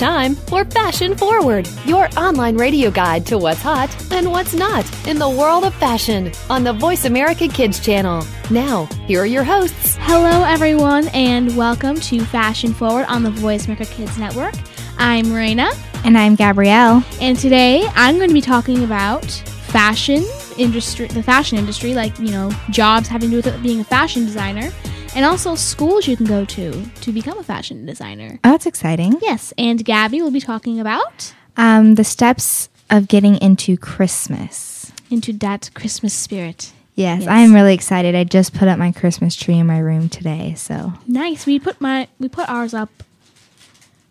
time 0.00 0.34
for 0.34 0.64
Fashion 0.64 1.14
Forward, 1.14 1.68
your 1.84 2.08
online 2.16 2.56
radio 2.56 2.90
guide 2.90 3.26
to 3.26 3.36
what's 3.36 3.60
hot 3.60 3.94
and 4.10 4.30
what's 4.30 4.54
not 4.54 4.86
in 5.06 5.18
the 5.18 5.28
world 5.28 5.62
of 5.62 5.74
fashion 5.74 6.32
on 6.48 6.64
the 6.64 6.72
Voice 6.72 7.04
America 7.04 7.46
Kids 7.46 7.78
channel. 7.78 8.26
Now, 8.50 8.86
here 9.06 9.20
are 9.20 9.26
your 9.26 9.44
hosts. 9.44 9.98
Hello, 10.00 10.42
everyone, 10.44 11.08
and 11.08 11.54
welcome 11.54 11.96
to 11.96 12.24
Fashion 12.24 12.72
Forward 12.72 13.04
on 13.08 13.22
the 13.22 13.30
Voice 13.30 13.66
America 13.66 13.84
Kids 13.84 14.16
Network. 14.16 14.54
I'm 14.96 15.28
Marina. 15.28 15.70
And 16.06 16.16
I'm 16.16 16.34
Gabrielle. 16.34 17.04
And 17.20 17.38
today 17.38 17.86
I'm 17.94 18.16
going 18.16 18.30
to 18.30 18.34
be 18.34 18.40
talking 18.40 18.84
about 18.84 19.26
fashion 19.26 20.24
industry, 20.56 21.08
the 21.08 21.22
fashion 21.22 21.58
industry, 21.58 21.92
like, 21.92 22.18
you 22.18 22.30
know, 22.30 22.50
jobs 22.70 23.06
having 23.06 23.30
to 23.32 23.42
do 23.42 23.50
with 23.50 23.62
being 23.62 23.80
a 23.80 23.84
fashion 23.84 24.24
designer 24.24 24.70
and 25.14 25.24
also 25.24 25.54
schools 25.54 26.06
you 26.06 26.16
can 26.16 26.26
go 26.26 26.44
to 26.44 26.84
to 26.84 27.12
become 27.12 27.38
a 27.38 27.42
fashion 27.42 27.86
designer. 27.86 28.38
Oh, 28.44 28.52
that's 28.52 28.66
exciting. 28.66 29.18
Yes, 29.22 29.52
and 29.58 29.84
Gabby 29.84 30.22
will 30.22 30.30
be 30.30 30.40
talking 30.40 30.80
about 30.80 31.34
um, 31.56 31.96
the 31.96 32.04
steps 32.04 32.68
of 32.88 33.08
getting 33.08 33.36
into 33.36 33.76
Christmas. 33.76 34.92
Into 35.10 35.32
that 35.34 35.70
Christmas 35.74 36.14
spirit. 36.14 36.72
Yes, 36.94 37.20
yes, 37.22 37.28
I 37.28 37.38
am 37.38 37.54
really 37.54 37.74
excited. 37.74 38.14
I 38.14 38.24
just 38.24 38.54
put 38.54 38.68
up 38.68 38.78
my 38.78 38.92
Christmas 38.92 39.34
tree 39.34 39.58
in 39.58 39.66
my 39.66 39.78
room 39.78 40.08
today, 40.08 40.54
so 40.54 40.92
nice. 41.06 41.46
We 41.46 41.58
put 41.58 41.80
my 41.80 42.08
we 42.18 42.28
put 42.28 42.48
ours 42.48 42.74
up 42.74 42.90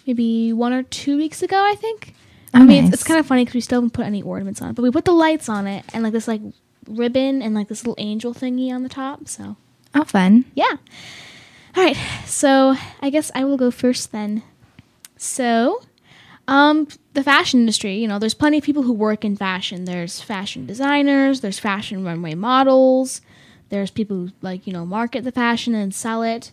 maybe 0.05 0.53
one 0.53 0.73
or 0.73 0.83
two 0.83 1.17
weeks 1.17 1.43
ago, 1.43 1.63
I 1.63 1.75
think. 1.75 2.13
Oh, 2.53 2.59
I 2.59 2.65
mean, 2.65 2.83
nice. 2.83 2.93
it's, 2.93 3.01
it's 3.01 3.03
kind 3.03 3.19
of 3.19 3.27
funny 3.27 3.43
because 3.43 3.53
we 3.53 3.61
still 3.61 3.77
haven't 3.77 3.91
put 3.91 4.05
any 4.05 4.23
ornaments 4.23 4.61
on 4.61 4.71
it, 4.71 4.73
but 4.73 4.81
we 4.81 4.89
put 4.89 5.05
the 5.05 5.11
lights 5.11 5.49
on 5.49 5.67
it 5.67 5.85
and 5.93 6.03
like 6.03 6.13
this 6.13 6.27
like 6.27 6.41
ribbon 6.87 7.41
and 7.41 7.53
like 7.53 7.67
this 7.67 7.83
little 7.83 7.95
angel 7.99 8.33
thingy 8.33 8.71
on 8.71 8.81
the 8.81 8.89
top. 8.89 9.27
So 9.27 9.55
Oh, 9.95 10.03
fun. 10.03 10.45
Yeah. 10.55 10.77
All 11.75 11.83
right. 11.83 11.97
So 12.25 12.75
I 13.01 13.09
guess 13.09 13.31
I 13.33 13.43
will 13.43 13.57
go 13.57 13.71
first 13.71 14.11
then. 14.11 14.43
So, 15.17 15.81
um, 16.47 16.87
the 17.13 17.23
fashion 17.23 17.59
industry, 17.59 17.95
you 17.97 18.07
know, 18.07 18.17
there's 18.19 18.33
plenty 18.33 18.57
of 18.57 18.63
people 18.63 18.83
who 18.83 18.93
work 18.93 19.23
in 19.25 19.35
fashion. 19.35 19.85
There's 19.85 20.21
fashion 20.21 20.65
designers, 20.65 21.41
there's 21.41 21.59
fashion 21.59 22.03
runway 22.03 22.33
models, 22.35 23.21
there's 23.69 23.91
people 23.91 24.17
who, 24.17 24.31
like, 24.41 24.65
you 24.65 24.73
know, 24.73 24.85
market 24.85 25.23
the 25.23 25.31
fashion 25.31 25.75
and 25.75 25.93
sell 25.93 26.23
it. 26.23 26.51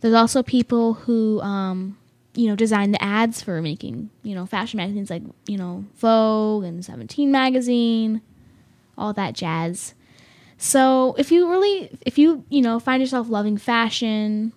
There's 0.00 0.14
also 0.14 0.42
people 0.42 0.94
who, 0.94 1.40
um, 1.42 1.96
you 2.34 2.48
know, 2.48 2.56
design 2.56 2.90
the 2.90 3.02
ads 3.02 3.42
for 3.42 3.62
making, 3.62 4.10
you 4.22 4.34
know, 4.34 4.46
fashion 4.46 4.78
magazines 4.78 5.10
like, 5.10 5.22
you 5.46 5.56
know, 5.56 5.84
Vogue 5.96 6.64
and 6.64 6.84
17 6.84 7.30
magazine, 7.30 8.20
all 8.98 9.12
that 9.12 9.34
jazz. 9.34 9.94
So 10.58 11.14
if 11.18 11.30
you 11.30 11.50
really, 11.50 11.90
if 12.02 12.18
you, 12.18 12.44
you 12.48 12.62
know, 12.62 12.80
find 12.80 13.02
yourself 13.02 13.28
loving 13.28 13.58
fashion, 13.58 14.52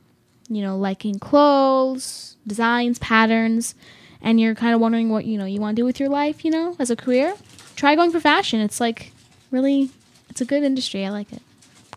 you 0.49 0.61
know, 0.61 0.77
liking 0.77 1.19
clothes, 1.19 2.37
designs, 2.47 2.99
patterns, 2.99 3.75
and 4.21 4.39
you're 4.39 4.55
kind 4.55 4.73
of 4.73 4.81
wondering 4.81 5.09
what, 5.09 5.25
you 5.25 5.37
know, 5.37 5.45
you 5.45 5.59
want 5.59 5.75
to 5.75 5.81
do 5.81 5.85
with 5.85 5.99
your 5.99 6.09
life, 6.09 6.43
you 6.43 6.51
know, 6.51 6.75
as 6.79 6.89
a 6.89 6.95
career, 6.95 7.33
try 7.75 7.95
going 7.95 8.11
for 8.11 8.19
fashion. 8.19 8.59
It's 8.59 8.79
like 8.79 9.11
really, 9.51 9.89
it's 10.29 10.41
a 10.41 10.45
good 10.45 10.63
industry. 10.63 11.05
I 11.05 11.09
like 11.09 11.31
it. 11.31 11.41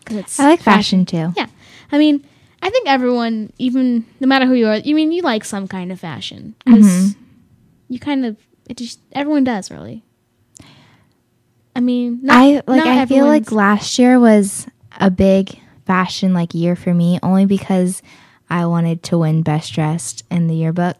Cause 0.05 0.17
it's 0.17 0.39
I 0.39 0.47
like 0.49 0.61
fashion, 0.61 1.05
fashion 1.05 1.31
too. 1.33 1.39
Yeah. 1.39 1.47
I 1.91 1.97
mean, 1.97 2.25
I 2.61 2.69
think 2.69 2.87
everyone, 2.87 3.51
even 3.57 4.05
no 4.19 4.27
matter 4.27 4.45
who 4.45 4.53
you 4.53 4.67
are, 4.67 4.77
you 4.77 4.95
mean 4.95 5.11
you 5.11 5.21
like 5.21 5.43
some 5.43 5.67
kind 5.67 5.91
of 5.91 5.99
fashion 5.99 6.55
because 6.65 6.85
mm-hmm. 6.85 7.23
you 7.89 7.99
kind 7.99 8.25
of 8.25 8.37
it 8.69 8.77
just 8.77 8.99
everyone 9.11 9.43
does 9.43 9.69
really. 9.69 10.03
I 11.75 11.79
mean, 11.79 12.19
not, 12.21 12.37
I 12.37 12.61
like. 12.67 12.85
I 12.85 13.05
feel 13.05 13.25
like 13.25 13.51
last 13.51 13.97
year 13.97 14.19
was 14.19 14.67
a 14.99 15.09
big 15.09 15.59
fashion 15.85 16.33
like 16.33 16.53
year 16.53 16.75
for 16.75 16.93
me, 16.93 17.19
only 17.23 17.45
because 17.45 18.01
I 18.49 18.65
wanted 18.67 19.03
to 19.03 19.17
win 19.17 19.41
best 19.41 19.73
dressed 19.73 20.23
in 20.29 20.47
the 20.47 20.55
yearbook. 20.55 20.97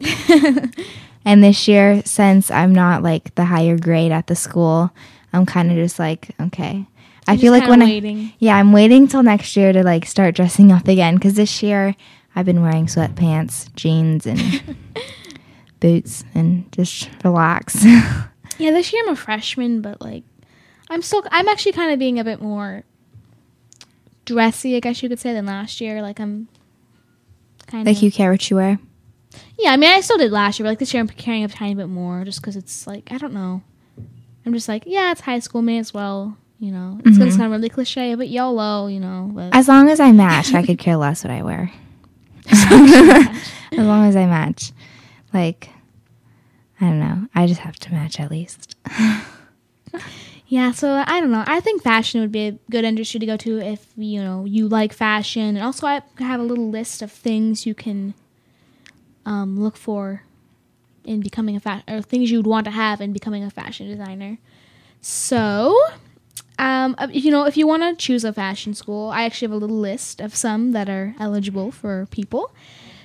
and 1.24 1.44
this 1.44 1.68
year, 1.68 2.02
since 2.04 2.50
I'm 2.50 2.74
not 2.74 3.02
like 3.02 3.34
the 3.36 3.44
higher 3.44 3.78
grade 3.78 4.12
at 4.12 4.26
the 4.26 4.34
school, 4.34 4.90
I'm 5.32 5.46
kind 5.46 5.70
of 5.70 5.76
just 5.76 5.98
like, 5.98 6.30
okay. 6.40 6.86
I 7.26 7.36
feel 7.36 7.52
like 7.52 7.68
when 7.68 7.80
waiting. 7.80 8.18
I 8.18 8.34
yeah, 8.38 8.56
I'm 8.56 8.72
waiting 8.72 9.08
till 9.08 9.22
next 9.22 9.56
year 9.56 9.72
to 9.72 9.82
like 9.82 10.04
start 10.04 10.34
dressing 10.34 10.72
up 10.72 10.88
again 10.88 11.14
because 11.14 11.34
this 11.34 11.62
year 11.62 11.94
I've 12.36 12.44
been 12.44 12.60
wearing 12.60 12.86
sweatpants, 12.86 13.74
jeans, 13.74 14.26
and 14.26 14.76
boots, 15.80 16.24
and 16.34 16.70
just 16.72 17.08
relax. 17.24 17.82
yeah, 18.58 18.70
this 18.72 18.92
year 18.92 19.02
I'm 19.04 19.12
a 19.12 19.16
freshman, 19.16 19.80
but 19.80 20.02
like 20.02 20.24
I'm 20.90 21.02
still. 21.02 21.22
I'm 21.30 21.48
actually 21.48 21.72
kind 21.72 21.92
of 21.92 21.98
being 21.98 22.18
a 22.18 22.24
bit 22.24 22.40
more 22.40 22.84
dressy, 24.24 24.76
I 24.76 24.80
guess 24.80 25.02
you 25.02 25.08
could 25.08 25.20
say, 25.20 25.32
than 25.32 25.46
last 25.46 25.80
year. 25.80 26.02
Like 26.02 26.20
I'm 26.20 26.48
kind 27.66 27.86
of 27.86 27.94
like 27.94 28.02
you 28.02 28.10
care 28.10 28.30
what 28.30 28.48
you 28.50 28.56
wear. 28.56 28.78
Yeah, 29.58 29.72
I 29.72 29.76
mean, 29.76 29.90
I 29.90 30.00
still 30.00 30.18
did 30.18 30.30
last 30.30 30.58
year, 30.58 30.64
but 30.64 30.70
like 30.70 30.78
this 30.78 30.92
year, 30.92 31.00
I'm 31.00 31.08
caring 31.08 31.44
a 31.44 31.48
tiny 31.48 31.74
bit 31.74 31.88
more, 31.88 32.24
just 32.24 32.40
because 32.40 32.56
it's 32.56 32.86
like 32.86 33.10
I 33.10 33.18
don't 33.18 33.34
know. 33.34 33.62
I'm 34.46 34.52
just 34.52 34.68
like, 34.68 34.84
yeah, 34.86 35.12
it's 35.12 35.22
high 35.22 35.38
school, 35.38 35.62
may 35.62 35.78
as 35.78 35.94
well. 35.94 36.36
You 36.58 36.70
know, 36.70 36.98
it's 37.00 37.10
mm-hmm. 37.10 37.18
gonna 37.18 37.32
sound 37.32 37.50
really 37.50 37.68
cliche, 37.68 38.14
but 38.14 38.28
YOLO, 38.28 38.86
you 38.86 39.00
know. 39.00 39.30
But. 39.32 39.54
As 39.54 39.68
long 39.68 39.88
as 39.88 40.00
I 40.00 40.12
match, 40.24 40.54
I 40.54 40.64
could 40.64 40.78
care 40.78 40.96
less 40.96 41.24
what 41.24 41.30
I 41.30 41.42
wear. 41.42 41.72
as 42.50 43.78
long 43.78 44.06
as 44.06 44.16
I 44.16 44.26
match, 44.26 44.72
like, 45.32 45.70
I 46.80 46.86
don't 46.86 47.00
know. 47.00 47.26
I 47.34 47.46
just 47.46 47.60
have 47.60 47.76
to 47.76 47.92
match 47.92 48.20
at 48.20 48.30
least. 48.30 48.76
Yeah, 50.46 50.72
so 50.72 51.02
I 51.06 51.20
don't 51.20 51.30
know. 51.30 51.44
I 51.46 51.60
think 51.60 51.82
fashion 51.82 52.20
would 52.20 52.32
be 52.32 52.46
a 52.48 52.52
good 52.70 52.84
industry 52.84 53.18
to 53.18 53.26
go 53.26 53.36
to 53.38 53.58
if 53.60 53.86
you 53.96 54.22
know 54.22 54.44
you 54.44 54.68
like 54.68 54.92
fashion, 54.92 55.56
and 55.56 55.64
also 55.64 55.86
I 55.86 56.02
have 56.18 56.38
a 56.40 56.42
little 56.42 56.68
list 56.70 57.00
of 57.02 57.10
things 57.10 57.66
you 57.66 57.74
can 57.74 58.14
um, 59.26 59.58
look 59.58 59.76
for 59.76 60.22
in 61.04 61.20
becoming 61.20 61.56
a 61.56 61.60
fashion, 61.60 61.84
or 61.94 62.02
things 62.02 62.30
you 62.30 62.38
would 62.38 62.46
want 62.46 62.64
to 62.66 62.70
have 62.70 63.00
in 63.00 63.12
becoming 63.12 63.44
a 63.44 63.50
fashion 63.50 63.88
designer. 63.88 64.38
So, 65.02 65.78
um, 66.58 66.94
uh, 66.98 67.08
you 67.12 67.30
know, 67.30 67.46
if 67.46 67.56
you 67.56 67.66
want 67.66 67.82
to 67.82 68.04
choose 68.04 68.24
a 68.24 68.32
fashion 68.32 68.74
school, 68.74 69.10
I 69.10 69.24
actually 69.24 69.46
have 69.48 69.54
a 69.54 69.58
little 69.58 69.78
list 69.78 70.20
of 70.20 70.34
some 70.36 70.72
that 70.72 70.88
are 70.88 71.14
eligible 71.20 71.72
for 71.72 72.06
people. 72.10 72.52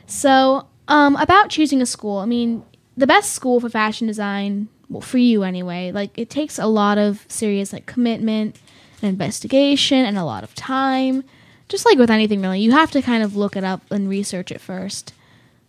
So, 0.08 0.68
um, 0.88 1.16
about 1.18 1.50
choosing 1.50 1.82
a 1.82 1.86
school, 1.86 2.20
I 2.20 2.26
mean, 2.26 2.64
the 2.98 3.08
best 3.08 3.34
school 3.34 3.60
for 3.60 3.70
fashion 3.70 4.08
design 4.08 4.70
well, 4.90 5.02
for 5.02 5.18
you 5.18 5.44
anyway. 5.44 5.92
Like 5.92 6.18
it 6.18 6.30
takes 6.30 6.60
a 6.60 6.68
lot 6.68 6.98
of 6.98 7.26
serious 7.28 7.72
like 7.72 7.86
commitment 7.86 8.58
and 9.02 9.10
investigation 9.10 10.06
and 10.06 10.18
a 10.18 10.26
lot 10.26 10.44
of 10.44 10.56
time. 10.56 11.24
Just 11.68 11.86
like 11.86 12.00
with 12.00 12.10
anything 12.10 12.42
really, 12.42 12.60
you 12.60 12.72
have 12.72 12.92
to 12.92 13.02
kind 13.02 13.24
of 13.24 13.36
look 13.36 13.56
it 13.56 13.64
up 13.64 13.82
and 13.92 14.10
research 14.10 14.52
it 14.52 14.60
first. 14.60 15.14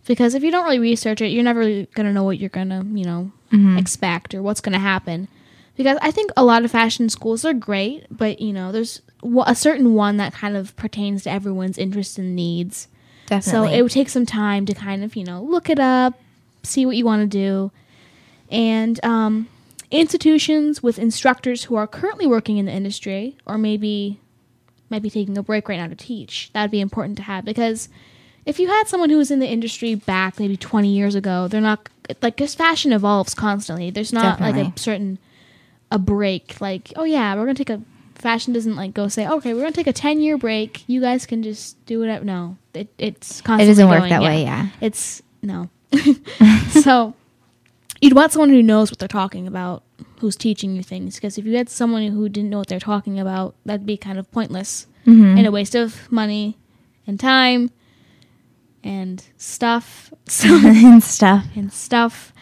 Because 0.07 0.33
if 0.33 0.43
you 0.43 0.49
don't 0.49 0.65
really 0.65 0.79
research 0.79 1.21
it, 1.21 1.27
you're 1.27 1.43
never 1.43 1.59
really 1.59 1.87
gonna 1.93 2.11
know 2.11 2.23
what 2.23 2.39
you're 2.39 2.49
gonna, 2.49 2.83
you 2.83 3.05
know, 3.05 3.31
mm-hmm. 3.51 3.77
expect 3.77 4.33
or 4.33 4.41
what's 4.41 4.61
gonna 4.61 4.79
happen. 4.79 5.27
Because 5.77 5.97
I 6.01 6.11
think 6.11 6.31
a 6.35 6.43
lot 6.43 6.65
of 6.65 6.71
fashion 6.71 7.07
schools 7.09 7.45
are 7.45 7.53
great, 7.53 8.05
but 8.09 8.41
you 8.41 8.51
know, 8.51 8.71
there's 8.71 9.01
a 9.45 9.55
certain 9.55 9.93
one 9.93 10.17
that 10.17 10.33
kind 10.33 10.57
of 10.57 10.75
pertains 10.75 11.23
to 11.23 11.31
everyone's 11.31 11.77
interests 11.77 12.17
and 12.17 12.35
needs. 12.35 12.87
Definitely. 13.27 13.69
So 13.69 13.73
it 13.73 13.81
would 13.83 13.91
take 13.91 14.09
some 14.09 14.25
time 14.25 14.65
to 14.65 14.73
kind 14.73 15.03
of, 15.03 15.15
you 15.15 15.23
know, 15.23 15.43
look 15.43 15.69
it 15.69 15.79
up, 15.79 16.19
see 16.63 16.85
what 16.85 16.97
you 16.97 17.05
want 17.05 17.21
to 17.21 17.27
do, 17.27 17.71
and 18.51 19.03
um, 19.03 19.47
institutions 19.89 20.83
with 20.83 20.99
instructors 20.99 21.65
who 21.65 21.75
are 21.75 21.87
currently 21.87 22.27
working 22.27 22.57
in 22.57 22.65
the 22.65 22.71
industry 22.71 23.37
or 23.45 23.57
maybe 23.57 24.19
might 24.89 25.01
be 25.01 25.09
taking 25.09 25.37
a 25.37 25.43
break 25.43 25.69
right 25.69 25.79
now 25.79 25.87
to 25.87 25.95
teach. 25.95 26.51
That 26.53 26.63
would 26.63 26.71
be 26.71 26.81
important 26.81 27.17
to 27.17 27.23
have 27.23 27.45
because 27.45 27.89
if 28.45 28.59
you 28.59 28.67
had 28.67 28.87
someone 28.87 29.09
who 29.09 29.17
was 29.17 29.31
in 29.31 29.39
the 29.39 29.47
industry 29.47 29.95
back 29.95 30.39
maybe 30.39 30.57
20 30.57 30.89
years 30.89 31.15
ago, 31.15 31.47
they're 31.47 31.61
not 31.61 31.89
like 32.21 32.35
because 32.35 32.53
fashion 32.55 32.91
evolves 32.91 33.33
constantly. 33.33 33.89
There's 33.89 34.11
not 34.11 34.39
Definitely. 34.39 34.63
like 34.63 34.77
a 34.77 34.79
certain 34.79 35.19
a 35.91 35.99
break 35.99 36.59
like 36.61 36.93
oh 36.95 37.03
yeah 37.03 37.35
we're 37.35 37.41
gonna 37.41 37.53
take 37.53 37.69
a 37.69 37.81
fashion 38.15 38.53
doesn't 38.53 38.75
like 38.75 38.93
go 38.93 39.07
say 39.07 39.27
okay 39.27 39.53
we're 39.53 39.59
gonna 39.59 39.73
take 39.73 39.87
a 39.87 39.93
10 39.93 40.21
year 40.21 40.37
break 40.37 40.83
you 40.87 41.01
guys 41.01 41.25
can 41.25 41.43
just 41.43 41.83
do 41.85 41.99
whatever 41.99 42.23
no 42.23 42.57
it, 42.73 42.87
it's 42.97 43.41
constantly 43.41 43.65
it 43.65 43.67
doesn't 43.67 43.89
work 43.89 43.99
going. 43.99 44.09
that 44.09 44.21
yeah. 44.21 44.27
way 44.29 44.43
yeah 44.43 44.67
it's 44.79 45.21
no 45.41 45.69
so 46.81 47.13
you'd 48.01 48.13
want 48.13 48.31
someone 48.31 48.49
who 48.49 48.63
knows 48.63 48.91
what 48.91 48.99
they're 48.99 49.07
talking 49.07 49.47
about, 49.47 49.83
who's 50.19 50.35
teaching 50.35 50.75
you 50.75 50.83
things. 50.83 51.15
Because 51.15 51.37
if 51.37 51.45
you 51.45 51.55
had 51.55 51.69
someone 51.69 52.07
who 52.07 52.27
didn't 52.27 52.49
know 52.49 52.57
what 52.57 52.67
they're 52.67 52.79
talking 52.79 53.19
about, 53.19 53.55
that'd 53.65 53.85
be 53.85 53.97
kind 53.97 54.19
of 54.19 54.29
pointless 54.31 54.87
mm-hmm. 55.05 55.37
and 55.37 55.47
a 55.47 55.51
waste 55.51 55.75
of 55.75 56.11
money 56.11 56.57
and 57.07 57.19
time 57.19 57.69
and 58.83 59.23
stuff. 59.37 60.13
And 60.41 61.03
stuff. 61.03 61.45
And 61.55 61.71
stuff. 61.71 62.33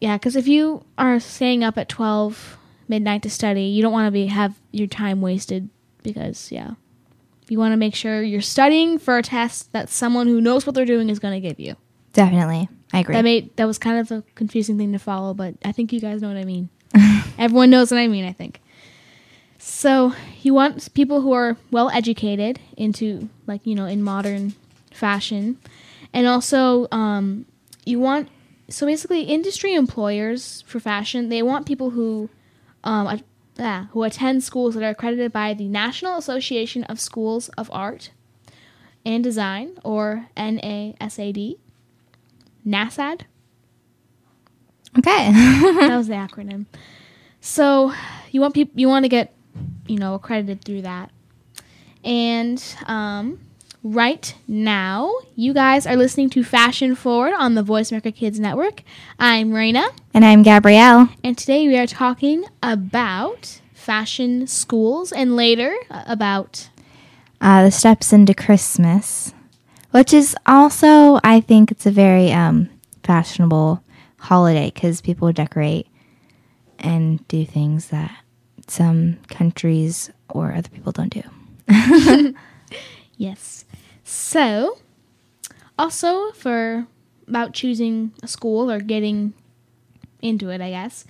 Yeah, 0.00 0.16
because 0.16 0.36
if 0.36 0.48
you 0.48 0.84
are 0.98 1.20
staying 1.20 1.62
up 1.62 1.78
at 1.78 1.88
12 1.88 2.58
midnight 2.88 3.22
to 3.22 3.30
study, 3.30 3.64
you 3.64 3.82
don't 3.82 3.92
want 3.92 4.06
to 4.06 4.10
be 4.10 4.26
have 4.26 4.60
your 4.72 4.86
time 4.86 5.20
wasted 5.20 5.68
because, 6.02 6.50
yeah. 6.50 6.72
You 7.48 7.58
want 7.58 7.72
to 7.72 7.76
make 7.76 7.94
sure 7.94 8.22
you're 8.22 8.40
studying 8.40 8.98
for 8.98 9.18
a 9.18 9.22
test 9.22 9.72
that 9.72 9.90
someone 9.90 10.26
who 10.26 10.40
knows 10.40 10.64
what 10.64 10.74
they're 10.74 10.86
doing 10.86 11.10
is 11.10 11.18
going 11.18 11.34
to 11.34 11.46
give 11.46 11.60
you. 11.60 11.76
Definitely. 12.12 12.68
I 12.92 13.00
agree. 13.00 13.14
That 13.14 13.24
made 13.24 13.56
that 13.56 13.66
was 13.66 13.78
kind 13.78 13.98
of 13.98 14.10
a 14.10 14.22
confusing 14.34 14.78
thing 14.78 14.92
to 14.92 14.98
follow, 14.98 15.34
but 15.34 15.54
I 15.64 15.72
think 15.72 15.92
you 15.92 16.00
guys 16.00 16.20
know 16.20 16.28
what 16.28 16.36
I 16.36 16.44
mean. 16.44 16.68
Everyone 17.38 17.70
knows 17.70 17.90
what 17.90 17.98
I 17.98 18.06
mean, 18.06 18.24
I 18.24 18.32
think. 18.32 18.60
So 19.58 20.12
you 20.42 20.54
want 20.54 20.92
people 20.94 21.20
who 21.20 21.32
are 21.32 21.56
well 21.70 21.88
educated 21.90 22.60
into 22.76 23.28
like, 23.46 23.66
you 23.66 23.74
know, 23.74 23.86
in 23.86 24.02
modern 24.02 24.54
fashion. 24.92 25.58
And 26.12 26.26
also 26.26 26.88
um, 26.90 27.46
you 27.84 27.98
want 27.98 28.28
so 28.68 28.86
basically, 28.86 29.22
industry 29.22 29.74
employers 29.74 30.64
for 30.66 30.80
fashion 30.80 31.28
they 31.28 31.42
want 31.42 31.66
people 31.66 31.90
who, 31.90 32.30
um, 32.84 33.22
yeah, 33.56 33.86
who 33.90 34.02
attend 34.02 34.42
schools 34.42 34.74
that 34.74 34.82
are 34.82 34.90
accredited 34.90 35.32
by 35.32 35.54
the 35.54 35.68
National 35.68 36.16
Association 36.16 36.84
of 36.84 36.98
Schools 36.98 37.48
of 37.50 37.70
Art 37.72 38.10
and 39.04 39.22
Design, 39.22 39.78
or 39.84 40.28
NASAD, 40.36 41.58
NASAD. 42.66 43.22
Okay. 44.98 45.32
that 45.32 45.88
was 45.96 46.08
the 46.08 46.14
acronym. 46.14 46.66
So 47.40 47.92
you 48.30 48.40
want 48.40 48.54
people 48.54 48.78
you 48.78 48.88
want 48.88 49.04
to 49.04 49.08
get 49.08 49.34
you 49.86 49.98
know 49.98 50.14
accredited 50.14 50.64
through 50.64 50.82
that, 50.82 51.10
and 52.04 52.62
um, 52.86 53.40
right 53.82 54.34
now 54.46 55.12
you 55.34 55.52
guys 55.52 55.86
are 55.86 55.96
listening 55.96 56.30
to 56.30 56.44
Fashion 56.44 56.94
Forward 56.94 57.32
on 57.34 57.54
the 57.54 57.62
Voice 57.62 57.90
America 57.90 58.12
Kids 58.12 58.38
Network. 58.38 58.82
I'm 59.18 59.50
Raina, 59.50 59.88
and 60.14 60.24
I'm 60.24 60.42
Gabrielle, 60.42 61.08
and 61.24 61.36
today 61.36 61.66
we 61.66 61.76
are 61.76 61.86
talking 61.86 62.44
about 62.62 63.60
fashion 63.72 64.46
schools, 64.46 65.10
and 65.10 65.34
later 65.34 65.74
uh, 65.90 66.04
about 66.06 66.68
uh, 67.40 67.64
the 67.64 67.70
steps 67.72 68.12
into 68.12 68.34
Christmas, 68.34 69.34
which 69.92 70.12
is 70.12 70.36
also 70.46 71.20
I 71.24 71.40
think 71.40 71.70
it's 71.70 71.86
a 71.86 71.90
very 71.90 72.32
um, 72.32 72.68
fashionable 73.04 73.82
holiday 74.18 74.70
because 74.72 75.00
people 75.00 75.32
decorate 75.32 75.86
and 76.78 77.26
do 77.28 77.44
things 77.44 77.88
that 77.88 78.12
some 78.68 79.18
countries 79.28 80.10
or 80.28 80.52
other 80.52 80.68
people 80.68 80.92
don't 80.92 81.12
do. 81.12 81.22
yes. 83.16 83.64
So, 84.04 84.78
also 85.78 86.32
for 86.32 86.86
about 87.26 87.54
choosing 87.54 88.12
a 88.22 88.28
school 88.28 88.70
or 88.70 88.80
getting 88.80 89.34
into 90.20 90.50
it, 90.50 90.60
I 90.60 90.70
guess, 90.70 91.04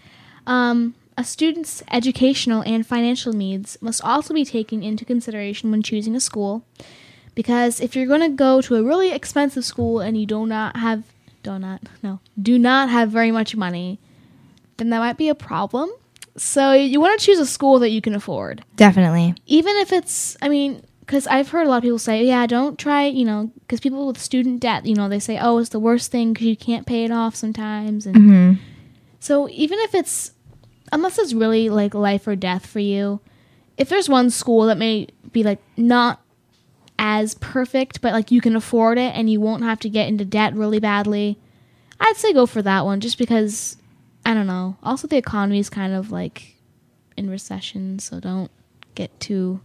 um, 0.47 0.95
a 1.17 1.25
student's 1.25 1.83
educational 1.91 2.63
and 2.63 2.87
financial 2.87 3.33
needs 3.33 3.77
must 3.81 4.03
also 4.03 4.33
be 4.33 4.45
taken 4.45 4.83
into 4.83 5.05
consideration 5.05 5.71
when 5.71 5.83
choosing 5.83 6.17
a 6.17 6.21
school. 6.21 6.65
Because 7.35 7.81
if 7.81 7.97
you're 7.97 8.07
going 8.07 8.21
to 8.21 8.29
go 8.29 8.61
to 8.61 8.77
a 8.77 8.83
really 8.83 9.11
expensive 9.11 9.65
school 9.65 10.01
and 10.01 10.19
you 10.19 10.27
do 10.27 10.47
not 10.47 10.77
have, 10.77 11.05
do 11.43 11.59
not, 11.59 11.81
no, 12.03 12.21
do 12.41 12.59
not 12.59 12.91
have 12.91 13.11
very 13.11 13.31
much 13.31 13.57
money, 13.57 13.99
then 14.77 14.91
that 14.91 14.99
might 14.99 15.17
be 15.17 15.29
a 15.29 15.35
problem. 15.35 15.91
So 16.37 16.73
you 16.73 17.01
want 17.01 17.19
to 17.19 17.25
choose 17.25 17.39
a 17.39 17.47
school 17.47 17.79
that 17.81 17.91
you 17.91 18.01
can 18.01 18.15
afford. 18.15 18.65
Definitely. 18.77 19.35
Even 19.47 19.77
if 19.77 19.93
it's, 19.93 20.37
I 20.43 20.49
mean, 20.49 20.83
because 21.01 21.27
I've 21.27 21.51
heard 21.51 21.67
a 21.67 21.71
lot 21.71 21.79
of 21.79 21.83
people 21.83 21.99
say, 21.99 22.25
yeah, 22.25 22.47
don't 22.47 22.79
try, 22.79 23.07
you 23.07 23.25
know, 23.25 23.51
because 23.61 23.81
people 23.81 24.07
with 24.07 24.19
student 24.19 24.61
debt, 24.61 24.87
you 24.87 24.95
know, 24.95 25.09
they 25.09 25.19
say, 25.19 25.39
oh, 25.39 25.59
it's 25.59 25.71
the 25.71 25.81
worst 25.81 26.11
thing 26.11 26.33
because 26.33 26.47
you 26.47 26.57
can't 26.57 26.87
pay 26.87 27.05
it 27.05 27.11
off 27.11 27.35
sometimes. 27.35 28.07
And 28.07 28.17
mm-hmm. 28.17 28.53
so 29.21 29.49
even 29.51 29.79
if 29.81 29.95
it's, 29.95 30.33
unless 30.91 31.19
it's 31.19 31.35
really 31.35 31.69
like 31.69 31.95
life 31.95 32.27
or 32.27 32.37
death 32.37 32.67
for 32.67 32.81
you, 32.81 33.21
if 33.77 33.89
there's 33.89 34.09
one 34.09 34.31
school 34.31 34.67
that 34.67 34.79
may 34.79 35.09
be 35.33 35.43
like 35.43 35.61
not 35.77 36.22
as 37.05 37.35
perfect, 37.35 38.01
but 38.01 38.13
like 38.13 38.31
you 38.31 38.41
can 38.41 38.55
afford 38.55 38.97
it 38.97 39.13
and 39.17 39.29
you 39.29 39.41
won't 39.41 39.65
have 39.65 39.81
to 39.81 39.91
get 39.91 40.07
into 40.07 40.25
debt 40.25 40.55
really 40.55 40.79
badly, 40.79 41.37
I'd 41.99 42.17
say 42.17 42.33
go 42.33 42.47
for 42.47 42.63
that 42.63 42.85
one 42.85 43.01
just 43.01 43.19
because 43.19 43.77
I 44.25 44.33
don't 44.33 44.47
know. 44.47 44.77
Also, 44.85 45.09
the 45.09 45.17
economy 45.17 45.59
is 45.59 45.69
kind 45.69 45.93
of 45.93 46.13
like 46.13 46.55
in 47.17 47.29
recession, 47.29 47.99
so 47.99 48.21
don't 48.21 48.53
get 48.95 49.19
too 49.19 49.61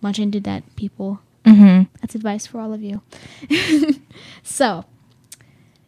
much 0.00 0.18
into 0.18 0.40
debt, 0.40 0.64
people. 0.74 1.20
Mm-hmm. 1.44 1.94
That's 2.00 2.14
advice 2.14 2.46
for 2.46 2.58
all 2.58 2.72
of 2.72 2.82
you. 2.82 3.02
so, 4.42 4.86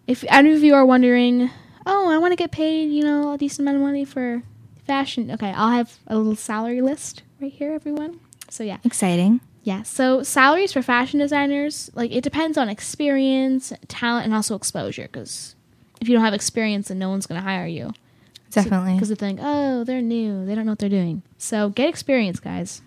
if 0.06 0.22
any 0.28 0.52
of 0.52 0.62
you 0.62 0.74
are 0.74 0.84
wondering, 0.84 1.48
oh, 1.86 2.10
I 2.10 2.18
want 2.18 2.32
to 2.32 2.36
get 2.36 2.50
paid, 2.50 2.92
you 2.92 3.02
know, 3.02 3.32
a 3.32 3.38
decent 3.38 3.60
amount 3.60 3.76
of 3.76 3.82
money 3.82 4.04
for 4.04 4.42
fashion, 4.86 5.30
okay, 5.30 5.52
I'll 5.56 5.70
have 5.70 5.98
a 6.06 6.18
little 6.18 6.36
salary 6.36 6.82
list 6.82 7.22
right 7.40 7.52
here, 7.52 7.72
everyone. 7.72 8.20
So, 8.50 8.64
yeah. 8.64 8.78
Exciting. 8.84 9.40
Yeah, 9.64 9.82
so 9.82 10.22
salaries 10.22 10.72
for 10.74 10.82
fashion 10.82 11.18
designers, 11.18 11.90
like 11.94 12.12
it 12.12 12.22
depends 12.22 12.58
on 12.58 12.68
experience, 12.68 13.72
talent, 13.88 14.26
and 14.26 14.34
also 14.34 14.54
exposure. 14.54 15.08
Because 15.10 15.56
if 16.02 16.08
you 16.08 16.14
don't 16.14 16.24
have 16.24 16.34
experience, 16.34 16.88
then 16.88 16.98
no 16.98 17.08
one's 17.08 17.26
going 17.26 17.40
to 17.40 17.46
hire 17.46 17.66
you. 17.66 17.90
Definitely. 18.50 18.92
Because 18.92 19.08
so, 19.08 19.14
they 19.14 19.18
think, 19.18 19.40
oh, 19.42 19.82
they're 19.84 20.02
new. 20.02 20.44
They 20.44 20.54
don't 20.54 20.66
know 20.66 20.72
what 20.72 20.78
they're 20.78 20.90
doing. 20.90 21.22
So 21.38 21.70
get 21.70 21.88
experience, 21.88 22.40
guys. 22.40 22.82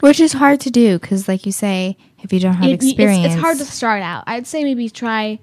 Which 0.00 0.20
is 0.20 0.34
hard 0.34 0.60
to 0.60 0.70
do 0.70 0.98
because, 0.98 1.26
like 1.26 1.46
you 1.46 1.52
say, 1.52 1.96
if 2.22 2.34
you 2.34 2.38
don't 2.38 2.54
have 2.54 2.68
it, 2.68 2.74
experience, 2.74 3.24
it's, 3.24 3.34
it's 3.34 3.42
hard 3.42 3.58
to 3.58 3.64
start 3.64 4.02
out. 4.02 4.24
I'd 4.26 4.46
say 4.46 4.64
maybe 4.64 4.90
try 4.90 5.40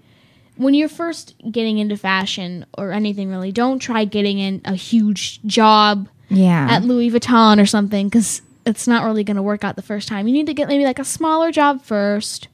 when 0.58 0.74
you're 0.74 0.90
first 0.90 1.36
getting 1.52 1.80
into 1.80 1.98
fashion 1.98 2.66
or 2.78 2.92
anything 2.92 3.30
really. 3.30 3.52
Don't 3.52 3.80
try 3.80 4.06
getting 4.06 4.40
in 4.40 4.62
a 4.64 4.76
huge 4.76 5.42
job, 5.44 6.08
yeah, 6.30 6.68
at 6.70 6.84
Louis 6.84 7.12
Vuitton 7.12 7.62
or 7.62 7.66
something 7.66 8.08
because 8.08 8.42
it's 8.66 8.88
not 8.88 9.04
really 9.04 9.24
going 9.24 9.38
to 9.38 9.44
work 9.44 9.64
out 9.64 9.76
the 9.76 9.82
first 9.82 10.08
time. 10.08 10.28
You 10.28 10.34
need 10.34 10.48
to 10.48 10.54
get 10.54 10.68
maybe 10.68 10.84
like 10.86 11.00
a 11.00 11.06
smaller 11.06 11.52
job 11.52 11.84
first. 11.84 12.48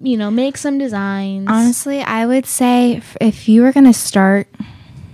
You 0.00 0.16
know, 0.16 0.30
make 0.30 0.56
some 0.56 0.78
designs. 0.78 1.48
Honestly, 1.50 2.00
I 2.00 2.24
would 2.24 2.46
say 2.46 3.02
if 3.20 3.48
you 3.48 3.62
were 3.62 3.72
going 3.72 3.86
to 3.86 3.92
start 3.92 4.46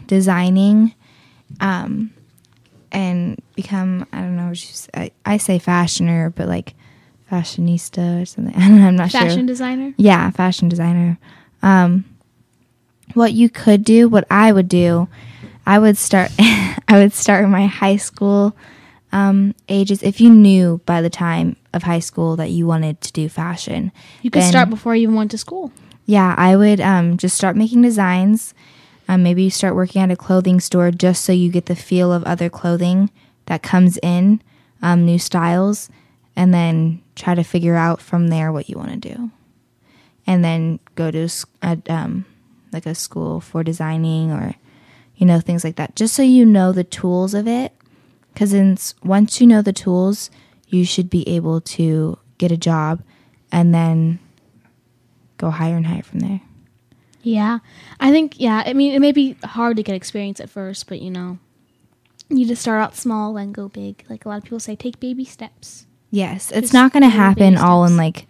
designing, 0.06 0.94
um, 1.60 2.12
and 2.94 3.42
become 3.56 4.06
I 4.12 4.20
don't 4.20 4.36
know 4.36 4.52
I, 4.94 5.10
I 5.26 5.36
say 5.36 5.58
fashioner 5.58 6.30
but 6.34 6.48
like 6.48 6.74
fashionista 7.30 8.22
or 8.22 8.24
something 8.24 8.54
I 8.56 8.60
don't 8.60 8.80
know 8.80 8.86
I'm 8.88 8.96
not 8.96 9.10
fashion 9.10 9.20
sure 9.20 9.28
fashion 9.30 9.46
designer 9.46 9.94
yeah 9.96 10.30
fashion 10.30 10.68
designer 10.68 11.18
um 11.62 12.04
what 13.14 13.32
you 13.32 13.50
could 13.50 13.84
do 13.84 14.08
what 14.08 14.26
I 14.30 14.52
would 14.52 14.68
do 14.68 15.08
I 15.66 15.78
would 15.78 15.98
start 15.98 16.30
I 16.38 16.74
would 16.92 17.12
start 17.12 17.48
my 17.48 17.66
high 17.66 17.96
school 17.96 18.56
um, 19.14 19.54
ages 19.68 20.02
if 20.02 20.20
you 20.20 20.28
knew 20.28 20.80
by 20.84 21.00
the 21.00 21.08
time 21.08 21.56
of 21.72 21.84
high 21.84 22.00
school 22.00 22.36
that 22.36 22.50
you 22.50 22.66
wanted 22.66 23.00
to 23.00 23.12
do 23.12 23.28
fashion 23.28 23.90
you 24.20 24.30
could 24.30 24.42
then, 24.42 24.50
start 24.50 24.68
before 24.68 24.94
you 24.94 25.04
even 25.04 25.14
went 25.14 25.30
to 25.30 25.38
school 25.38 25.72
yeah 26.04 26.34
I 26.36 26.56
would 26.56 26.80
um, 26.80 27.16
just 27.16 27.36
start 27.36 27.56
making 27.56 27.80
designs 27.80 28.54
um, 29.08 29.22
maybe 29.22 29.42
you 29.42 29.50
start 29.50 29.74
working 29.74 30.02
at 30.02 30.10
a 30.10 30.16
clothing 30.16 30.60
store 30.60 30.90
just 30.90 31.24
so 31.24 31.32
you 31.32 31.50
get 31.50 31.66
the 31.66 31.76
feel 31.76 32.12
of 32.12 32.24
other 32.24 32.48
clothing 32.48 33.10
that 33.46 33.62
comes 33.62 33.98
in, 33.98 34.40
um, 34.82 35.04
new 35.04 35.18
styles, 35.18 35.90
and 36.36 36.54
then 36.54 37.02
try 37.14 37.34
to 37.34 37.42
figure 37.42 37.76
out 37.76 38.00
from 38.00 38.28
there 38.28 38.50
what 38.50 38.68
you 38.68 38.76
want 38.76 38.90
to 39.02 39.14
do. 39.14 39.30
And 40.26 40.42
then 40.42 40.80
go 40.94 41.10
to 41.10 41.28
a, 41.62 41.78
um, 41.88 42.24
like 42.72 42.86
a 42.86 42.94
school 42.94 43.40
for 43.40 43.62
designing 43.62 44.32
or, 44.32 44.54
you 45.16 45.26
know, 45.26 45.38
things 45.38 45.64
like 45.64 45.76
that, 45.76 45.96
just 45.96 46.14
so 46.14 46.22
you 46.22 46.46
know 46.46 46.72
the 46.72 46.84
tools 46.84 47.34
of 47.34 47.46
it. 47.46 47.72
Because 48.34 48.94
once 49.02 49.40
you 49.40 49.46
know 49.46 49.62
the 49.62 49.72
tools, 49.72 50.30
you 50.66 50.84
should 50.84 51.08
be 51.08 51.26
able 51.28 51.60
to 51.60 52.18
get 52.36 52.50
a 52.50 52.56
job 52.56 53.02
and 53.52 53.72
then 53.72 54.18
go 55.38 55.50
higher 55.50 55.76
and 55.76 55.86
higher 55.86 56.02
from 56.02 56.20
there. 56.20 56.40
Yeah. 57.22 57.60
I 58.00 58.10
think, 58.10 58.34
yeah, 58.38 58.62
I 58.66 58.72
mean, 58.72 58.92
it 58.92 58.98
may 58.98 59.12
be 59.12 59.36
hard 59.44 59.76
to 59.76 59.82
get 59.82 59.94
experience 59.94 60.40
at 60.40 60.50
first, 60.50 60.88
but 60.88 61.00
you 61.00 61.10
know, 61.10 61.38
you 62.28 62.46
just 62.46 62.62
start 62.62 62.82
out 62.82 62.96
small 62.96 63.36
and 63.36 63.54
go 63.54 63.68
big. 63.68 64.04
Like 64.10 64.24
a 64.24 64.28
lot 64.28 64.38
of 64.38 64.44
people 64.44 64.60
say, 64.60 64.76
take 64.76 65.00
baby 65.00 65.24
steps. 65.24 65.86
Yes. 66.10 66.50
It's 66.50 66.60
just 66.60 66.74
not 66.74 66.92
going 66.92 67.02
to 67.02 67.08
happen 67.08 67.56
all 67.56 67.84
in 67.84 67.96
like 67.96 68.26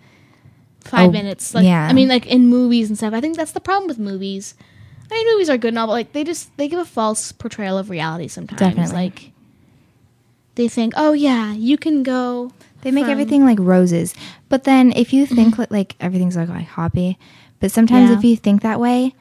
five 0.81 1.09
oh, 1.09 1.13
minutes. 1.13 1.55
Like, 1.55 1.65
yeah. 1.65 1.89
I 1.89 1.93
mean, 1.93 2.09
like 2.09 2.27
in 2.27 2.49
movies 2.49 2.89
and 2.89 2.97
stuff. 2.97 3.15
I 3.15 3.21
think 3.21 3.37
that's 3.37 3.53
the 3.53 3.61
problem 3.61 3.89
with 3.89 3.99
movies. 3.99 4.55
I 5.11 5.15
mean, 5.15 5.27
movies 5.33 5.51
are 5.51 5.59
good 5.59 5.69
and 5.69 5.79
all, 5.79 5.87
but 5.87 5.93
like 5.93 6.13
they 6.13 6.25
just, 6.25 6.57
they 6.57 6.69
give 6.69 6.79
a 6.79 6.85
false 6.85 7.33
portrayal 7.33 7.79
of 7.79 7.91
reality 7.91 8.29
sometimes. 8.29 8.61
Definitely. 8.61 8.95
Like, 8.95 9.33
they 10.55 10.69
think, 10.69 10.95
oh 10.97 11.13
yeah, 11.13 11.53
you 11.53 11.77
can 11.77 12.03
go. 12.03 12.51
They 12.83 12.91
make 12.91 13.07
everything 13.07 13.45
like 13.45 13.59
roses. 13.59 14.15
But 14.51 14.65
then 14.65 14.93
if 14.93 15.13
you 15.13 15.25
think 15.27 15.59
like, 15.59 15.71
like 15.71 15.97
everything's 16.01 16.37
like, 16.37 16.51
like 16.51 16.67
happy, 16.67 17.19
but 17.59 17.71
sometimes 17.71 18.11
yeah. 18.11 18.19
if 18.19 18.25
you 18.25 18.37
think 18.37 18.61
that 18.61 18.79
way, 18.79 19.15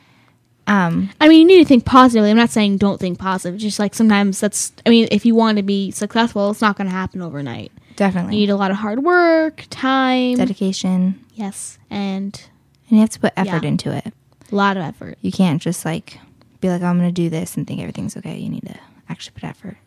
um, 0.67 1.09
I 1.19 1.27
mean, 1.27 1.41
you 1.41 1.45
need 1.45 1.63
to 1.63 1.67
think 1.67 1.85
positively. 1.85 2.29
I'm 2.29 2.37
not 2.37 2.49
saying 2.49 2.77
don't 2.77 2.99
think 2.99 3.19
positive. 3.19 3.59
Just 3.59 3.79
like 3.79 3.93
sometimes 3.93 4.39
that's. 4.39 4.71
I 4.85 4.89
mean, 4.89 5.07
if 5.11 5.25
you 5.25 5.35
want 5.35 5.57
to 5.57 5.63
be 5.63 5.91
successful, 5.91 6.51
it's 6.51 6.61
not 6.61 6.77
going 6.77 6.87
to 6.87 6.93
happen 6.93 7.21
overnight. 7.21 7.71
Definitely, 7.95 8.35
you 8.35 8.41
need 8.41 8.49
a 8.49 8.55
lot 8.55 8.71
of 8.71 8.77
hard 8.77 9.03
work, 9.03 9.65
time, 9.69 10.35
dedication. 10.35 11.23
Yes, 11.35 11.77
and 11.89 12.41
and 12.89 12.97
you 12.97 12.99
have 12.99 13.09
to 13.11 13.19
put 13.19 13.33
effort 13.35 13.63
yeah. 13.63 13.69
into 13.69 13.95
it. 13.95 14.13
A 14.51 14.55
lot 14.55 14.77
of 14.77 14.83
effort. 14.83 15.17
You 15.21 15.31
can't 15.31 15.61
just 15.61 15.83
like 15.83 16.19
be 16.61 16.69
like, 16.69 16.81
oh, 16.81 16.85
I'm 16.85 16.97
going 16.97 17.09
to 17.09 17.13
do 17.13 17.29
this 17.29 17.57
and 17.57 17.67
think 17.67 17.81
everything's 17.81 18.15
okay. 18.17 18.37
You 18.37 18.49
need 18.49 18.65
to 18.65 18.79
actually 19.09 19.33
put 19.33 19.43
effort. 19.43 19.77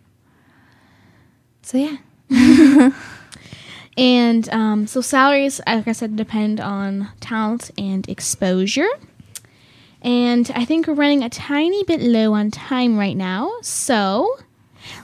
So 1.67 1.79
yeah. 1.79 2.91
And 3.97 4.49
um, 4.51 4.87
so 4.87 5.01
salaries, 5.01 5.61
like 5.67 5.89
I 5.89 5.93
said, 5.93 6.17
depend 6.17 6.61
on 6.61 7.09
talent 7.21 7.71
and 7.79 8.07
exposure. 8.09 8.89
And 10.03 10.51
I 10.55 10.65
think 10.67 10.87
we're 10.87 10.95
running 10.95 11.25
a 11.25 11.31
tiny 11.31 11.83
bit 11.85 12.03
low 12.03 12.35
on 12.35 12.51
time 12.51 12.99
right 12.99 13.17
now. 13.17 13.51
So 13.63 14.37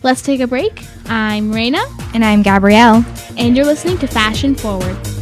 let's 0.02 0.20
take 0.20 0.40
a 0.40 0.46
break. 0.46 0.84
I'm 1.06 1.52
Raina. 1.52 1.82
And 2.14 2.22
I'm 2.22 2.42
Gabrielle. 2.42 3.04
And 3.38 3.56
you're 3.56 3.66
listening 3.66 3.96
to 3.98 4.06
Fashion 4.06 4.54
Forward. 4.54 5.21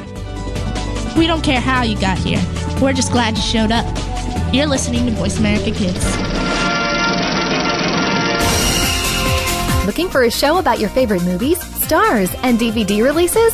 We 1.17 1.27
don't 1.27 1.43
care 1.43 1.59
how 1.59 1.83
you 1.83 1.99
got 1.99 2.17
here. 2.17 2.41
We're 2.81 2.93
just 2.93 3.11
glad 3.11 3.37
you 3.37 3.43
showed 3.43 3.71
up. 3.71 3.85
You're 4.53 4.65
listening 4.65 5.05
to 5.05 5.11
Voice 5.11 5.37
America 5.37 5.71
Kids. 5.71 6.05
Looking 9.85 10.09
for 10.09 10.23
a 10.23 10.31
show 10.31 10.57
about 10.57 10.79
your 10.79 10.89
favorite 10.89 11.23
movies, 11.23 11.61
stars, 11.83 12.33
and 12.43 12.57
DVD 12.59 13.03
releases? 13.03 13.53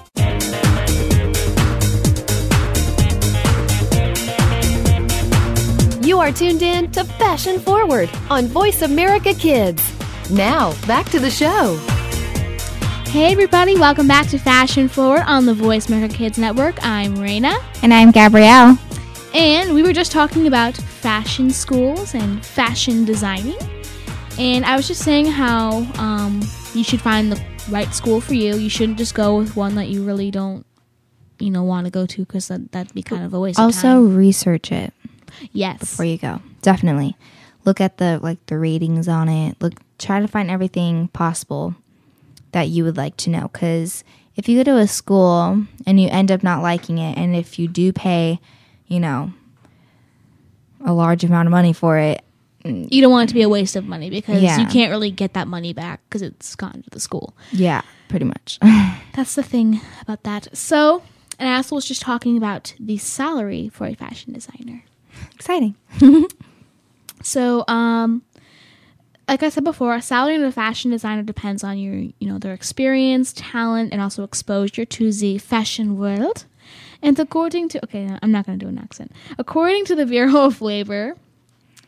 You 6.11 6.19
are 6.19 6.33
tuned 6.33 6.61
in 6.61 6.91
to 6.91 7.05
Fashion 7.05 7.57
Forward 7.57 8.09
on 8.29 8.47
Voice 8.47 8.81
America 8.81 9.33
Kids. 9.33 9.81
Now, 10.29 10.73
back 10.85 11.05
to 11.11 11.21
the 11.21 11.31
show. 11.31 11.77
Hey, 13.09 13.31
everybody, 13.31 13.75
welcome 13.75 14.09
back 14.09 14.27
to 14.27 14.37
Fashion 14.37 14.89
Forward 14.89 15.23
on 15.25 15.45
the 15.45 15.53
Voice 15.53 15.87
America 15.87 16.13
Kids 16.13 16.37
Network. 16.37 16.75
I'm 16.85 17.15
Raina. 17.15 17.63
And 17.81 17.93
I'm 17.93 18.11
Gabrielle. 18.11 18.77
And 19.33 19.73
we 19.73 19.83
were 19.83 19.93
just 19.93 20.11
talking 20.11 20.47
about 20.47 20.75
fashion 20.75 21.49
schools 21.49 22.13
and 22.13 22.45
fashion 22.45 23.05
designing. 23.05 23.57
And 24.37 24.65
I 24.65 24.75
was 24.75 24.89
just 24.89 25.05
saying 25.05 25.27
how 25.27 25.87
um, 25.97 26.41
you 26.73 26.83
should 26.83 26.99
find 26.99 27.31
the 27.31 27.41
right 27.69 27.95
school 27.95 28.19
for 28.19 28.33
you. 28.33 28.57
You 28.57 28.69
shouldn't 28.69 28.97
just 28.97 29.15
go 29.15 29.37
with 29.37 29.55
one 29.55 29.75
that 29.75 29.87
you 29.87 30.03
really 30.03 30.29
don't, 30.29 30.65
you 31.39 31.51
know, 31.51 31.63
want 31.63 31.85
to 31.85 31.89
go 31.89 32.05
to 32.05 32.25
because 32.25 32.49
that, 32.49 32.73
that'd 32.73 32.93
be 32.93 33.01
kind 33.01 33.23
of 33.23 33.33
a 33.33 33.39
waste 33.39 33.57
also, 33.57 34.01
research 34.01 34.73
it 34.73 34.93
Yes. 35.53 35.79
before 35.79 36.05
you 36.05 36.17
go. 36.17 36.41
Definitely. 36.61 37.15
Look 37.65 37.79
at 37.81 37.97
the 37.97 38.19
like 38.21 38.43
the 38.47 38.57
ratings 38.57 39.07
on 39.07 39.29
it. 39.29 39.55
Look 39.61 39.73
try 39.97 40.19
to 40.19 40.27
find 40.27 40.49
everything 40.49 41.07
possible 41.09 41.75
that 42.53 42.69
you 42.69 42.83
would 42.83 42.97
like 42.97 43.15
to 43.17 43.29
know 43.29 43.47
cuz 43.49 44.03
if 44.35 44.49
you 44.49 44.57
go 44.57 44.63
to 44.63 44.77
a 44.77 44.87
school 44.87 45.63
and 45.85 45.99
you 45.99 46.07
end 46.09 46.31
up 46.31 46.41
not 46.41 46.63
liking 46.63 46.97
it 46.97 47.17
and 47.17 47.35
if 47.35 47.59
you 47.59 47.67
do 47.67 47.91
pay, 47.93 48.39
you 48.87 48.99
know, 48.99 49.31
a 50.85 50.93
large 50.93 51.23
amount 51.23 51.47
of 51.47 51.51
money 51.51 51.73
for 51.73 51.97
it, 51.97 52.23
mm, 52.65 52.87
you 52.91 53.01
don't 53.01 53.11
want 53.11 53.25
it 53.25 53.27
to 53.29 53.33
be 53.35 53.41
a 53.43 53.49
waste 53.49 53.75
of 53.75 53.85
money 53.85 54.09
because 54.09 54.41
Yeah. 54.41 54.57
you 54.59 54.65
can't 54.67 54.89
really 54.89 55.11
get 55.11 55.33
that 55.33 55.47
money 55.47 55.73
back 55.73 56.01
because 56.09 56.21
it's 56.21 56.55
gone 56.55 56.81
to 56.83 56.89
the 56.89 56.99
school. 56.99 57.35
yeah, 57.51 57.81
pretty 58.09 58.25
much. 58.25 58.57
That's 59.13 59.35
the 59.35 59.43
thing 59.43 59.81
about 60.01 60.23
that. 60.23 60.47
So, 60.57 61.03
and 61.37 61.47
I 61.49 61.57
also 61.57 61.75
was 61.75 61.85
just 61.85 62.01
talking 62.01 62.37
about 62.37 62.73
the 62.79 62.97
salary 62.97 63.69
for 63.69 63.85
a 63.85 63.93
fashion 63.93 64.33
designer. 64.33 64.83
Exciting. 65.41 65.75
So, 67.23 67.63
um, 67.67 68.23
like 69.27 69.43
I 69.43 69.49
said 69.49 69.63
before, 69.63 69.95
a 69.95 70.01
salary 70.01 70.35
of 70.35 70.41
a 70.41 70.51
fashion 70.51 70.89
designer 70.91 71.23
depends 71.23 71.63
on 71.63 71.77
your, 71.77 71.95
you 71.95 72.27
know, 72.27 72.37
their 72.37 72.53
experience, 72.53 73.33
talent, 73.35 73.93
and 73.93 74.01
also 74.01 74.23
exposure 74.23 74.85
to 74.85 75.11
the 75.11 75.37
fashion 75.37 75.97
world. 75.97 76.45
And 77.01 77.19
according 77.19 77.69
to, 77.69 77.83
okay, 77.85 78.09
I'm 78.21 78.31
not 78.31 78.45
going 78.45 78.59
to 78.59 78.65
do 78.65 78.69
an 78.69 78.77
accent. 78.77 79.11
According 79.37 79.85
to 79.85 79.95
the 79.95 80.05
Bureau 80.05 80.45
of 80.45 80.61
Labor 80.61 81.15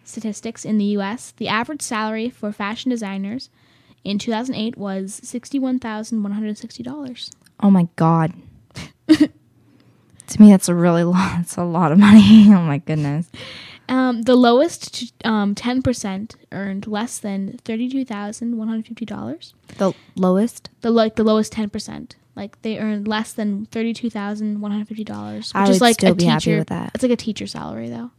statistics 0.04 0.66
in 0.66 0.78
the 0.78 0.86
U.S., 0.86 1.34
the 1.38 1.48
average 1.48 1.82
salary 1.82 2.30
for 2.30 2.52
fashion 2.52 2.92
designers 2.92 3.50
in 4.04 4.20
2008 4.20 4.78
was 4.78 5.22
$61,160. 5.22 7.32
Oh 7.62 7.72
my 7.72 7.88
god. 7.96 8.34
to 10.28 10.42
me 10.42 10.52
that's 10.52 10.70
a 10.70 10.76
really 10.76 11.04
lot. 11.16 11.38
That's 11.38 11.58
a 11.58 11.64
lot 11.64 11.92
of 11.92 11.98
money. 12.00 12.46
oh 12.50 12.62
my 12.62 12.78
goodness. 12.80 13.30
Um, 13.90 14.22
the 14.22 14.36
lowest 14.36 15.14
um, 15.26 15.54
10% 15.56 16.36
earned 16.54 16.88
less 16.88 17.20
than 17.20 17.60
$32,150. 17.66 19.54
The 19.78 19.94
lowest? 20.16 20.70
The 20.82 20.90
like 20.90 21.16
the 21.16 21.24
lowest 21.24 21.54
10%. 21.54 22.14
Like 22.36 22.60
they 22.62 22.80
earned 22.80 23.08
less 23.08 23.34
than 23.34 23.68
$32,150, 23.68 25.38
which 25.38 25.52
I 25.54 25.70
is 25.70 25.82
like 25.82 25.96
still 25.96 26.14
a 26.14 26.16
be 26.16 26.22
teacher. 26.24 26.32
happy 26.32 26.56
with 26.58 26.68
that. 26.70 26.92
It's 26.96 27.04
like 27.04 27.12
a 27.12 27.16
teacher 27.18 27.46
salary 27.46 27.90
though. 27.90 28.12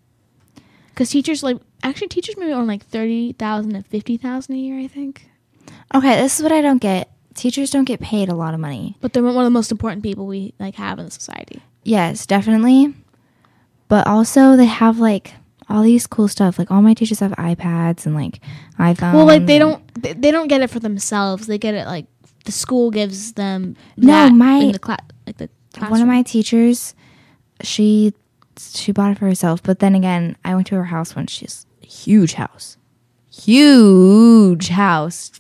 Cuz 0.94 1.11
teachers 1.11 1.42
like 1.42 1.56
actually 1.82 2.08
teachers 2.08 2.37
maybe 2.37 2.52
earn 2.52 2.66
like 2.66 2.84
30,000 2.87 3.73
to 3.73 3.82
50,000 3.82 4.54
a 4.54 4.58
year, 4.58 4.78
I 4.78 4.87
think. 4.87 5.28
Okay, 5.94 6.16
this 6.20 6.37
is 6.38 6.42
what 6.42 6.52
I 6.52 6.61
don't 6.61 6.80
get. 6.80 7.11
Teachers 7.34 7.70
don't 7.70 7.84
get 7.84 8.00
paid 8.00 8.28
a 8.28 8.34
lot 8.34 8.54
of 8.54 8.61
money. 8.61 8.96
But 9.00 9.12
they're 9.12 9.23
one 9.23 9.37
of 9.37 9.44
the 9.44 9.50
most 9.50 9.73
important 9.73 10.02
people 10.04 10.26
we 10.26 10.54
like 10.61 10.76
have 10.76 10.99
in 11.00 11.11
society. 11.11 11.62
Yes, 11.84 12.26
definitely. 12.26 12.94
But 13.88 14.06
also 14.06 14.56
they 14.56 14.64
have 14.64 14.98
like 14.98 15.34
all 15.68 15.82
these 15.82 16.06
cool 16.06 16.28
stuff. 16.28 16.58
Like 16.58 16.70
all 16.70 16.82
my 16.82 16.94
teachers 16.94 17.20
have 17.20 17.32
iPads 17.32 18.06
and 18.06 18.14
like 18.14 18.40
iPhones. 18.78 19.14
well, 19.14 19.26
like 19.26 19.46
they 19.46 19.58
don't 19.58 19.82
they, 20.02 20.30
don't 20.30 20.48
get 20.48 20.60
it 20.62 20.68
for 20.70 20.80
themselves. 20.80 21.46
They 21.46 21.58
get 21.58 21.74
it 21.74 21.86
like 21.86 22.06
the 22.44 22.52
school 22.52 22.90
gives 22.90 23.32
them 23.34 23.76
No, 23.96 24.30
my- 24.30 24.56
in 24.58 24.72
the 24.72 24.78
class 24.78 24.98
like 25.26 25.36
the 25.38 25.48
one 25.88 26.00
of 26.00 26.06
my 26.08 26.22
teachers, 26.22 26.94
she 27.62 28.12
she 28.58 28.92
bought 28.92 29.12
it 29.12 29.18
for 29.18 29.26
herself. 29.26 29.62
But 29.62 29.78
then 29.80 29.94
again, 29.94 30.36
I 30.44 30.54
went 30.54 30.66
to 30.68 30.76
her 30.76 30.84
house 30.84 31.14
once. 31.16 31.32
She's 31.32 31.66
huge 31.82 32.34
house, 32.34 32.76
huge 33.30 34.68
house, 34.68 35.32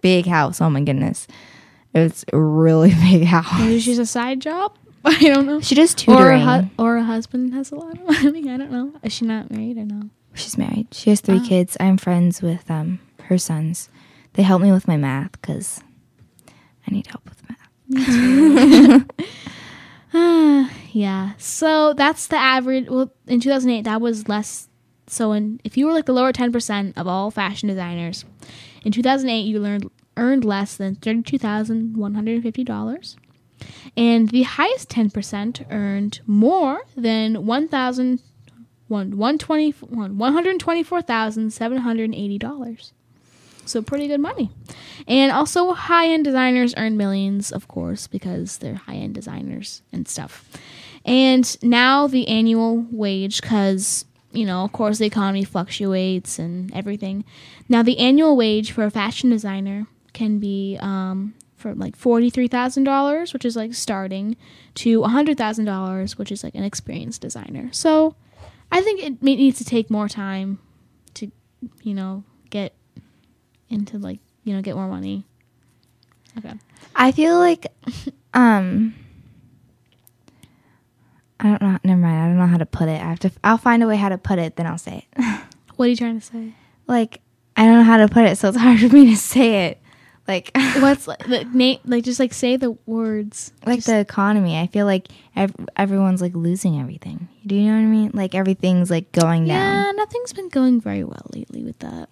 big 0.00 0.26
house. 0.26 0.60
Oh 0.60 0.70
my 0.70 0.80
goodness, 0.80 1.26
it's 1.94 2.24
a 2.32 2.38
really 2.38 2.90
big 3.10 3.24
house. 3.24 3.58
Maybe 3.58 3.80
she's 3.80 3.98
a 3.98 4.06
side 4.06 4.40
job. 4.40 4.76
I 5.04 5.18
don't 5.28 5.46
know. 5.46 5.60
She 5.60 5.74
does 5.74 5.92
Or 6.06 6.30
a, 6.32 6.38
tutoring. 6.38 6.42
hu- 6.42 6.70
or 6.84 6.96
a 6.98 7.04
husband 7.04 7.54
has 7.54 7.72
a 7.72 7.76
lot 7.76 7.98
of 7.98 8.04
money. 8.24 8.48
I 8.50 8.56
don't 8.56 8.70
know. 8.70 8.92
Is 9.02 9.12
she 9.12 9.24
not 9.24 9.50
married 9.50 9.78
or 9.78 9.84
no? 9.84 10.10
She's 10.34 10.56
married. 10.58 10.88
She 10.92 11.10
has 11.10 11.20
three 11.20 11.40
Oh. 11.42 11.48
kids. 11.48 11.76
I'm 11.80 11.96
friends 11.96 12.42
with 12.42 12.70
um 12.70 13.00
her 13.24 13.38
sons. 13.38 13.88
They 14.34 14.42
help 14.42 14.62
me 14.62 14.70
with 14.72 14.86
my 14.86 14.96
math 14.96 15.32
because 15.32 15.80
I 16.86 16.90
need 16.92 17.06
help 17.08 17.28
with 17.28 17.42
math. 17.48 19.06
Yeah. 20.92 21.32
So 21.38 21.94
that's 21.94 22.26
the 22.26 22.36
average. 22.36 22.88
Well, 22.88 23.12
in 23.28 23.38
2008, 23.40 23.82
that 23.84 24.00
was 24.00 24.28
less. 24.28 24.68
So 25.06 25.30
in 25.32 25.60
if 25.64 25.76
you 25.76 25.86
were 25.86 25.92
like 25.92 26.06
the 26.06 26.12
lower 26.12 26.32
10% 26.32 26.94
of 26.96 27.06
all 27.06 27.30
fashion 27.30 27.68
designers, 27.68 28.24
in 28.84 28.90
2008 28.92 29.42
you 29.42 29.60
learned 29.60 29.88
earned 30.16 30.44
less 30.44 30.76
than 30.76 30.96
$32,150. 30.96 33.16
And 33.96 34.28
the 34.28 34.42
highest 34.42 34.90
10% 34.90 35.64
earned 35.70 36.20
more 36.26 36.82
than 36.96 37.46
1,000 37.46 38.20
one- 38.88 39.16
120 39.16 39.70
one- 39.88 40.18
$124,780. 40.18 42.92
So 43.64 43.80
pretty 43.82 44.08
good 44.08 44.20
money. 44.20 44.50
And 45.06 45.30
also 45.30 45.74
high 45.74 46.08
end 46.08 46.24
designers 46.24 46.74
earn 46.76 46.96
millions, 46.96 47.52
of 47.52 47.68
course, 47.68 48.08
because 48.08 48.58
they're 48.58 48.74
high 48.74 48.96
end 48.96 49.14
designers 49.14 49.82
and 49.92 50.08
stuff. 50.08 50.44
And 51.04 51.56
now 51.62 52.08
the 52.08 52.26
annual 52.28 52.84
wage, 52.90 53.40
because, 53.40 54.04
you 54.32 54.44
know, 54.44 54.64
of 54.64 54.72
course 54.72 54.98
the 54.98 55.06
economy 55.06 55.44
fluctuates 55.44 56.38
and 56.38 56.70
everything. 56.74 57.24
Now 57.68 57.82
the 57.82 57.98
annual 57.98 58.36
wage 58.36 58.72
for 58.72 58.84
a 58.84 58.90
fashion 58.90 59.30
designer 59.30 59.86
can 60.12 60.40
be 60.40 60.76
um, 60.80 61.32
from 61.60 61.78
like 61.78 61.96
$43,000, 61.96 63.32
which 63.32 63.44
is 63.44 63.54
like 63.56 63.74
starting, 63.74 64.36
to 64.76 65.00
$100,000, 65.00 66.18
which 66.18 66.32
is 66.32 66.42
like 66.42 66.54
an 66.54 66.64
experienced 66.64 67.20
designer. 67.20 67.68
So 67.72 68.14
I 68.72 68.80
think 68.80 69.02
it 69.02 69.22
may- 69.22 69.36
needs 69.36 69.58
to 69.58 69.64
take 69.64 69.90
more 69.90 70.08
time 70.08 70.58
to, 71.14 71.30
you 71.82 71.94
know, 71.94 72.24
get 72.50 72.74
into 73.68 73.98
like, 73.98 74.20
you 74.44 74.54
know, 74.54 74.62
get 74.62 74.74
more 74.76 74.88
money. 74.88 75.24
Okay. 76.38 76.54
I 76.96 77.12
feel 77.12 77.38
like 77.38 77.66
um 78.34 78.94
I 81.38 81.48
don't 81.48 81.62
know. 81.62 81.78
Never 81.84 82.00
mind. 82.00 82.20
I 82.22 82.26
don't 82.26 82.36
know 82.38 82.46
how 82.46 82.58
to 82.58 82.66
put 82.66 82.88
it. 82.88 83.00
I 83.00 83.08
have 83.08 83.18
to. 83.20 83.30
I'll 83.42 83.56
find 83.58 83.82
a 83.82 83.86
way 83.86 83.96
how 83.96 84.10
to 84.10 84.18
put 84.18 84.38
it. 84.38 84.56
Then 84.56 84.66
I'll 84.66 84.78
say 84.78 85.06
it. 85.16 85.24
What 85.76 85.86
are 85.86 85.88
you 85.88 85.96
trying 85.96 86.20
to 86.20 86.26
say? 86.26 86.52
like 86.86 87.22
I 87.56 87.64
don't 87.64 87.78
know 87.78 87.82
how 87.84 87.96
to 87.96 88.08
put 88.08 88.24
it, 88.26 88.36
so 88.36 88.48
it's 88.48 88.56
hard 88.66 88.78
for 88.80 88.88
me 88.88 89.06
to 89.10 89.16
say 89.16 89.66
it. 89.68 89.79
Like 90.30 90.50
What's 90.76 91.08
like 91.08 91.26
the 91.26 91.44
name? 91.52 91.80
Like 91.84 92.04
just 92.04 92.20
like 92.20 92.32
say 92.32 92.56
the 92.56 92.70
words. 92.86 93.52
like 93.66 93.78
Just- 93.78 93.88
the 93.88 93.98
economy. 93.98 94.56
I 94.58 94.68
feel 94.68 94.86
like 94.86 95.08
ev- 95.34 95.54
everyone's 95.76 96.22
like 96.22 96.34
losing 96.34 96.80
everything. 96.80 97.28
Do 97.44 97.56
you 97.56 97.62
know 97.68 97.72
what 97.76 97.82
I 97.82 97.86
mean? 97.86 98.10
Like 98.14 98.34
everything's 98.36 98.90
like 98.90 99.10
going 99.10 99.48
down. 99.48 99.86
yeah, 99.86 99.90
nothing's 99.96 100.32
been 100.32 100.48
going 100.48 100.80
very 100.80 101.02
well 101.02 101.26
lately 101.34 101.64
with 101.64 101.78
that. 101.80 102.08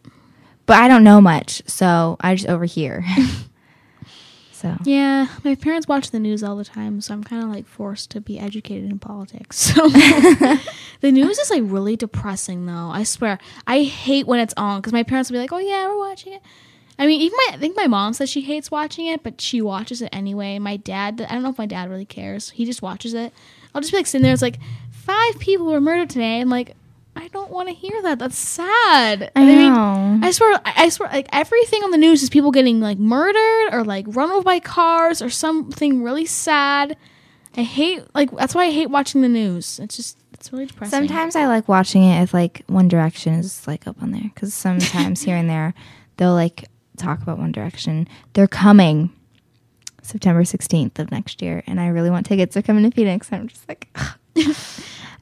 But 0.67 0.79
I 0.79 0.89
don't 0.89 1.05
know 1.05 1.21
much, 1.21 1.63
so 1.67 2.17
I 2.21 2.35
just 2.35 2.49
overhear. 2.49 3.05
so 4.53 4.77
Yeah, 4.85 5.29
my 5.45 5.55
parents 5.55 5.87
watch 5.87 6.11
the 6.11 6.19
news 6.19 6.43
all 6.43 6.57
the 6.57 6.65
time, 6.65 7.01
so 7.01 7.15
I'm 7.15 7.23
kind 7.23 7.43
of 7.45 7.51
like 7.51 7.67
forced 7.67 8.11
to 8.11 8.21
be 8.21 8.39
educated 8.39 8.91
in 8.91 8.99
politics. 8.99 9.57
So 9.57 9.89
the 11.01 11.13
news 11.13 11.39
is 11.39 11.51
like 11.51 11.63
really 11.65 11.95
depressing, 11.97 12.67
though. 12.67 12.91
I 12.93 13.05
swear, 13.05 13.39
I 13.67 13.85
hate 13.85 14.27
when 14.27 14.41
it's 14.41 14.55
on 14.57 14.81
because 14.81 14.93
my 14.93 15.05
parents 15.05 15.31
will 15.31 15.37
be 15.37 15.41
like, 15.41 15.53
"Oh 15.53 15.59
yeah, 15.59 15.87
we're 15.89 15.99
watching 15.99 16.33
it." 16.33 16.43
I 16.99 17.07
mean, 17.07 17.21
even 17.21 17.37
my 17.37 17.55
I 17.55 17.59
think 17.59 17.77
my 17.77 17.87
mom 17.87 18.13
says 18.13 18.29
she 18.29 18.41
hates 18.41 18.71
watching 18.71 19.07
it, 19.07 19.23
but 19.23 19.41
she 19.41 19.63
watches 19.63 20.03
it 20.03 20.09
anyway. 20.13 20.59
My 20.59 20.77
dad, 20.77 21.25
I 21.29 21.33
don't 21.33 21.43
know 21.43 21.51
if 21.51 21.59
my 21.59 21.67
dad 21.67 21.91
really 21.91 22.05
cares. 22.05 22.51
He 22.51 22.65
just 22.65 22.83
watches 22.83 23.15
it. 23.15 23.33
I'll 23.75 23.81
just 23.81 23.93
be 23.93 23.99
like 23.99 24.07
sitting 24.07 24.25
there. 24.25 24.33
It's 24.33 24.43
like 24.43 24.59
five 24.91 25.39
people 25.39 25.67
were 25.67 25.81
murdered 25.81 26.11
today. 26.11 26.41
I'm 26.41 26.49
like, 26.49 26.75
I 27.15 27.29
don't 27.29 27.51
want 27.51 27.69
to 27.69 27.75
hear 27.75 28.01
that. 28.03 28.19
That's 28.19 28.39
sad. 28.39 29.31
I 29.35 29.45
mean, 29.45 29.73
know. 29.73 30.21
I 30.23 30.31
swear, 30.31 30.61
I 30.65 30.85
I 30.85 30.89
swear, 30.89 31.09
like 31.11 31.29
everything 31.33 31.83
on 31.83 31.91
the 31.91 31.99
news 31.99 32.23
is 32.23 32.31
people 32.31 32.51
getting 32.51 32.81
like 32.81 32.99
murdered 32.99 33.73
or 33.73 33.85
like 33.85 34.07
run 34.09 34.31
over 34.31 34.43
by 34.43 34.61
cars 34.61 35.23
or 35.23 35.31
something 35.31 36.03
really 36.03 36.27
sad. 36.27 36.97
I 37.57 37.63
hate 37.63 38.03
like 38.15 38.31
that's 38.37 38.55
why 38.55 38.65
I 38.65 38.71
hate 38.71 38.91
watching 38.91 39.23
the 39.23 39.29
news. 39.29 39.81
It's 39.81 39.97
just 39.97 40.19
it's 40.33 40.53
really 40.53 40.67
depressing. 40.67 40.91
Sometimes 40.91 41.35
I 41.35 41.47
like 41.47 41.69
watching 41.69 42.05
it 42.05 42.23
if 42.23 42.33
like 42.33 42.63
One 42.69 42.89
Direction 42.89 43.35
is 43.35 43.67
like 43.67 43.87
up 43.87 44.01
on 44.03 44.13
there 44.13 44.31
because 44.35 44.55
sometimes 44.55 45.23
here 45.23 45.37
and 45.37 45.51
there 45.51 45.75
they'll 46.17 46.35
like 46.35 46.67
talk 46.99 47.23
about 47.23 47.39
One 47.39 47.53
Direction. 47.53 48.09
They're 48.35 48.47
coming 48.49 49.11
September 50.03 50.45
sixteenth 50.45 50.99
of 50.99 51.11
next 51.11 51.43
year, 51.43 51.63
and 51.67 51.81
I 51.81 51.89
really 51.89 52.11
want 52.11 52.27
tickets. 52.27 52.55
They're 52.55 52.63
coming 52.63 52.89
to 52.89 52.95
Phoenix. 52.95 53.29
I'm 53.33 53.49
just 53.49 53.69
like, 53.69 53.89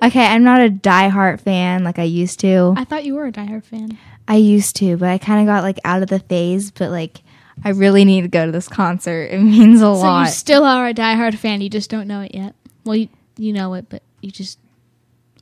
okay, 0.03 0.27
I'm 0.27 0.45
not 0.45 0.61
a 0.61 0.69
diehard 0.71 1.41
fan 1.41 1.85
like 1.85 1.99
I 1.99 2.05
used 2.05 2.41
to. 2.41 2.75
I 2.77 2.85
thought 2.85 3.05
you 3.05 3.15
were 3.15 3.27
a 3.27 3.33
diehard 3.33 3.65
fan. 3.65 3.99
I 4.29 4.37
used 4.37 4.77
to, 4.77 4.97
but 4.97 5.09
I 5.09 5.19
kind 5.19 5.41
of 5.41 5.47
got 5.53 5.63
like 5.63 5.79
out 5.85 6.03
of 6.03 6.09
the 6.09 6.19
phase. 6.21 6.71
But 6.71 6.91
like, 6.91 7.23
I 7.65 7.71
really 7.71 8.05
need 8.05 8.23
to 8.23 8.29
go 8.29 8.47
to 8.47 8.53
this 8.53 8.69
concert. 8.69 9.31
It 9.31 9.41
means 9.41 9.79
a 9.81 9.85
So 9.85 9.93
lot. 9.95 10.23
you 10.27 10.33
still 10.33 10.65
are 10.65 10.89
a 10.89 10.95
diehard 10.95 11.37
fan. 11.37 11.61
You 11.61 11.71
just 11.71 11.91
don't 11.91 12.07
know 12.09 12.21
it 12.23 12.35
yet. 12.35 12.55
Well, 12.85 12.97
you 12.97 13.09
you 13.37 13.53
know 13.53 13.75
it, 13.75 13.87
but 13.89 14.03
you 14.21 14.31
just 14.31 14.59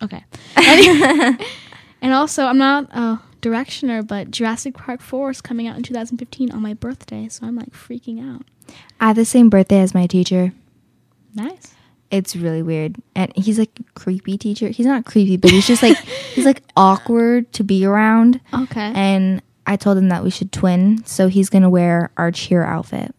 okay. 0.02 0.24
And, 2.02 2.12
also, 2.12 2.44
I'm 2.44 2.58
not 2.58 2.84
a 2.94 3.18
directioner, 3.44 4.06
but 4.06 4.30
Jurassic 4.30 4.74
Park 4.74 5.00
Four 5.00 5.30
is 5.30 5.40
coming 5.40 5.66
out 5.68 5.76
in 5.76 5.82
2015 5.82 6.50
on 6.50 6.62
my 6.62 6.74
birthday, 6.74 7.28
so 7.28 7.46
I'm 7.46 7.56
like 7.56 7.70
freaking 7.72 8.18
out. 8.34 8.42
I 9.00 9.08
have 9.08 9.16
the 9.16 9.24
same 9.24 9.50
birthday 9.50 9.80
as 9.80 9.94
my 9.94 10.06
teacher. 10.06 10.52
Nice. 11.34 11.74
it's 12.12 12.36
really 12.36 12.62
weird 12.62 12.94
and 13.16 13.32
he's 13.34 13.58
like 13.58 13.70
a 13.80 13.82
creepy 13.98 14.38
teacher 14.38 14.68
he's 14.68 14.86
not 14.86 15.04
creepy 15.04 15.36
but 15.36 15.50
he's 15.50 15.66
just 15.66 15.82
like 15.82 15.96
he's 16.34 16.44
like 16.44 16.62
awkward 16.76 17.52
to 17.54 17.64
be 17.64 17.84
around 17.84 18.40
Okay. 18.52 18.92
and 18.94 19.42
i 19.66 19.74
told 19.74 19.98
him 19.98 20.10
that 20.10 20.22
we 20.22 20.30
should 20.30 20.52
twin 20.52 21.02
so 21.04 21.26
he's 21.26 21.50
gonna 21.50 21.68
wear 21.68 22.10
our 22.16 22.30
cheer 22.30 22.62
outfit 22.62 23.12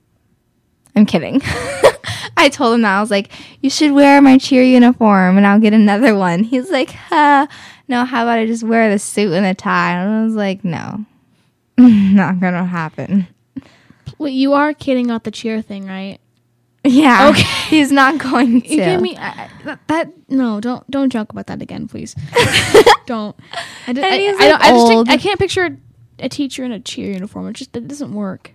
i'm 0.95 1.05
kidding 1.05 1.41
i 2.37 2.47
told 2.49 2.73
him 2.75 2.83
that 2.83 2.95
i 2.97 3.01
was 3.01 3.11
like 3.11 3.33
you 3.59 3.69
should 3.69 3.91
wear 3.91 4.21
my 4.21 4.37
cheer 4.37 4.63
uniform 4.63 5.35
and 5.35 5.45
i'll 5.45 5.59
get 5.59 5.73
another 5.73 6.15
one 6.15 6.45
he's 6.45 6.71
like 6.71 6.91
huh 6.91 7.45
no 7.87 8.05
how 8.05 8.23
about 8.23 8.39
i 8.39 8.45
just 8.45 8.63
wear 8.63 8.89
the 8.89 8.99
suit 8.99 9.33
and 9.33 9.45
the 9.45 9.53
tie 9.53 9.91
and 9.91 10.13
i 10.13 10.23
was 10.23 10.35
like 10.35 10.63
no 10.63 11.05
not 11.77 12.39
gonna 12.39 12.65
happen 12.65 13.27
Wait, 14.17 14.31
you 14.31 14.53
are 14.53 14.73
kidding 14.73 15.05
about 15.07 15.25
the 15.25 15.31
cheer 15.31 15.61
thing, 15.61 15.87
right? 15.87 16.19
yeah 16.85 17.29
Okay. 17.29 17.41
he's 17.69 17.91
not 17.91 18.17
going 18.17 18.61
to 18.61 18.67
You 18.69 18.77
gave 18.77 19.01
me 19.01 19.17
I, 19.17 19.49
that, 19.65 19.79
that. 19.87 20.13
No, 20.29 20.61
don't 20.61 20.89
don't 20.89 21.09
joke 21.09 21.31
about 21.31 21.47
that 21.47 21.61
again, 21.61 21.87
please. 21.87 22.15
don't. 23.07 23.35
I, 23.87 23.87
And 23.87 23.99
I, 23.99 24.17
he's, 24.17 24.35
I 24.39 24.47
don't. 24.47 24.59
like, 24.59 24.61
I 24.61 24.69
just 24.71 24.87
think, 24.87 25.09
I 25.09 25.17
can't 25.17 25.39
picture 25.39 25.77
a 26.19 26.29
teacher 26.29 26.63
in 26.63 26.71
a 26.71 26.79
cheer 26.79 27.11
uniform. 27.11 27.47
It 27.47 27.53
just 27.53 27.75
it 27.75 27.87
doesn't 27.89 28.13
work. 28.13 28.53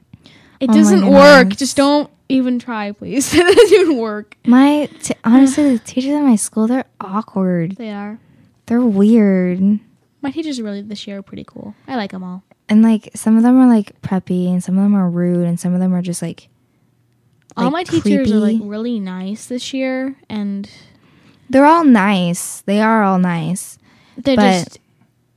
It 0.60 0.70
Oh 0.70 0.72
doesn't 0.72 1.06
work. 1.06 1.48
Just 1.56 1.76
don't 1.76 2.08
even 2.30 2.58
try, 2.58 2.92
please. 2.92 3.34
it 3.34 3.42
doesn't 3.42 3.80
even 3.80 3.98
work. 3.98 4.36
My 4.46 4.88
t- 5.02 5.14
honestly, 5.24 5.76
the 5.76 5.78
teachers 5.80 6.12
at 6.14 6.22
my 6.22 6.36
school 6.36 6.68
they're 6.68 6.86
awkward. 7.00 7.76
They 7.76 7.90
are. 7.90 8.18
They're 8.70 8.80
weird, 8.80 9.80
My 10.22 10.30
teachers 10.30 10.60
really 10.62 10.80
this 10.80 11.04
year 11.04 11.18
are 11.18 11.22
pretty 11.22 11.42
cool. 11.44 11.74
I 11.88 11.96
like 11.96 12.12
them 12.12 12.22
all. 12.22 12.44
and 12.68 12.82
like 12.82 13.10
some 13.16 13.36
of 13.36 13.42
them 13.42 13.58
are 13.58 13.66
like 13.66 14.00
preppy, 14.00 14.46
and 14.48 14.62
some 14.62 14.78
of 14.78 14.84
them 14.84 14.94
are 14.94 15.10
rude, 15.10 15.44
and 15.44 15.58
some 15.58 15.74
of 15.74 15.80
them 15.80 15.92
are 15.92 16.00
just 16.02 16.22
like 16.22 16.48
all 17.56 17.64
like, 17.64 17.72
my 17.72 17.82
teachers 17.82 18.30
are 18.30 18.36
like 18.36 18.60
really 18.62 19.00
nice 19.00 19.46
this 19.46 19.74
year, 19.74 20.14
and 20.28 20.70
they're 21.48 21.64
all 21.66 21.82
nice. 21.84 22.60
They 22.60 22.80
are 22.80 23.02
all 23.02 23.18
nice. 23.18 23.76
they're 24.16 24.36
But 24.36 24.64
just 24.64 24.78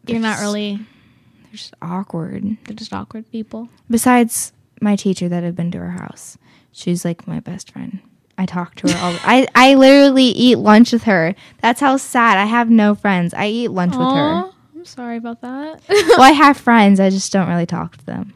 you're 0.06 0.20
not 0.20 0.40
really. 0.40 0.76
They're 0.76 1.54
just 1.58 1.74
awkward. 1.82 2.58
They're 2.66 2.76
just 2.76 2.94
awkward 2.94 3.32
people. 3.32 3.68
Besides 3.90 4.54
my 4.80 4.96
teacher 4.96 5.28
that 5.28 5.44
I've 5.44 5.56
been 5.56 5.72
to 5.72 5.80
her 5.80 5.92
house, 5.92 6.38
she's 6.72 7.04
like 7.04 7.28
my 7.28 7.40
best 7.40 7.72
friend. 7.72 8.00
I 8.44 8.46
talk 8.46 8.76
to 8.76 8.92
her 8.92 8.98
all. 9.00 9.18
I 9.24 9.48
I 9.56 9.76
literally 9.76 10.26
eat 10.26 10.58
lunch 10.58 10.92
with 10.92 11.04
her. 11.04 11.34
That's 11.62 11.80
how 11.80 11.96
sad. 11.98 12.38
I 12.38 12.44
have 12.46 12.70
no 12.70 12.94
friends. 12.94 13.34
I 13.34 13.48
eat 13.48 13.70
lunch 13.70 13.96
with 13.96 14.06
her. 14.08 14.52
I'm 14.76 14.86
sorry 14.86 15.16
about 15.18 15.40
that. 15.42 15.82
Well, 15.90 16.22
I 16.22 16.32
have 16.32 16.58
friends. 16.70 17.00
I 17.00 17.10
just 17.10 17.32
don't 17.32 17.48
really 17.48 17.66
talk 17.66 17.96
to 17.98 18.06
them. 18.06 18.34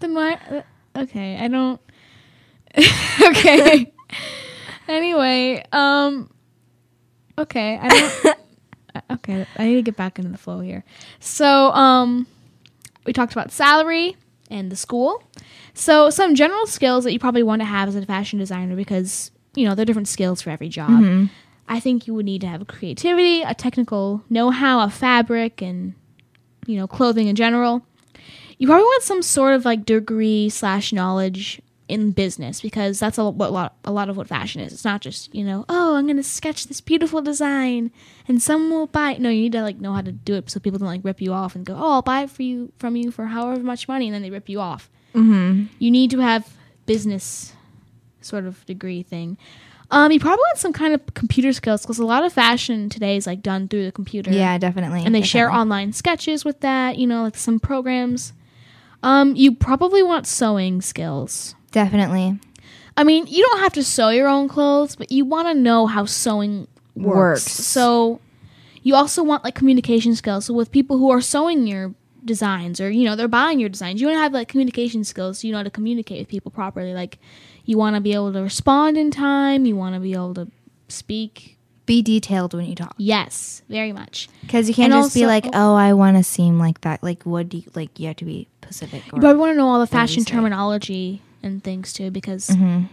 Then 0.00 0.14
why? 0.14 0.32
uh, 0.50 0.62
Okay, 0.96 1.36
I 1.38 1.46
don't. 1.46 1.80
okay. 3.28 3.92
anyway, 4.88 5.64
um. 5.72 6.28
Okay, 7.38 7.78
I 7.80 7.88
don't. 7.88 8.36
uh, 8.96 9.00
okay, 9.14 9.46
I 9.56 9.64
need 9.66 9.76
to 9.76 9.82
get 9.82 9.96
back 9.96 10.18
into 10.18 10.30
the 10.32 10.38
flow 10.38 10.58
here. 10.60 10.84
So, 11.20 11.70
um, 11.70 12.26
we 13.06 13.12
talked 13.12 13.32
about 13.32 13.52
salary 13.52 14.16
and 14.50 14.70
the 14.72 14.76
school. 14.76 15.22
So, 15.74 16.10
some 16.10 16.34
general 16.34 16.66
skills 16.66 17.04
that 17.04 17.12
you 17.12 17.18
probably 17.18 17.42
want 17.42 17.62
to 17.62 17.66
have 17.66 17.88
as 17.88 17.96
a 17.96 18.04
fashion 18.04 18.38
designer 18.38 18.76
because 18.76 19.30
you 19.54 19.68
know 19.68 19.74
there 19.74 19.82
are 19.82 19.86
different 19.86 20.08
skills 20.08 20.42
for 20.42 20.50
every 20.50 20.68
job. 20.68 20.90
Mm-hmm. 20.90 21.26
I 21.68 21.78
think 21.78 22.06
you 22.06 22.14
would 22.14 22.26
need 22.26 22.40
to 22.40 22.48
have 22.48 22.66
creativity, 22.66 23.42
a 23.42 23.54
technical 23.54 24.24
know-how 24.28 24.80
of 24.80 24.92
fabric, 24.92 25.62
and 25.62 25.94
you 26.66 26.76
know 26.76 26.86
clothing 26.86 27.28
in 27.28 27.36
general 27.36 27.84
you 28.60 28.66
probably 28.66 28.84
want 28.84 29.02
some 29.02 29.22
sort 29.22 29.54
of 29.54 29.64
like 29.64 29.86
degree 29.86 30.50
slash 30.50 30.92
knowledge 30.92 31.62
in 31.88 32.12
business 32.12 32.60
because 32.60 33.00
that's 33.00 33.16
a, 33.16 33.28
what 33.28 33.48
a 33.48 33.52
lot, 33.52 33.76
a 33.86 33.90
lot 33.90 34.10
of 34.10 34.18
what 34.18 34.28
fashion 34.28 34.60
is. 34.60 34.70
It's 34.70 34.84
not 34.84 35.00
just 35.00 35.34
you 35.34 35.42
know, 35.42 35.64
oh, 35.70 35.96
I'm 35.96 36.06
gonna 36.06 36.22
sketch 36.22 36.66
this 36.66 36.82
beautiful 36.82 37.22
design 37.22 37.90
and 38.28 38.42
someone 38.42 38.70
will 38.70 38.86
buy. 38.86 39.12
it. 39.12 39.20
No, 39.20 39.30
you 39.30 39.40
need 39.40 39.52
to 39.52 39.62
like 39.62 39.80
know 39.80 39.94
how 39.94 40.02
to 40.02 40.12
do 40.12 40.34
it 40.34 40.50
so 40.50 40.60
people 40.60 40.78
don't 40.78 40.86
like 40.86 41.00
rip 41.02 41.22
you 41.22 41.32
off 41.32 41.56
and 41.56 41.64
go, 41.64 41.74
oh, 41.74 41.92
I'll 41.92 42.02
buy 42.02 42.24
it 42.24 42.30
for 42.30 42.42
you 42.42 42.70
from 42.78 42.96
you 42.96 43.10
for 43.10 43.24
however 43.24 43.62
much 43.62 43.88
money, 43.88 44.08
and 44.08 44.14
then 44.14 44.20
they 44.20 44.30
rip 44.30 44.50
you 44.50 44.60
off. 44.60 44.90
Mm-hmm. 45.14 45.64
You 45.78 45.90
need 45.90 46.10
to 46.12 46.18
have 46.20 46.52
business 46.86 47.52
sort 48.20 48.44
of 48.46 48.64
degree 48.66 49.02
thing. 49.02 49.36
Um, 49.92 50.12
you 50.12 50.20
probably 50.20 50.42
want 50.42 50.58
some 50.58 50.72
kind 50.72 50.94
of 50.94 51.14
computer 51.14 51.52
skills 51.52 51.82
because 51.82 51.98
a 51.98 52.04
lot 52.06 52.24
of 52.24 52.32
fashion 52.32 52.88
today 52.88 53.16
is 53.16 53.26
like 53.26 53.42
done 53.42 53.66
through 53.66 53.84
the 53.86 53.92
computer 53.92 54.30
Yeah, 54.30 54.56
definitely. 54.56 55.02
and 55.04 55.12
they 55.14 55.22
share 55.22 55.50
online 55.50 55.92
sketches 55.92 56.44
with 56.44 56.60
that 56.60 56.96
you 56.96 57.08
know 57.08 57.24
like 57.24 57.36
some 57.36 57.58
programs 57.58 58.32
um 59.02 59.34
you 59.34 59.52
probably 59.52 60.00
want 60.04 60.28
sewing 60.28 60.80
skills 60.80 61.56
Definitely. 61.72 62.38
i 62.96 63.02
mean 63.02 63.26
you 63.26 63.44
don't 63.46 63.58
have 63.60 63.72
to 63.72 63.82
sew 63.82 64.10
your 64.10 64.28
own 64.28 64.46
clothes 64.46 64.94
but 64.94 65.10
you 65.10 65.24
want 65.24 65.48
to 65.48 65.54
know 65.54 65.86
how 65.88 66.04
sewing 66.04 66.68
works. 66.94 67.06
Works. 67.16 67.42
so 67.50 68.20
you 68.84 68.94
also 68.94 69.24
want 69.24 69.42
like 69.42 69.56
communication 69.56 70.14
skills 70.14 70.44
so 70.44 70.54
with 70.54 70.70
people 70.70 70.98
who 70.98 71.10
are 71.10 71.20
sewing 71.20 71.66
your 71.66 71.94
designs 72.24 72.80
or 72.80 72.90
you 72.90 73.04
know 73.04 73.16
they're 73.16 73.28
buying 73.28 73.58
your 73.60 73.68
designs 73.68 74.00
you 74.00 74.06
want 74.06 74.16
to 74.16 74.20
have 74.22 74.32
like 74.32 74.48
communication 74.48 75.04
skills 75.04 75.38
so 75.40 75.46
you 75.46 75.52
know 75.52 75.58
how 75.58 75.62
to 75.64 75.70
communicate 75.70 76.18
with 76.18 76.28
people 76.28 76.50
properly 76.50 76.92
like 76.94 77.18
you 77.64 77.78
want 77.78 77.94
to 77.96 78.00
be 78.00 78.12
able 78.12 78.32
to 78.32 78.40
respond 78.42 78.96
in 78.96 79.10
time 79.10 79.64
you 79.66 79.74
want 79.76 79.94
to 79.94 80.00
be 80.00 80.12
able 80.12 80.34
to 80.34 80.46
speak 80.88 81.56
Be 81.86 82.02
detailed 82.02 82.52
when 82.54 82.66
you 82.66 82.74
talk. 82.74 82.94
yes 82.98 83.62
very 83.68 83.92
much 83.92 84.28
Because 84.42 84.68
you 84.68 84.74
can't 84.74 84.92
And 84.92 85.02
just 85.02 85.14
be 85.14 85.26
like, 85.26 85.46
oh, 85.52 85.74
I 85.74 85.92
want 85.92 86.16
to 86.16 86.22
seem 86.24 86.58
like 86.58 86.80
that. 86.82 87.02
Like, 87.02 87.22
what 87.24 87.48
do 87.48 87.56
you, 87.58 87.64
like, 87.74 87.98
you 88.00 88.06
have 88.08 88.16
to 88.16 88.24
be 88.24 88.48
Pacific. 88.60 89.02
Or, 89.12 89.16
You 89.16 89.20
probably 89.20 89.40
want 89.40 89.52
to 89.52 89.56
know 89.56 89.68
all 89.68 89.80
the 89.80 89.86
fashion 89.86 90.24
terminology 90.24 91.22
and 91.42 91.62
things 91.64 91.92
too, 91.92 92.10
because 92.10 92.48
Mhm. 92.48 92.88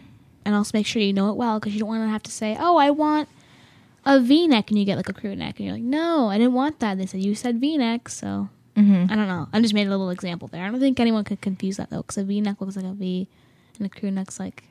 and 0.45 0.55
also 0.55 0.71
make 0.77 0.85
sure 0.85 1.01
you 1.01 1.13
know 1.13 1.29
it 1.29 1.35
well, 1.35 1.59
because 1.59 1.73
you 1.73 1.79
don't 1.79 1.89
want 1.89 2.03
to 2.03 2.09
have 2.09 2.23
to 2.23 2.31
say, 2.31 2.55
"Oh, 2.59 2.77
I 2.77 2.89
want 2.91 3.27
a 4.05 4.19
V-neck," 4.21 4.69
and 4.71 4.79
you 4.79 4.85
get 4.85 4.95
like 4.97 5.09
a 5.09 5.13
crew 5.13 5.35
neck, 5.35 5.59
and 5.59 5.65
you're 5.67 5.75
like, 5.75 5.83
"No, 5.83 6.29
I 6.29 6.37
didn't 6.37 6.53
want 6.53 6.79
that." 6.79 6.97
They 6.97 7.05
said 7.05 7.21
you 7.23 7.35
said 7.35 7.59
V-neck, 7.59 8.07
so 8.09 8.49
Mhm. 8.77 9.11
I 9.11 9.15
don't 9.15 9.27
know. 9.27 9.47
I 9.51 9.59
just 9.61 9.73
made 9.73 9.87
a 9.87 9.89
little 9.89 10.09
example 10.11 10.47
there. 10.49 10.63
I 10.63 10.69
don't 10.69 10.79
think 10.79 10.99
anyone 10.99 11.23
could 11.23 11.41
confuse 11.41 11.77
that 11.77 11.89
though, 11.89 11.97
because 12.03 12.17
a 12.17 12.23
V-neck 12.23 12.61
looks 12.61 12.75
like 12.75 12.85
a 12.85 12.93
V, 12.93 13.27
and 13.77 13.85
a 13.85 13.89
crew 13.89 14.11
neck's 14.11 14.39
like, 14.39 14.63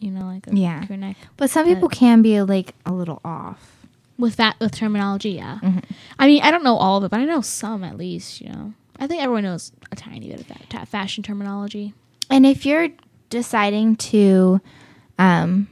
you 0.00 0.10
know, 0.10 0.26
like 0.26 0.46
a 0.48 0.56
Yeah. 0.56 0.84
crew 0.84 0.96
neck. 0.96 1.16
But 1.36 1.50
some 1.50 1.64
people 1.66 1.88
But- 1.88 1.96
can 1.96 2.20
be, 2.20 2.40
like, 2.42 2.74
a 2.84 2.92
little 2.92 3.20
off. 3.24 3.70
with 4.16 4.36
that 4.36 4.54
with 4.60 4.70
terminology. 4.70 5.30
Yeah, 5.32 5.58
I 6.20 6.26
mean 6.28 6.40
I 6.42 6.52
don't 6.52 6.62
know 6.62 6.76
all 6.76 6.98
of 6.98 7.02
it, 7.04 7.10
but 7.10 7.18
I 7.18 7.24
know 7.24 7.40
some 7.40 7.82
at 7.82 7.98
least. 7.98 8.40
You 8.40 8.48
know, 8.50 8.72
I 9.00 9.08
think 9.08 9.20
everyone 9.20 9.42
knows 9.42 9.72
a 9.90 9.96
tiny 9.96 10.28
bit 10.28 10.38
of 10.40 10.46
that 10.46 10.70
ta- 10.70 10.84
fashion 10.84 11.24
terminology. 11.24 11.94
And 12.30 12.46
if 12.46 12.64
you're 12.64 12.90
deciding 13.28 13.96
to 13.96 14.60
um, 15.18 15.66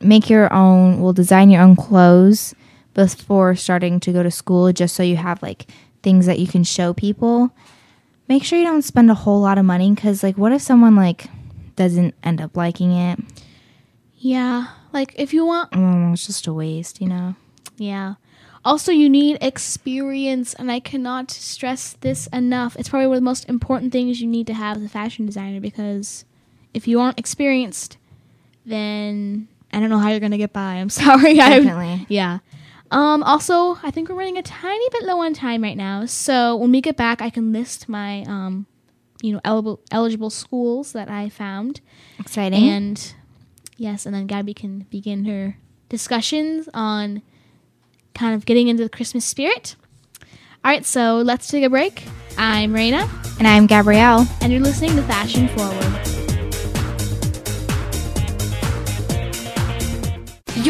make 0.00 0.30
your 0.30 0.52
own, 0.52 1.00
well, 1.00 1.12
design 1.12 1.50
your 1.50 1.60
own 1.62 1.74
clothes 1.74 2.54
before 2.94 3.56
starting 3.56 3.98
to 4.00 4.12
go 4.12 4.22
to 4.22 4.30
school, 4.30 4.72
just 4.72 4.94
so 4.94 5.02
you 5.02 5.16
have 5.16 5.42
like 5.42 5.66
things 6.02 6.26
that 6.26 6.38
you 6.38 6.46
can 6.46 6.64
show 6.64 6.92
people, 6.92 7.50
make 8.28 8.44
sure 8.44 8.58
you 8.58 8.64
don't 8.64 8.82
spend 8.82 9.10
a 9.10 9.14
whole 9.14 9.40
lot 9.40 9.58
of 9.58 9.64
money. 9.64 9.90
Because, 9.92 10.22
like, 10.22 10.36
what 10.38 10.52
if 10.52 10.62
someone 10.62 10.96
like 10.96 11.26
doesn't 11.76 12.14
end 12.22 12.40
up 12.40 12.56
liking 12.56 12.92
it? 12.92 13.18
Yeah, 14.18 14.66
like 14.92 15.14
if 15.16 15.32
you 15.34 15.44
want, 15.46 15.72
Mm, 15.72 16.12
it's 16.12 16.26
just 16.26 16.46
a 16.46 16.52
waste, 16.52 17.00
you 17.00 17.08
know. 17.08 17.34
yeah. 17.76 18.14
Also, 18.64 18.92
you 18.92 19.10
need 19.10 19.38
experience, 19.40 20.54
and 20.54 20.70
I 20.70 20.78
cannot 20.78 21.32
stress 21.32 21.94
this 22.00 22.28
enough. 22.28 22.76
It's 22.78 22.88
probably 22.88 23.08
one 23.08 23.16
of 23.16 23.20
the 23.22 23.24
most 23.24 23.48
important 23.48 23.90
things 23.90 24.20
you 24.20 24.28
need 24.28 24.46
to 24.46 24.54
have 24.54 24.76
as 24.76 24.84
a 24.84 24.88
fashion 24.88 25.26
designer 25.26 25.58
because 25.60 26.24
if 26.72 26.86
you 26.86 27.00
aren't 27.00 27.18
experienced, 27.18 27.96
then 28.64 29.48
I 29.72 29.80
don't 29.80 29.90
know 29.90 29.98
how 29.98 30.10
you're 30.10 30.20
gonna 30.20 30.38
get 30.38 30.52
by. 30.52 30.74
I'm 30.74 30.90
sorry. 31.02 31.40
I'm- 31.40 31.64
Definitely. 31.64 32.06
Yeah. 32.08 32.38
Um, 32.92 33.22
also, 33.22 33.78
I 33.82 33.90
think 33.90 34.08
we're 34.08 34.14
running 34.16 34.36
a 34.38 34.42
tiny 34.42 34.84
bit 34.90 35.04
low 35.04 35.20
on 35.20 35.32
time 35.34 35.62
right 35.62 35.76
now. 35.76 36.04
So 36.06 36.56
when 36.56 36.70
we 36.70 36.80
get 36.80 36.96
back, 36.96 37.22
I 37.22 37.30
can 37.30 37.52
list 37.52 37.88
my, 37.88 38.22
um, 38.24 38.66
you 39.22 39.32
know, 39.32 39.40
eligible 39.44 39.80
eligible 39.90 40.30
schools 40.30 40.92
that 40.92 41.08
I 41.10 41.28
found, 41.30 41.80
Exciting. 42.18 42.68
and 42.68 43.14
yes, 43.78 44.04
and 44.04 44.14
then 44.14 44.26
Gabby 44.26 44.52
can 44.54 44.80
begin 44.90 45.24
her 45.24 45.56
discussions 45.88 46.68
on 46.74 47.22
kind 48.14 48.34
of 48.34 48.44
getting 48.44 48.68
into 48.68 48.82
the 48.82 48.90
Christmas 48.90 49.24
spirit. 49.24 49.74
All 50.64 50.70
right, 50.70 50.84
so 50.84 51.16
let's 51.16 51.48
take 51.48 51.64
a 51.64 51.70
break. 51.70 52.04
I'm 52.36 52.72
Raina, 52.72 53.08
and 53.38 53.48
I'm 53.48 53.66
Gabrielle. 53.66 54.26
and 54.42 54.52
you're 54.52 54.60
listening 54.62 54.96
to 54.96 55.02
Fashion 55.04 55.48
Forward. 55.48 56.11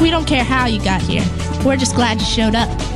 We 0.00 0.10
don't 0.10 0.26
care 0.26 0.44
how 0.44 0.66
you 0.66 0.82
got 0.82 1.00
here. 1.00 1.24
We're 1.64 1.76
just 1.76 1.94
glad 1.94 2.20
you 2.20 2.26
showed 2.26 2.54
up. 2.54 2.95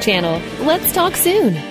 channel. 0.01 0.41
Let's 0.65 0.91
talk 0.91 1.15
soon. 1.15 1.70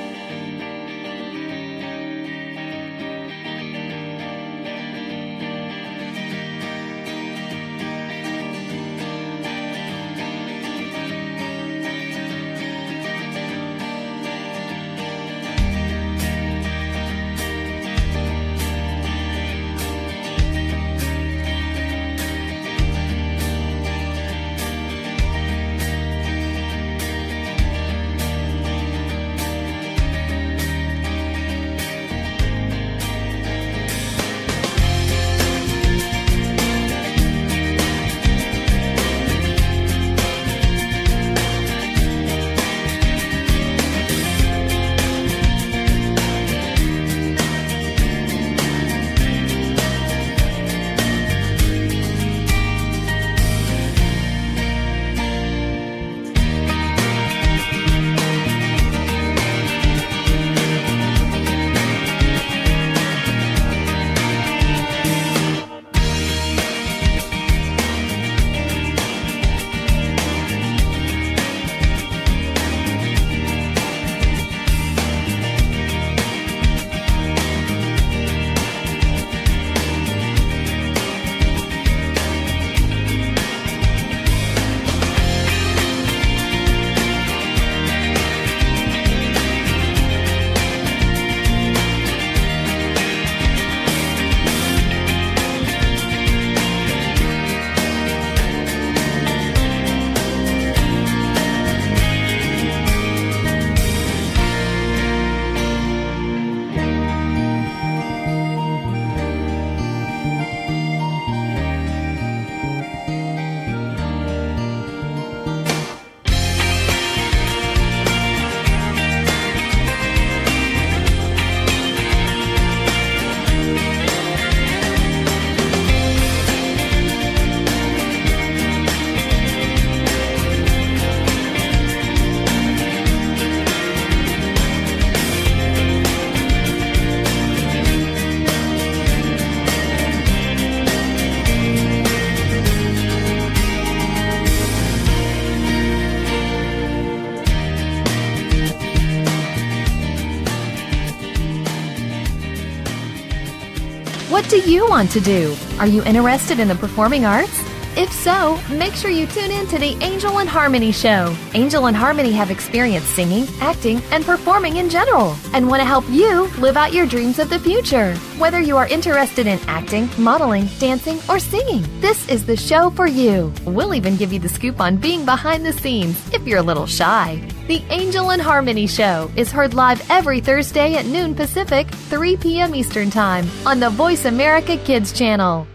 You 154.71 154.89
want 154.89 155.11
to 155.11 155.21
do? 155.21 155.57
Are 155.79 155.87
you 155.87 156.03
interested 156.05 156.61
in 156.61 156.69
the 156.69 156.77
performing 156.77 157.25
arts? 157.25 157.61
If 157.97 158.13
so, 158.13 158.57
make 158.71 158.95
sure 158.95 159.11
you 159.11 159.27
tune 159.27 159.51
in 159.51 159.67
to 159.67 159.79
the 159.79 159.97
Angel 160.01 160.39
and 160.39 160.49
Harmony 160.49 160.93
Show. 160.93 161.37
Angel 161.55 161.87
and 161.87 161.97
Harmony 161.97 162.31
have 162.31 162.53
experience 162.53 163.05
singing, 163.07 163.49
acting, 163.61 164.01
and 164.13 164.25
performing 164.25 164.77
in 164.77 164.89
general, 164.89 165.35
and 165.55 165.67
want 165.67 165.81
to 165.81 165.85
help 165.85 166.09
you 166.09 166.47
live 166.59 166.77
out 166.77 166.93
your 166.93 167.05
dreams 167.05 167.41
of 167.41 167.51
the 167.51 167.59
future. 167.59 168.15
Whether 168.39 168.61
you 168.61 168.77
are 168.77 168.87
interested 168.87 169.49
in 169.49 169.59
acting, 169.67 170.09
modeling, 170.17 170.69
dancing, 170.79 171.19
or 171.29 171.41
singing, 171.41 171.85
this 172.01 172.29
is 172.29 172.47
the 172.47 172.57
show 172.57 172.91
for 172.91 173.09
you. 173.09 173.53
We'll 173.65 173.95
even 173.95 174.17
give 174.17 174.33
you 174.33 174.39
the 174.39 174.49
scoop 174.49 174.81
on 174.81 174.97
being 174.97 175.25
behind 175.25 175.67
the 175.67 175.73
scenes 175.73 176.33
if 176.33 176.47
you're 176.47 176.59
a 176.59 176.63
little 176.63 176.87
shy. 176.87 177.45
The 177.71 177.85
Angel 177.91 178.33
and 178.33 178.43
Harmony 178.43 178.89
Show 178.89 179.31
is 179.37 179.53
heard 179.53 179.75
live 179.75 180.05
every 180.11 180.41
Thursday 180.41 180.97
at 180.97 181.07
noon 181.07 181.37
Pacific, 181.37 181.87
3 181.87 182.37
p.m. 182.39 182.75
Eastern 182.75 183.11
Time 183.11 183.49
on 183.65 183.79
the 183.79 183.91
Voice 183.91 184.25
America 184.25 184.77
Kids 184.79 185.13
channel. 185.13 185.69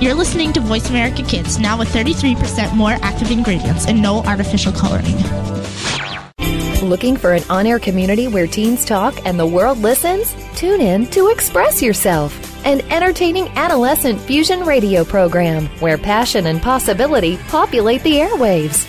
You're 0.00 0.14
listening 0.14 0.52
to 0.54 0.60
Voice 0.60 0.90
America 0.90 1.22
Kids, 1.22 1.60
now 1.60 1.78
with 1.78 1.86
33% 1.90 2.74
more 2.74 2.98
active 3.00 3.30
ingredients 3.30 3.86
and 3.86 4.02
no 4.02 4.24
artificial 4.24 4.72
coloring. 4.72 5.14
Looking 6.82 7.16
for 7.16 7.34
an 7.34 7.44
on 7.48 7.64
air 7.68 7.78
community 7.78 8.26
where 8.26 8.48
teens 8.48 8.84
talk 8.84 9.24
and 9.24 9.38
the 9.38 9.46
world 9.46 9.78
listens? 9.78 10.34
Tune 10.56 10.80
in 10.80 11.06
to 11.12 11.28
Express 11.28 11.80
Yourself, 11.80 12.66
an 12.66 12.80
entertaining 12.90 13.46
adolescent 13.50 14.20
fusion 14.20 14.62
radio 14.62 15.04
program 15.04 15.68
where 15.78 15.96
passion 15.96 16.46
and 16.46 16.60
possibility 16.60 17.36
populate 17.46 18.02
the 18.02 18.14
airwaves. 18.14 18.88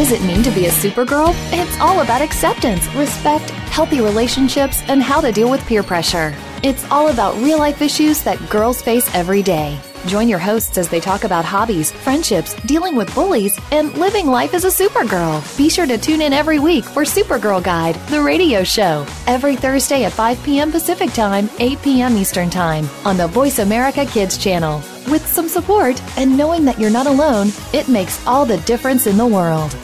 Does 0.00 0.12
it 0.12 0.22
mean 0.22 0.42
to 0.42 0.50
be 0.52 0.64
a 0.64 0.70
supergirl? 0.70 1.34
It's 1.52 1.78
all 1.78 2.00
about 2.00 2.22
acceptance, 2.22 2.86
respect, 2.94 3.50
healthy 3.68 4.00
relationships, 4.00 4.80
and 4.88 5.02
how 5.02 5.20
to 5.20 5.30
deal 5.30 5.50
with 5.50 5.60
peer 5.66 5.82
pressure. 5.82 6.34
It's 6.62 6.90
all 6.90 7.08
about 7.08 7.36
real 7.36 7.58
life 7.58 7.82
issues 7.82 8.22
that 8.22 8.48
girls 8.48 8.80
face 8.80 9.14
every 9.14 9.42
day. 9.42 9.78
Join 10.06 10.26
your 10.26 10.38
hosts 10.38 10.78
as 10.78 10.88
they 10.88 11.00
talk 11.00 11.24
about 11.24 11.44
hobbies, 11.44 11.92
friendships, 11.92 12.54
dealing 12.62 12.96
with 12.96 13.14
bullies, 13.14 13.60
and 13.72 13.92
living 13.98 14.26
life 14.26 14.54
as 14.54 14.64
a 14.64 14.68
supergirl. 14.68 15.44
Be 15.58 15.68
sure 15.68 15.86
to 15.86 15.98
tune 15.98 16.22
in 16.22 16.32
every 16.32 16.58
week 16.58 16.86
for 16.86 17.02
Supergirl 17.02 17.62
Guide, 17.62 17.96
the 18.08 18.22
radio 18.22 18.64
show, 18.64 19.04
every 19.26 19.54
Thursday 19.54 20.04
at 20.04 20.12
5 20.12 20.42
p.m. 20.42 20.72
Pacific 20.72 21.12
Time, 21.12 21.50
8 21.58 21.82
p.m. 21.82 22.16
Eastern 22.16 22.48
Time 22.48 22.88
on 23.04 23.18
the 23.18 23.26
Voice 23.26 23.58
America 23.58 24.06
Kids 24.06 24.38
channel. 24.38 24.78
With 25.10 25.26
some 25.26 25.48
support 25.48 26.00
and 26.16 26.38
knowing 26.38 26.64
that 26.64 26.80
you're 26.80 26.88
not 26.88 27.06
alone, 27.06 27.48
it 27.74 27.88
makes 27.88 28.26
all 28.26 28.46
the 28.46 28.58
difference 28.58 29.06
in 29.06 29.18
the 29.18 29.26
world. 29.26 29.76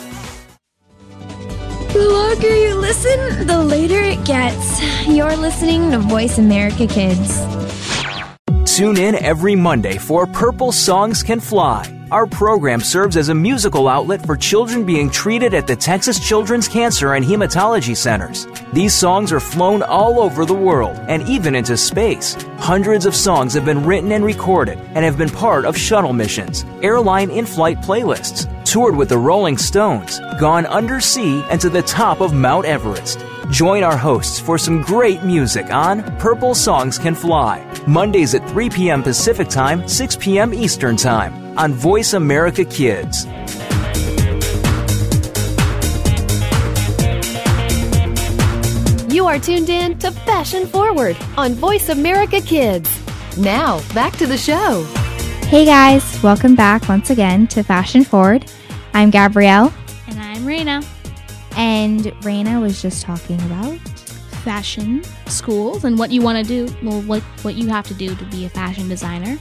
The 1.97 2.11
longer 2.11 2.55
you 2.55 2.75
listen, 2.75 3.47
the 3.47 3.59
later 3.59 3.99
it 3.99 4.23
gets. 4.27 4.83
You're 5.09 5.35
listening 5.35 5.91
to 5.93 5.99
Voice 5.99 6.37
America 6.37 6.87
Kids. 6.87 7.43
Tune 8.77 8.99
in 8.99 9.15
every 9.15 9.57
Monday 9.57 9.97
for 9.97 10.27
Purple 10.27 10.73
Songs 10.73 11.23
Can 11.23 11.41
Fly. 11.41 11.91
Our 12.11 12.27
program 12.27 12.81
serves 12.81 13.17
as 13.17 13.31
a 13.31 13.35
musical 13.35 13.89
outlet 13.89 14.27
for 14.27 14.37
children 14.37 14.85
being 14.85 15.09
treated 15.09 15.55
at 15.55 15.67
the 15.67 15.75
Texas 15.75 16.21
Children's 16.21 16.69
Cancer 16.69 17.15
and 17.15 17.25
Hematology 17.25 17.97
Centers. 17.97 18.47
These 18.75 18.93
songs 18.93 19.33
are 19.33 19.41
flown 19.41 19.83
all 19.83 20.21
over 20.21 20.45
the 20.45 20.53
world 20.55 20.99
and 21.09 21.27
even 21.27 21.55
into 21.55 21.79
space. 21.79 22.35
Hundreds 22.59 23.07
of 23.07 23.15
songs 23.15 23.55
have 23.55 23.65
been 23.65 23.87
written 23.87 24.13
and 24.13 24.23
recorded 24.23 24.79
and 24.95 25.03
have 25.03 25.17
been 25.17 25.31
part 25.31 25.65
of 25.65 25.79
shuttle 25.79 26.13
missions, 26.13 26.67
airline 26.83 27.31
in 27.31 27.47
flight 27.47 27.79
playlists, 27.79 28.53
toured 28.77 28.95
with 28.95 29.09
the 29.09 29.17
Rolling 29.17 29.57
Stones, 29.57 30.21
gone 30.39 30.67
undersea 30.67 31.43
and 31.49 31.59
to 31.63 31.71
the 31.71 31.81
top 31.81 32.21
of 32.21 32.35
Mount 32.35 32.67
Everest. 32.67 33.25
Join 33.51 33.83
our 33.83 33.97
hosts 33.97 34.39
for 34.39 34.59
some 34.59 34.83
great 34.83 35.23
music 35.23 35.73
on 35.73 36.03
Purple 36.19 36.55
Songs 36.55 36.99
Can 36.99 37.15
Fly, 37.15 37.65
Mondays 37.87 38.35
at 38.35 38.47
3 38.51 38.69
p.m. 38.69 39.03
Pacific 39.03 39.49
Time, 39.49 39.89
6 39.89 40.17
p.m. 40.17 40.53
Eastern 40.53 40.95
Time 40.95 41.59
on 41.59 41.73
Voice 41.73 42.13
America 42.13 42.67
Kids. 42.67 43.25
You 49.11 49.25
are 49.27 49.39
tuned 49.39 49.71
in 49.71 49.99
to 50.01 50.11
Fashion 50.11 50.67
Forward 50.67 51.17
on 51.39 51.55
Voice 51.55 51.89
America 51.89 52.43
Kids. 52.43 52.91
Now, 53.39 53.81
back 53.95 54.13
to 54.19 54.27
the 54.27 54.37
show. 54.37 54.85
Hey 55.47 55.65
guys, 55.65 56.23
welcome 56.23 56.55
back 56.55 56.91
once 56.91 57.09
again 57.09 57.47
to 57.47 57.63
Fashion 57.63 58.05
Forward. 58.05 58.45
I'm 58.97 59.11
Gabrielle. 59.11 59.75
And 60.09 60.19
I'm 60.19 60.47
Raina. 60.47 60.83
And 61.55 62.05
Raina 62.23 62.63
was 62.63 62.81
just 62.81 63.03
talking 63.03 63.39
about 63.43 63.79
fashion 64.43 65.05
schools 65.27 65.85
and 65.85 65.99
what 65.99 66.11
you 66.11 66.23
want 66.23 66.43
to 66.43 66.45
do. 66.49 66.75
Well, 66.83 67.03
what 67.03 67.23
what 67.43 67.57
you 67.57 67.69
have 67.69 67.87
to 67.89 67.95
do 67.95 68.15
to 68.15 68.25
be 68.25 68.47
a 68.47 68.49
fashion 68.49 68.89
designer. 68.89 69.39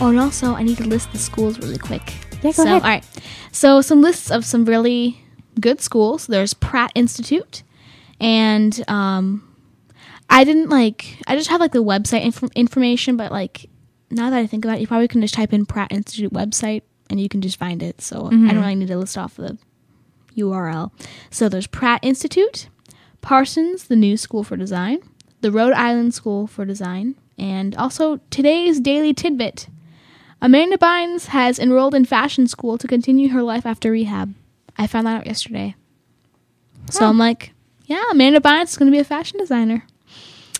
Oh, 0.00 0.08
and 0.08 0.18
also 0.18 0.52
I 0.52 0.64
need 0.64 0.78
to 0.78 0.84
list 0.84 1.12
the 1.12 1.18
schools 1.18 1.60
really 1.60 1.78
quick. 1.78 2.12
Yeah, 2.42 2.50
go 2.50 2.50
so, 2.50 2.64
ahead. 2.64 2.82
All 2.82 2.88
right. 2.88 3.06
So 3.52 3.82
some 3.82 4.02
lists 4.02 4.32
of 4.32 4.44
some 4.44 4.64
really 4.64 5.22
good 5.60 5.80
schools. 5.80 6.26
There's 6.26 6.52
Pratt 6.52 6.90
Institute, 6.96 7.62
and 8.18 8.82
um, 8.90 9.56
I 10.28 10.42
didn't 10.42 10.70
like. 10.70 11.22
I 11.28 11.36
just 11.36 11.50
have 11.50 11.60
like 11.60 11.70
the 11.70 11.84
website 11.84 12.24
inf- 12.24 12.52
information, 12.56 13.16
but 13.16 13.30
like 13.30 13.70
now 14.10 14.28
that 14.30 14.38
I 14.40 14.48
think 14.48 14.64
about 14.64 14.78
it, 14.78 14.80
you 14.80 14.88
probably 14.88 15.06
can 15.06 15.20
just 15.20 15.34
type 15.34 15.52
in 15.52 15.66
Pratt 15.66 15.92
Institute 15.92 16.32
website 16.32 16.82
and 17.10 17.20
you 17.20 17.28
can 17.28 17.40
just 17.40 17.58
find 17.58 17.82
it. 17.82 18.00
So 18.00 18.26
I 18.26 18.30
don't 18.30 18.32
mm-hmm. 18.32 18.58
really 18.58 18.74
need 18.74 18.88
to 18.88 18.98
list 18.98 19.18
off 19.18 19.36
the 19.36 19.58
URL. 20.36 20.90
So 21.30 21.48
there's 21.48 21.66
Pratt 21.66 22.00
Institute, 22.02 22.68
Parsons, 23.20 23.84
the 23.84 23.96
New 23.96 24.16
School 24.16 24.44
for 24.44 24.56
Design, 24.56 24.98
the 25.40 25.52
Rhode 25.52 25.72
Island 25.72 26.14
School 26.14 26.46
for 26.46 26.64
Design, 26.64 27.14
and 27.36 27.74
also 27.76 28.20
today's 28.30 28.80
Daily 28.80 29.14
Tidbit. 29.14 29.68
Amanda 30.40 30.78
Bynes 30.78 31.26
has 31.26 31.58
enrolled 31.58 31.94
in 31.94 32.04
fashion 32.04 32.46
school 32.46 32.78
to 32.78 32.86
continue 32.86 33.30
her 33.30 33.42
life 33.42 33.66
after 33.66 33.90
rehab. 33.90 34.34
I 34.76 34.86
found 34.86 35.06
that 35.06 35.20
out 35.20 35.26
yesterday. 35.26 35.74
So 36.90 37.06
I'm 37.06 37.18
like, 37.18 37.52
yeah, 37.86 38.02
Amanda 38.12 38.40
Bynes 38.40 38.68
is 38.68 38.76
going 38.76 38.90
to 38.90 38.94
be 38.94 39.00
a 39.00 39.04
fashion 39.04 39.38
designer. 39.38 39.84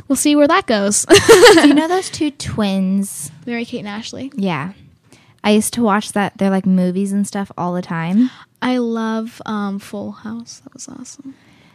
We'll 0.09 0.17
see 0.17 0.35
where 0.35 0.49
that 0.49 0.67
goes. 0.67 1.05
Do 1.07 1.69
you 1.69 1.75
know 1.75 1.89
those 1.89 2.11
two 2.11 2.31
twins? 2.31 3.31
Mary 3.47 3.65
Kate 3.65 3.81
and 3.81 3.89
Ashley. 3.89 4.33
Yeah. 4.35 4.73
I 5.49 5.53
used 5.53 5.73
to 5.75 5.83
watch 5.83 6.13
that. 6.13 6.37
They're 6.37 6.51
like 6.51 6.67
movies 6.67 7.11
and 7.13 7.27
stuff 7.27 7.51
all 7.57 7.73
the 7.73 7.83
time. 7.83 8.31
I 8.61 8.79
love 8.79 9.41
um, 9.47 9.79
Full 9.79 10.13
House. 10.13 10.61
That 10.65 10.75
was 10.75 10.89
awesome. 10.89 11.35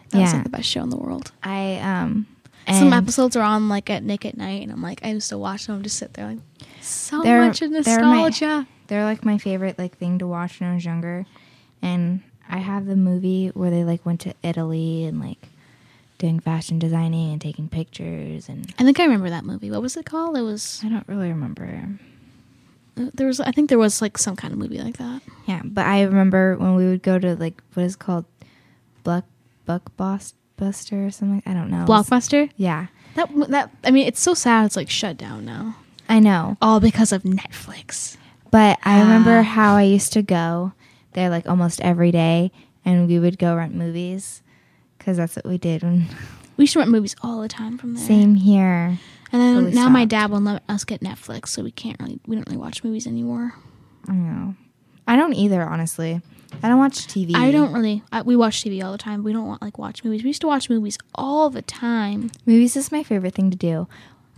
That 0.10 0.20
was 0.22 0.30
Yeah. 0.30 0.36
like 0.38 0.44
the 0.44 0.50
best 0.58 0.70
show 0.70 0.84
in 0.84 0.90
the 0.92 0.98
world. 0.98 1.32
I 1.44 1.80
um 1.80 2.28
Some 2.68 2.94
episodes 2.94 3.36
are 3.36 3.42
on 3.44 3.70
like 3.70 3.90
at 3.90 4.04
Nick 4.04 4.26
at 4.26 4.38
Nite, 4.38 4.62
and 4.64 4.72
I'm 4.72 4.82
like, 4.82 5.00
I 5.04 5.10
used 5.12 5.30
to 5.30 5.38
watch 5.38 5.66
them, 5.68 5.82
just 5.82 5.98
sit 5.98 6.14
there 6.14 6.28
like, 6.28 6.40
so 6.82 7.22
They're- 7.24 7.42
much 7.48 7.62
of 7.64 7.72
they're 7.72 8.00
my- 8.04 8.22
nostalgia. 8.30 8.68
they're 8.88 9.06
like 9.06 9.26
my 9.26 9.38
favorite 9.40 9.80
like 9.80 9.98
thing 9.98 10.20
to 10.20 10.28
watch 10.28 10.60
when 10.60 10.70
I 10.70 10.76
was 10.76 10.86
younger. 10.86 11.26
And 11.82 12.22
I 12.48 12.60
have 12.60 12.86
the 12.86 12.96
movie 12.96 13.48
where 13.56 13.72
they 13.72 13.84
like 13.84 14.06
went 14.06 14.20
to 14.22 14.34
Italy 14.44 15.04
and 15.06 15.20
like 15.20 15.48
doing 16.20 16.40
fashion 16.40 16.78
designing 16.80 17.32
and 17.34 17.42
taking 17.42 17.68
pictures 17.68 18.48
and 18.48 18.72
I 18.80 18.84
think 18.84 19.00
I 19.00 19.04
remember 19.06 19.30
that 19.32 19.46
movie. 19.46 19.72
What 19.72 19.82
was 19.82 19.98
it 19.98 20.06
called? 20.06 20.38
It 20.38 20.42
was 20.44 20.82
I 20.86 20.90
don't 20.90 21.08
really 21.08 21.30
remember. 21.30 21.90
There 22.96 23.28
was 23.28 23.40
I 23.40 23.52
think 23.52 23.70
there 23.70 23.80
was 23.80 24.02
like 24.02 24.18
some 24.18 24.36
kind 24.36 24.54
of 24.54 24.60
movie 24.60 24.80
like 24.80 24.98
that. 24.98 25.22
Yeah, 25.46 25.62
but 25.64 25.86
I 25.86 26.04
remember 26.04 26.58
when 26.58 26.76
we 26.76 26.86
would 26.88 27.02
go 27.04 27.18
to 27.20 27.36
like 27.36 27.62
what 27.74 27.84
is 27.84 27.94
it 27.96 28.00
called 28.00 28.26
Buck 29.04 29.26
Buck 29.66 29.96
Boss 29.98 30.34
Buster 30.58 31.06
or 31.08 31.12
something. 31.12 31.42
I 31.46 31.54
don't 31.54 31.70
know. 31.72 31.86
Blockbuster. 31.86 32.50
Yeah, 32.58 32.88
That 33.16 33.30
that 33.50 33.72
I 33.84 33.92
mean, 33.92 34.08
it's 34.08 34.20
so 34.22 34.34
sad. 34.34 34.66
It's 34.68 34.76
like 34.76 34.90
shut 34.90 35.18
down 35.18 35.46
now, 35.46 35.76
I 36.08 36.20
know. 36.20 36.58
all 36.62 36.80
because 36.80 37.12
of 37.12 37.24
Netflix. 37.24 38.18
But 38.52 38.78
I 38.84 39.02
remember 39.02 39.40
Ah. 39.40 39.44
how 39.44 39.76
I 39.76 39.84
used 39.84 40.14
to 40.14 40.22
go 40.22 40.74
there 41.14 41.30
like 41.30 41.48
almost 41.50 41.82
every 41.82 42.12
day, 42.12 42.52
and 42.86 43.08
we 43.08 43.18
would 43.20 43.40
go 43.40 43.56
rent 43.56 43.74
movies 43.74 44.42
because 44.98 45.18
that's 45.18 45.36
what 45.36 45.46
we 45.46 45.58
did. 45.58 45.82
When 45.84 46.06
We 46.56 46.64
used 46.66 46.74
to 46.74 46.80
rent 46.80 46.92
movies 46.92 47.16
all 47.24 47.42
the 47.42 47.48
time 47.48 47.80
from 47.80 47.96
there. 47.96 48.06
same 48.06 48.36
here. 48.36 49.00
And 49.34 49.42
then 49.42 49.66
we 49.66 49.72
now 49.72 49.90
my 49.90 50.06
dad 50.06 50.30
won't 50.32 50.46
let 50.46 50.64
us 50.70 50.86
get 50.86 51.02
Netflix, 51.02 51.48
so 51.50 51.64
we 51.64 51.72
can't 51.72 52.00
really 52.00 52.20
we 52.28 52.36
don't 52.36 52.48
really 52.48 52.58
watch 52.60 52.84
movies 52.84 53.06
anymore. 53.08 53.56
I 54.08 54.14
know. 54.14 54.56
I 55.08 55.16
don't 55.18 55.34
either, 55.34 55.62
honestly. 55.64 56.22
I 56.62 56.70
don't 56.70 56.78
watch 56.78 57.08
TV. 57.08 57.36
I 57.36 57.52
don't 57.52 57.74
really. 57.74 58.04
I, 58.12 58.22
we 58.22 58.36
watch 58.36 58.64
TV 58.64 58.84
all 58.84 58.92
the 58.92 58.98
time. 58.98 59.24
We 59.24 59.34
don't 59.34 59.48
want 59.48 59.62
like 59.62 59.78
watch 59.80 60.04
movies. 60.04 60.24
We 60.24 60.30
used 60.30 60.42
to 60.42 60.48
watch 60.48 60.70
movies 60.70 60.98
all 61.16 61.50
the 61.50 61.64
time. 61.64 62.30
Movies 62.46 62.78
is 62.78 62.92
my 62.92 63.02
favorite 63.04 63.34
thing 63.34 63.50
to 63.52 63.58
do. 63.58 63.88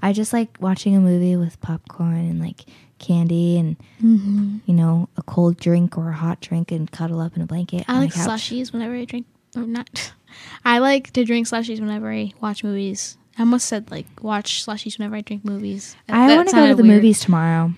I 0.02 0.14
just 0.14 0.32
like 0.34 0.58
watching 0.60 0.96
a 0.96 1.00
movie 1.02 1.36
with 1.36 1.60
popcorn 1.62 2.16
and 2.16 2.40
like 2.40 2.66
candy 3.00 3.58
and 3.60 3.76
Mm-hmm. 4.02 4.58
you 4.66 4.74
know 4.74 5.10
a 5.18 5.24
cold 5.24 5.58
drink 5.58 5.98
or 5.98 6.10
a 6.10 6.14
hot 6.14 6.40
drink 6.40 6.72
and 6.72 6.90
cuddle 6.90 7.20
up 7.20 7.36
in 7.36 7.42
a 7.42 7.46
blanket. 7.46 7.84
I 7.90 8.00
like 8.00 8.14
slushies 8.14 8.72
whenever 8.72 8.96
I 8.96 9.04
drink. 9.06 9.26
Or 9.58 9.64
not. 9.64 10.14
I 10.66 10.80
like 10.80 11.12
to 11.14 11.26
drink 11.26 11.48
slushies 11.48 11.80
whenever 11.82 12.12
I 12.12 12.32
watch 12.42 12.64
movies. 12.64 13.18
I 13.38 13.42
almost 13.42 13.68
said 13.68 13.92
like 13.92 14.06
watch 14.22 14.66
slushies 14.66 14.98
whenever 14.98 15.16
I 15.18 15.22
drink 15.22 15.44
movies. 15.46 15.96
That- 16.08 16.16
I 16.32 16.36
want 16.36 16.50
to 16.50 16.56
go 16.56 16.68
to 16.68 16.76
the 16.76 16.84
weird. 16.84 16.96
movies 16.96 17.20
tomorrow. 17.20 17.74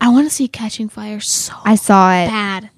I 0.00 0.08
want 0.08 0.26
to 0.28 0.34
see 0.34 0.48
Catching 0.48 0.88
Fire 0.88 1.20
so 1.20 1.52
I 1.64 1.74
saw 1.74 2.12
it. 2.12 2.28
bad. 2.28 2.70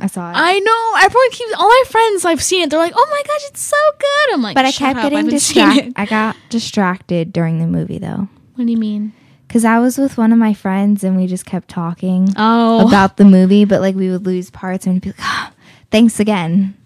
I 0.00 0.06
saw 0.06 0.30
it. 0.30 0.34
I 0.36 0.58
know. 0.60 1.04
Everyone 1.04 1.30
keeps. 1.32 1.52
All 1.58 1.68
my 1.68 1.82
friends 1.88 2.24
I've 2.24 2.42
seen 2.42 2.62
it. 2.62 2.70
They're 2.70 2.78
like, 2.78 2.92
"Oh 2.94 3.06
my 3.10 3.22
gosh, 3.26 3.48
it's 3.48 3.60
so 3.62 3.76
good." 3.98 4.34
I'm 4.34 4.42
like, 4.42 4.54
but 4.54 4.64
I 4.64 4.70
kept 4.70 4.96
up, 4.98 5.02
getting 5.04 5.18
I 5.18 5.22
haven't 5.22 5.38
seen 5.40 5.64
distracted. 5.64 5.92
I 5.96 6.06
got 6.06 6.36
distracted 6.50 7.32
during 7.32 7.58
the 7.58 7.66
movie 7.66 7.98
though, 7.98 8.28
What 8.54 8.66
do 8.66 8.70
you 8.70 8.76
mean? 8.78 9.12
because 9.48 9.64
I 9.64 9.78
was 9.80 9.98
with 9.98 10.16
one 10.18 10.30
of 10.32 10.38
my 10.38 10.52
friends 10.54 11.02
and 11.02 11.16
we 11.16 11.26
just 11.26 11.46
kept 11.46 11.68
talking 11.68 12.28
Oh, 12.36 12.86
about 12.86 13.16
the 13.16 13.24
movie, 13.24 13.64
but 13.64 13.80
like 13.80 13.96
we 13.96 14.08
would 14.10 14.24
lose 14.26 14.50
parts 14.50 14.86
and 14.86 15.00
be 15.00 15.08
like, 15.08 15.16
"Ah, 15.20 15.52
"Thanks 15.90 16.20
again." 16.20 16.76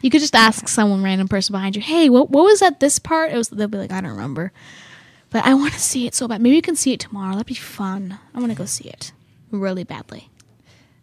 You 0.00 0.10
could 0.10 0.20
just 0.20 0.34
ask 0.34 0.68
someone 0.68 1.02
random 1.02 1.28
person 1.28 1.52
behind 1.52 1.76
you, 1.76 1.82
"Hey, 1.82 2.08
what 2.08 2.30
what 2.30 2.44
was 2.44 2.62
at 2.62 2.80
this 2.80 2.98
part?" 2.98 3.32
It 3.32 3.36
was 3.36 3.48
they'll 3.48 3.68
be 3.68 3.78
like, 3.78 3.92
"I 3.92 4.00
don't 4.00 4.10
remember." 4.10 4.52
But 5.30 5.44
I 5.46 5.54
want 5.54 5.72
to 5.74 5.78
see 5.80 6.06
it 6.06 6.14
so 6.14 6.26
bad. 6.26 6.40
Maybe 6.40 6.56
you 6.56 6.62
can 6.62 6.74
see 6.76 6.92
it 6.92 7.00
tomorrow. 7.00 7.32
That'd 7.32 7.46
be 7.46 7.54
fun. 7.54 8.18
I 8.34 8.40
want 8.40 8.50
to 8.50 8.58
go 8.58 8.64
see 8.64 8.88
it 8.88 9.12
really 9.50 9.84
badly. 9.84 10.28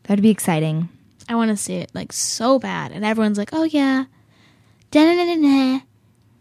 That'd 0.03 0.23
be 0.23 0.29
exciting. 0.29 0.89
I 1.29 1.35
want 1.35 1.49
to 1.51 1.57
see 1.57 1.75
it 1.75 1.91
like 1.93 2.11
so 2.11 2.59
bad, 2.59 2.91
and 2.91 3.05
everyone's 3.05 3.37
like, 3.37 3.51
"Oh 3.53 3.63
yeah," 3.63 4.05
Da-na-na-na-na. 4.91 5.81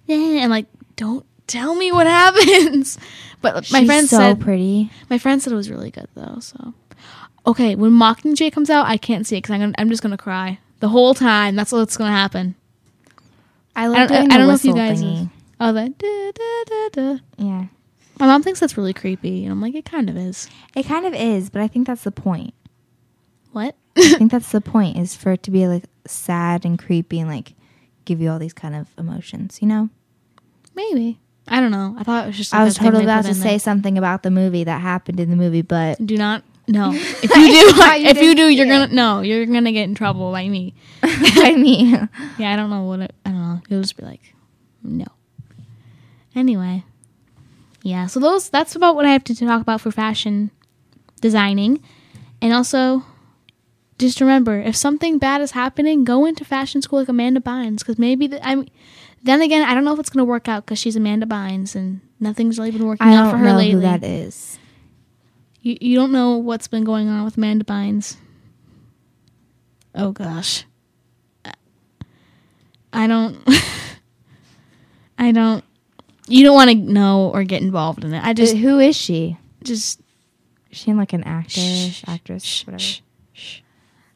Da-na-na. 0.07 0.41
and 0.41 0.51
like, 0.51 0.67
don't 0.97 1.27
tell 1.47 1.75
me 1.75 1.93
what 1.93 2.07
happens. 2.23 2.99
But 3.43 3.71
my 3.71 3.85
friend 3.85 4.09
so 4.09 4.17
said 4.17 4.41
pretty. 4.41 4.91
my 5.11 5.19
friend 5.19 5.43
said 5.43 5.53
it 5.53 5.57
was 5.57 5.71
really 5.71 5.91
good 5.91 6.09
though. 6.15 6.39
So 6.41 6.75
okay, 7.47 7.75
when 7.75 7.93
Mockingjay 7.93 8.53
comes 8.53 8.71
out, 8.71 8.87
I 8.87 8.97
can't 8.97 9.27
see 9.27 9.37
it 9.37 9.43
because 9.43 9.55
I'm 9.55 9.61
gonna, 9.61 9.75
I'm 9.79 9.91
just 9.91 10.03
gonna 10.03 10.17
cry 10.17 10.59
the 10.81 10.89
whole 10.89 11.15
time. 11.15 11.57
That's 11.57 11.73
what's 11.73 11.97
gonna 11.97 12.11
happen. 12.13 12.55
I 13.75 13.85
I 13.85 13.87
love 13.89 14.09
don't, 14.09 14.17
I 14.19 14.23
the 14.23 14.29
don't 14.39 14.49
know 14.49 14.55
if 14.55 14.65
you 14.65 14.75
guys. 14.75 15.03
Oh, 15.61 15.73
that. 15.73 15.99
Da, 15.99 16.33
da, 16.33 16.89
da. 16.93 17.19
Yeah, 17.39 17.67
My 18.19 18.27
mom 18.27 18.43
thinks 18.43 18.61
that's 18.61 18.77
really 18.77 18.93
creepy, 18.93 19.45
and 19.45 19.53
I'm 19.53 19.61
like, 19.61 19.75
it 19.75 19.85
kind 19.85 20.09
of 20.11 20.17
is. 20.17 20.49
it 20.75 20.85
kind 20.87 21.07
of 21.07 21.15
is, 21.15 21.51
but 21.51 21.63
I 21.63 21.69
think 21.69 21.87
that's 21.87 22.05
the 22.05 22.11
point. 22.11 22.55
What? 23.53 23.75
I 23.97 24.15
think 24.19 24.33
that's 24.33 24.53
the 24.53 24.61
point 24.61 24.99
is 24.99 25.15
for 25.15 25.33
it 25.33 25.43
to 25.45 25.51
be 25.51 25.67
like 25.67 25.85
sad 26.07 26.65
and 26.67 26.79
creepy 26.79 27.21
and 27.21 27.29
like 27.31 27.55
give 28.05 28.21
you 28.21 28.31
all 28.31 28.39
these 28.39 28.53
kind 28.53 28.75
of 28.75 28.89
emotions. 28.99 29.59
You 29.63 29.69
know, 29.69 29.89
Maybe. 30.75 31.19
I 31.49 31.61
don't 31.61 31.71
know. 31.71 31.95
I 31.99 32.03
thought 32.03 32.25
it 32.25 32.27
was 32.29 32.37
just. 32.37 32.53
I 32.55 32.65
was 32.65 32.75
totally 32.77 33.05
about 33.05 33.25
to 33.25 33.35
say 33.35 33.51
there. 33.51 33.59
something 33.61 33.97
about 33.97 34.23
the 34.25 34.31
movie 34.31 34.65
that 34.65 34.81
happened 34.81 35.21
in 35.21 35.31
the 35.31 35.37
movie, 35.37 35.63
but 35.63 36.05
Do 36.05 36.17
not. 36.17 36.43
No. 36.69 36.91
If 37.23 37.31
you 37.35 37.47
do, 37.49 37.57
you 37.57 38.09
if 38.09 38.21
you 38.21 38.35
do, 38.35 38.49
you're 38.49 38.67
it? 38.67 38.69
gonna 38.69 38.89
no. 38.89 39.21
You're 39.21 39.47
gonna 39.47 39.73
get 39.73 39.85
in 39.89 39.95
trouble 39.95 40.33
by 40.33 40.49
me. 40.49 40.75
I 41.03 41.55
mean, 41.57 42.09
Yeah, 42.39 42.53
I 42.53 42.57
don't 42.57 42.71
know 42.71 42.83
what 42.83 43.01
it. 43.01 43.15
I 43.25 43.31
don't 43.31 43.41
know. 43.43 43.61
You'll 43.69 43.83
just 43.83 43.97
be 43.97 44.05
like, 44.05 44.35
no. 44.83 45.07
Anyway, 46.35 46.85
yeah. 47.83 48.07
So 48.07 48.21
those. 48.21 48.51
That's 48.51 48.75
about 48.77 48.95
what 48.97 49.07
I 49.07 49.11
have 49.11 49.25
to 49.25 49.35
talk 49.35 49.61
about 49.63 49.81
for 49.81 49.91
fashion 49.91 50.51
designing, 51.21 51.83
and 52.43 52.53
also, 52.53 53.05
just 53.99 54.21
remember, 54.21 54.61
if 54.61 54.77
something 54.77 55.19
bad 55.19 55.41
is 55.41 55.53
happening, 55.53 56.05
go 56.05 56.27
into 56.27 56.45
fashion 56.45 56.83
school 56.83 56.99
like 56.99 57.09
Amanda 57.09 57.41
Bynes, 57.41 57.79
because 57.79 57.99
maybe 57.99 58.27
the, 58.27 58.47
I'm. 58.47 58.67
Then 59.23 59.41
again, 59.41 59.63
I 59.69 59.75
don't 59.75 59.85
know 59.85 59.95
if 59.95 59.99
it's 59.99 60.11
gonna 60.11 60.25
work 60.25 60.47
out 60.49 60.65
because 60.67 60.79
she's 60.79 60.95
Amanda 60.97 61.27
Bynes, 61.27 61.75
and 61.75 62.01
nothing's 62.21 62.59
really 62.59 62.71
been 62.71 62.87
working 62.87 63.07
out 63.07 63.31
for 63.31 63.37
don't 63.37 63.41
her 63.41 63.47
know 63.53 63.57
lately. 63.57 63.73
who 63.73 63.81
that 63.81 64.05
is. 64.05 64.59
You 65.67 65.77
you 65.81 65.97
don't 65.97 66.13
know 66.13 66.37
what's 66.37 66.69
been 66.69 66.85
going 66.85 67.09
on 67.09 67.25
with 67.25 67.37
Amanda 67.37 67.65
Bynes. 67.65 68.17
Oh 69.97 70.13
gosh. 70.13 70.65
I 72.93 73.09
don't 73.09 73.37
I 75.19 75.33
don't 75.33 75.65
you 76.29 76.45
don't 76.45 76.55
want 76.55 76.71
to 76.71 76.77
know 76.77 77.33
or 77.35 77.43
get 77.43 77.63
involved 77.63 78.05
in 78.05 78.15
it. 78.15 78.23
I 78.25 78.33
Just 78.33 78.55
who 78.57 78.79
is 78.79 78.95
she? 78.97 79.39
just 79.65 80.01
Is 80.71 80.79
she 80.79 80.95
like 80.95 81.13
an 81.13 81.25
actor, 81.25 81.61
Shh, 81.61 82.05
actress, 82.07 82.45
shh, 82.45 82.65
whatever? 82.65 82.85
shh. 83.33 83.61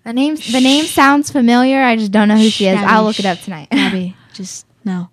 The 0.05 0.13
name 0.13 0.37
the 0.37 0.61
name 0.61 0.85
sounds 0.85 1.33
familiar. 1.33 1.83
I 1.83 1.97
just 1.97 2.13
don't 2.13 2.29
know 2.29 2.37
who 2.37 2.49
she 2.49 2.67
is. 2.67 2.77
Abby, 2.79 2.87
I'll 2.87 3.03
look 3.03 3.19
it 3.19 3.27
up 3.27 3.41
tonight. 3.41 3.67
Abby, 3.73 4.15
just 4.35 4.67
no. 4.85 5.09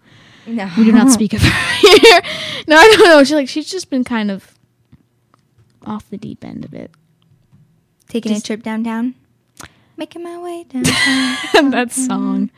no, 0.46 0.70
We 0.78 0.84
do 0.86 0.92
not 0.92 1.12
speak 1.12 1.34
of 1.34 1.42
her 1.42 1.78
here. 2.00 2.22
No, 2.68 2.78
I 2.78 2.88
don't 2.96 3.06
know. 3.08 3.24
She 3.24 3.34
like 3.34 3.50
she's 3.50 3.68
just 3.70 3.90
been 3.90 4.04
kind 4.04 4.30
of 4.30 4.57
off 5.88 6.10
the 6.10 6.18
deep 6.18 6.44
end 6.44 6.66
of 6.66 6.74
it. 6.74 6.92
Taking 8.10 8.34
Just- 8.34 8.46
a 8.46 8.48
trip 8.48 8.64
downtown. 8.64 9.16
Making 9.98 10.24
my 10.24 10.38
way 10.38 10.64
downtown. 10.70 11.72
that 11.72 11.92
song. 11.92 12.52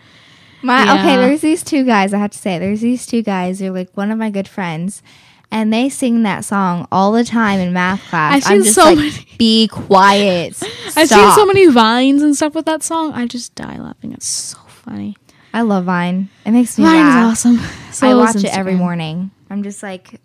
My 0.61 0.83
Yeah. 0.83 0.93
okay, 0.95 1.15
there's 1.15 1.39
these 1.41 1.63
two 1.63 1.85
guys. 1.85 2.13
I 2.13 2.17
have 2.19 2.31
to 2.31 2.37
say, 2.37 2.59
there's 2.59 2.81
these 2.81 3.05
two 3.05 3.21
guys. 3.21 3.59
They're 3.59 3.71
like 3.71 3.95
one 3.95 4.11
of 4.11 4.17
my 4.17 4.29
good 4.29 4.47
friends, 4.47 5.01
and 5.49 5.71
they 5.71 5.87
sing 5.87 6.23
that 6.23 6.43
song 6.43 6.85
all 6.91 7.13
the 7.13 7.23
time 7.23 7.61
in 7.61 7.71
math 7.71 8.03
class. 8.09 8.45
I've 8.45 8.51
I'm 8.51 8.63
just 8.63 8.75
so 8.75 8.83
like, 8.83 8.97
many- 8.97 9.11
be 9.37 9.69
quiet. 9.69 10.61
I've 10.97 11.07
seen 11.07 11.31
so 11.31 11.45
many 11.45 11.67
vines 11.67 12.21
and 12.21 12.35
stuff 12.35 12.55
with 12.55 12.65
that 12.65 12.83
song. 12.83 13.13
I 13.13 13.25
just 13.25 13.55
die 13.55 13.77
laughing. 13.77 14.11
It's 14.11 14.27
so 14.27 14.57
funny. 14.67 15.15
I 15.53 15.61
love 15.61 15.85
Vine. 15.85 16.29
It 16.45 16.51
makes 16.51 16.77
me 16.77 16.83
Vine 16.83 17.07
is 17.07 17.15
awesome. 17.15 17.59
So 17.93 18.07
I 18.07 18.13
watch 18.15 18.35
it 18.35 18.55
every 18.55 18.75
morning. 18.75 19.31
I'm 19.49 19.63
just 19.63 19.81
like, 19.81 20.19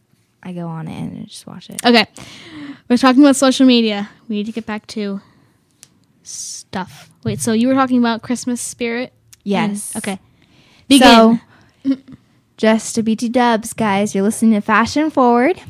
I 0.44 0.52
go 0.52 0.66
on 0.68 0.88
it 0.88 1.00
and 1.00 1.26
just 1.28 1.46
watch 1.46 1.70
it. 1.70 1.84
Okay. 1.84 2.06
We're 2.88 2.98
talking 2.98 3.22
about 3.22 3.36
social 3.36 3.66
media. 3.66 4.10
We 4.28 4.36
need 4.36 4.46
to 4.46 4.52
get 4.52 4.66
back 4.66 4.86
to 4.88 5.20
stuff. 6.22 7.10
Wait, 7.24 7.40
so 7.40 7.52
you 7.52 7.68
were 7.68 7.74
talking 7.74 7.98
about 7.98 8.22
Christmas 8.22 8.60
spirit? 8.60 9.12
Yes. 9.42 9.94
And- 9.94 10.04
okay. 10.04 10.18
Begin. 10.88 11.40
So, 11.84 11.96
just 12.56 12.94
to 12.94 13.02
you 13.02 13.28
dubs, 13.30 13.72
guys, 13.72 14.14
you're 14.14 14.24
listening 14.24 14.52
to 14.52 14.60
Fashion 14.60 15.10
Forward 15.10 15.60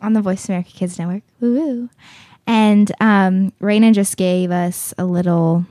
on 0.00 0.14
the 0.14 0.22
Voice 0.22 0.48
America 0.48 0.70
Kids 0.72 0.98
Network. 0.98 1.22
Woo 1.40 1.54
woo. 1.54 1.88
And 2.46 2.90
um, 3.00 3.52
Raina 3.60 3.92
just 3.92 4.16
gave 4.16 4.50
us 4.50 4.92
a 4.98 5.04
little, 5.04 5.66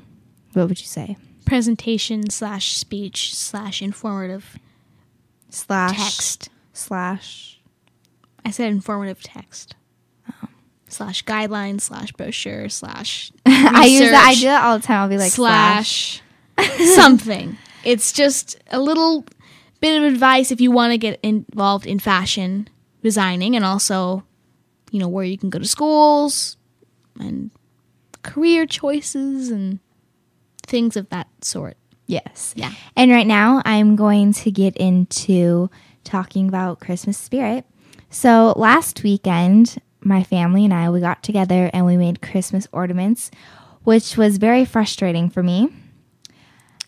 what 0.54 0.70
would 0.70 0.80
you 0.80 0.86
say? 0.88 1.18
Presentation 1.46 2.30
slash 2.30 2.78
speech 2.78 3.36
slash 3.36 3.82
informative 3.82 4.58
Slash 5.50 5.98
text. 5.98 6.50
slash. 6.72 7.60
I 8.46 8.52
said 8.52 8.72
informative 8.72 9.22
text. 9.22 9.76
Um, 10.28 10.50
slash 10.88 11.24
guidelines 11.26 11.82
slash 11.82 12.12
brochure 12.12 12.70
slash 12.70 13.32
I 13.46 13.86
use 13.86 14.10
that. 14.10 14.28
I 14.30 14.36
do 14.36 14.46
that 14.46 14.64
all 14.64 14.80
the 14.80 14.86
time. 14.86 15.02
I'll 15.02 15.10
be 15.10 15.18
like 15.18 15.32
slash. 15.32 16.22
slash 16.58 16.80
something. 16.96 17.58
It's 17.84 18.12
just 18.12 18.58
a 18.70 18.80
little 18.80 19.26
bit 19.80 20.02
of 20.02 20.12
advice 20.12 20.52
if 20.52 20.62
you 20.62 20.72
want 20.72 20.92
to 20.92 20.98
get 20.98 21.20
involved 21.24 21.86
in 21.86 22.00
fashion 22.00 22.68
designing 23.02 23.56
and 23.56 23.66
also, 23.66 24.24
you 24.92 25.00
know, 25.00 25.08
where 25.08 25.26
you 25.26 25.38
can 25.38 25.50
go 25.50 25.58
to 25.60 25.68
schools 25.68 26.58
and 27.20 27.50
career 28.22 28.66
choices 28.66 29.50
and 29.50 29.80
things 30.68 30.96
of 30.96 31.10
that 31.10 31.28
sort. 31.42 31.78
Yes. 32.06 32.54
Yeah. 32.56 32.72
And 32.96 33.10
right 33.12 33.26
now, 33.26 33.62
I'm 33.66 33.96
going 33.96 34.34
to 34.34 34.52
get 34.52 34.76
into 34.78 35.70
talking 36.04 36.48
about 36.48 36.80
Christmas 36.80 37.18
spirit. 37.18 37.66
So 38.12 38.54
last 38.58 39.04
weekend, 39.04 39.78
my 40.02 40.22
family 40.22 40.66
and 40.66 40.74
I 40.74 40.90
we 40.90 41.00
got 41.00 41.24
together 41.24 41.70
and 41.74 41.86
we 41.86 41.96
made 41.96 42.22
Christmas 42.22 42.68
ornaments, 42.74 43.32
which 43.84 44.18
was 44.18 44.38
very 44.38 44.66
frustrating 44.66 45.30
for 45.30 45.42
me 45.42 45.70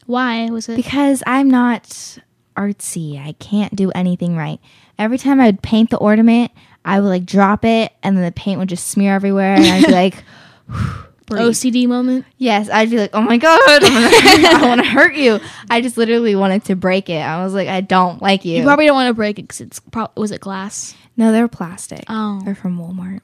Why 0.05 0.49
was 0.49 0.67
it? 0.67 0.76
because 0.76 1.24
I'm 1.26 1.49
not 1.49 2.17
artsy. 2.57 3.26
I 3.26 3.32
can't 3.34 3.74
do 3.76 3.89
anything 3.91 4.36
right. 4.36 4.59
Every 4.99 5.17
time 5.17 5.39
I 5.39 5.45
would 5.45 5.61
paint 5.61 5.89
the 5.91 5.97
ornament, 5.97 6.51
I 6.84 6.99
would 6.99 7.07
like 7.07 7.26
drop 7.26 7.63
it 7.63 7.93
and 8.03 8.17
then 8.17 8.26
the 8.26 8.32
paint 8.34 8.59
would 8.59 8.69
just 8.69 8.88
smear 8.88 9.15
everywhere 9.15 9.55
and 9.55 9.65
I'd 9.65 9.86
be 9.86 9.91
like. 9.91 10.24
OCD 11.28 11.88
moment. 11.88 12.26
Yes, 12.38 12.69
I'd 12.69 12.91
be 12.91 12.97
like, 12.97 13.11
"Oh 13.13 13.21
my 13.21 13.38
god, 13.38 13.59
I 13.65 14.65
want 14.67 14.82
to 14.82 14.88
hurt 14.88 15.15
you." 15.15 15.39
I 15.69 15.82
just 15.82 15.97
literally 15.97 16.36
wanted 16.36 16.65
to 16.65 16.76
break 16.76 17.09
it. 17.09 17.21
I 17.21 17.43
was 17.43 17.53
like, 17.53 17.67
"I 17.67 17.82
don't 17.82 18.21
like 18.21 18.45
you." 18.45 18.57
You 18.57 18.63
probably 18.63 18.86
don't 18.86 18.93
want 18.93 19.07
to 19.07 19.13
break 19.15 19.39
it 19.39 19.43
because 19.43 19.61
it's 19.61 19.80
pro- 19.80 20.11
was 20.15 20.32
it 20.32 20.41
glass? 20.41 20.93
No, 21.16 21.32
they're 21.32 21.47
plastic. 21.47 22.03
Oh. 22.07 22.41
they're 22.43 22.55
from 22.55 22.78
Walmart. 22.78 23.20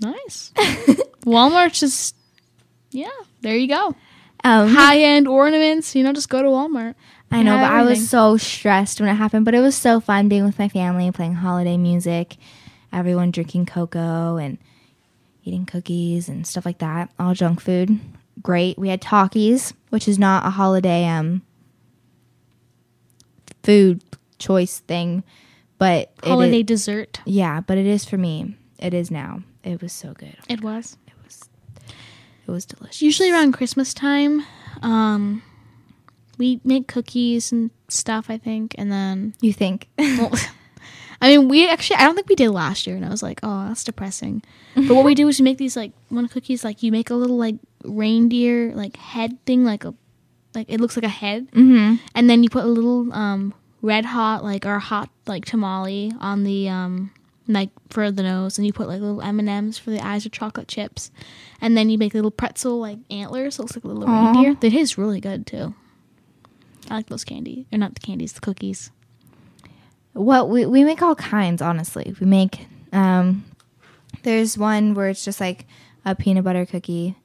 Nice. 0.00 0.52
Walmart's 1.24 1.80
just 1.80 2.16
yeah. 2.90 3.08
There 3.40 3.56
you 3.56 3.68
go. 3.68 3.94
Um, 4.44 4.68
High 4.68 4.98
end 5.00 5.28
ornaments. 5.28 5.94
You 5.94 6.02
know, 6.02 6.12
just 6.12 6.28
go 6.28 6.42
to 6.42 6.48
Walmart. 6.48 6.94
I 7.30 7.42
know, 7.42 7.56
but 7.56 7.70
I 7.70 7.82
was 7.84 8.10
so 8.10 8.36
stressed 8.36 9.00
when 9.00 9.08
it 9.08 9.14
happened. 9.14 9.46
But 9.46 9.54
it 9.54 9.60
was 9.60 9.74
so 9.74 10.00
fun 10.00 10.28
being 10.28 10.44
with 10.44 10.58
my 10.58 10.68
family, 10.68 11.10
playing 11.10 11.34
holiday 11.34 11.78
music, 11.78 12.36
everyone 12.92 13.30
drinking 13.30 13.66
cocoa 13.66 14.36
and 14.36 14.58
eating 15.44 15.64
cookies 15.64 16.28
and 16.28 16.46
stuff 16.46 16.66
like 16.66 16.78
that. 16.78 17.10
All 17.18 17.32
junk 17.32 17.60
food. 17.60 17.98
Great. 18.42 18.78
We 18.78 18.90
had 18.90 19.00
Takis, 19.00 19.72
which 19.88 20.06
is 20.08 20.18
not 20.18 20.44
a 20.44 20.50
holiday 20.50 21.06
um 21.06 21.42
food 23.62 24.02
choice 24.38 24.80
thing, 24.80 25.22
but 25.82 26.12
Holiday 26.22 26.60
is- 26.60 26.66
dessert. 26.66 27.20
Yeah, 27.24 27.60
but 27.60 27.76
it 27.76 27.86
is 27.86 28.04
for 28.04 28.16
me. 28.16 28.56
It 28.78 28.94
is 28.94 29.10
now. 29.10 29.42
It 29.64 29.82
was 29.82 29.92
so 29.92 30.12
good. 30.12 30.36
It 30.48 30.62
was. 30.62 30.96
It 31.08 31.14
was 31.24 31.48
it 32.46 32.50
was 32.50 32.64
delicious. 32.64 33.02
Usually 33.02 33.32
around 33.32 33.52
Christmas 33.52 33.92
time, 33.92 34.44
um, 34.82 35.42
we 36.38 36.60
make 36.62 36.86
cookies 36.86 37.50
and 37.50 37.70
stuff. 37.88 38.26
I 38.28 38.38
think, 38.38 38.76
and 38.78 38.92
then 38.92 39.34
You 39.40 39.52
think? 39.52 39.88
well, 39.98 40.32
I 41.20 41.28
mean, 41.28 41.48
we 41.48 41.68
actually 41.68 41.96
I 41.96 42.04
don't 42.04 42.14
think 42.14 42.28
we 42.28 42.36
did 42.36 42.50
last 42.50 42.86
year, 42.86 42.94
and 42.94 43.04
I 43.04 43.08
was 43.10 43.22
like, 43.22 43.40
oh, 43.42 43.66
that's 43.66 43.82
depressing. 43.82 44.42
But 44.76 44.94
what 44.94 45.04
we 45.04 45.14
do 45.16 45.26
is 45.26 45.40
we 45.40 45.44
make 45.44 45.58
these 45.58 45.76
like 45.76 45.92
one 46.10 46.28
cookies 46.28 46.62
like 46.64 46.82
you 46.84 46.92
make 46.92 47.10
a 47.10 47.14
little 47.14 47.38
like 47.38 47.56
reindeer 47.84 48.72
like 48.74 48.96
head 48.96 49.44
thing, 49.46 49.64
like 49.64 49.84
a 49.84 49.94
like 50.54 50.66
it 50.68 50.80
looks 50.80 50.96
like 50.96 51.04
a 51.04 51.08
head, 51.22 51.50
mm-hmm. 51.50 51.96
and 52.14 52.30
then 52.30 52.44
you 52.44 52.50
put 52.50 52.64
a 52.64 52.68
little 52.68 53.12
um 53.12 53.54
red 53.82 54.04
hot 54.06 54.42
like 54.42 54.64
or 54.64 54.78
hot 54.78 55.10
like 55.26 55.44
tamale 55.44 56.12
on 56.20 56.44
the 56.44 56.68
um 56.68 57.10
like 57.48 57.70
for 57.90 58.10
the 58.10 58.22
nose 58.22 58.56
and 58.56 58.66
you 58.66 58.72
put 58.72 58.86
like 58.88 59.00
little 59.00 59.20
m&ms 59.20 59.76
for 59.76 59.90
the 59.90 60.00
eyes 60.00 60.24
or 60.24 60.28
chocolate 60.30 60.68
chips 60.68 61.10
and 61.60 61.76
then 61.76 61.90
you 61.90 61.98
make 61.98 62.14
little 62.14 62.30
pretzel 62.30 62.78
like 62.78 62.98
antlers 63.10 63.56
so 63.56 63.60
it 63.60 63.64
looks 63.64 63.76
like 63.76 63.84
a 63.84 63.88
little 63.88 64.08
Aw. 64.08 64.32
reindeer 64.32 64.54
that 64.60 64.72
is 64.72 64.96
really 64.96 65.20
good 65.20 65.44
too 65.46 65.74
i 66.88 66.94
like 66.94 67.08
those 67.08 67.24
candy 67.24 67.66
or 67.72 67.78
not 67.78 67.94
the 67.94 68.00
candies 68.00 68.32
the 68.32 68.40
cookies 68.40 68.90
What 70.12 70.48
we 70.48 70.66
we 70.66 70.84
make 70.84 71.00
all 71.02 71.14
kinds. 71.14 71.62
Honestly, 71.62 72.14
we 72.20 72.26
make. 72.26 72.66
Um, 72.92 73.44
there's 74.24 74.58
one 74.58 74.92
where 74.94 75.08
it's 75.08 75.24
just 75.24 75.40
like 75.40 75.66
a 76.04 76.14
peanut 76.14 76.44
butter 76.44 76.66
cookie, 76.66 77.16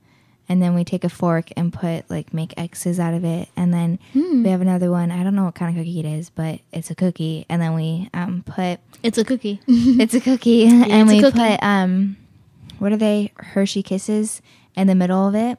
and 0.50 0.62
then 0.62 0.74
we 0.76 0.84
take 0.84 1.04
a 1.04 1.10
fork 1.10 1.50
and 1.58 1.74
put 1.74 2.10
like 2.10 2.34
make 2.34 2.54
X's 2.58 3.00
out 3.00 3.14
of 3.14 3.24
it, 3.26 3.50
and 3.56 3.74
then 3.74 4.00
Hmm. 4.14 4.43
we 4.43 4.50
have 4.50 4.62
another 4.62 4.89
one. 4.91 5.12
I 5.12 5.24
don't 5.24 5.36
know 5.36 5.45
what 5.45 5.56
kind 5.56 5.76
of 5.76 5.80
cookie 5.82 6.00
it 6.00 6.06
is, 6.06 6.30
but 6.30 6.60
it's 6.72 6.89
a 6.91 6.95
cookie, 6.95 7.45
and 7.50 7.62
then 7.62 7.74
we 7.76 8.10
um 8.14 8.43
put 8.45 8.80
it's 9.04 9.18
a 9.18 9.24
cookie 9.26 9.60
it's 9.68 10.14
a 10.14 10.22
cookie, 10.22 10.66
and 10.68 11.08
we 11.08 11.22
cookie. 11.22 11.38
put 11.39 11.64
um, 11.64 12.18
what 12.80 12.91
are 12.91 12.98
they? 12.98 13.32
Hershey 13.38 13.82
Kisses 13.84 14.41
in 14.76 14.88
the 14.88 14.95
middle 14.95 15.28
of 15.28 15.34
it. 15.36 15.58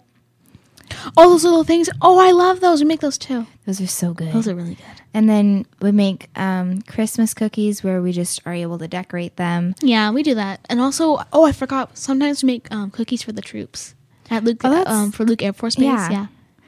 oh 1.19 1.29
those 1.31 1.45
little 1.45 1.65
things 1.65 1.91
oh 2.01 2.19
i 2.19 2.31
love 2.31 2.61
those 2.61 2.81
we 2.81 2.87
make 2.87 3.01
those 3.01 3.19
too 3.19 3.47
Those 3.67 3.79
are 3.81 3.87
so 3.87 4.15
good. 4.15 4.33
those 4.33 4.49
are 4.49 4.55
really 4.55 4.75
good 4.77 4.85
And 5.13 5.29
then 5.29 5.67
we 5.83 5.91
make 5.93 6.29
um, 6.37 6.81
Christmas 6.83 7.35
cookies 7.35 7.83
where 7.85 8.01
we 8.01 8.13
just 8.13 8.41
are 8.47 8.55
able 8.55 8.79
to 8.79 8.89
decorate 8.89 9.37
them. 9.37 9.75
yeah 9.83 10.11
we 10.11 10.23
do 10.23 10.35
that 10.35 10.61
and 10.71 10.81
also 10.81 11.19
oh 11.33 11.45
i 11.45 11.53
forgot 11.53 11.99
sometimes 11.99 12.43
we 12.43 12.47
make 12.47 12.71
um, 12.73 12.91
cookies 12.91 13.23
for 13.23 13.33
the 13.33 13.43
troops 13.43 13.95
at 14.31 14.45
luke 14.45 14.61
Oh, 14.65 14.85
um, 14.87 15.13
for 15.13 15.25
luke 15.25 15.43
air 15.43 15.53
force 15.53 15.77
base 15.77 15.85
Yeah. 15.85 16.11
yeah, 16.11 16.27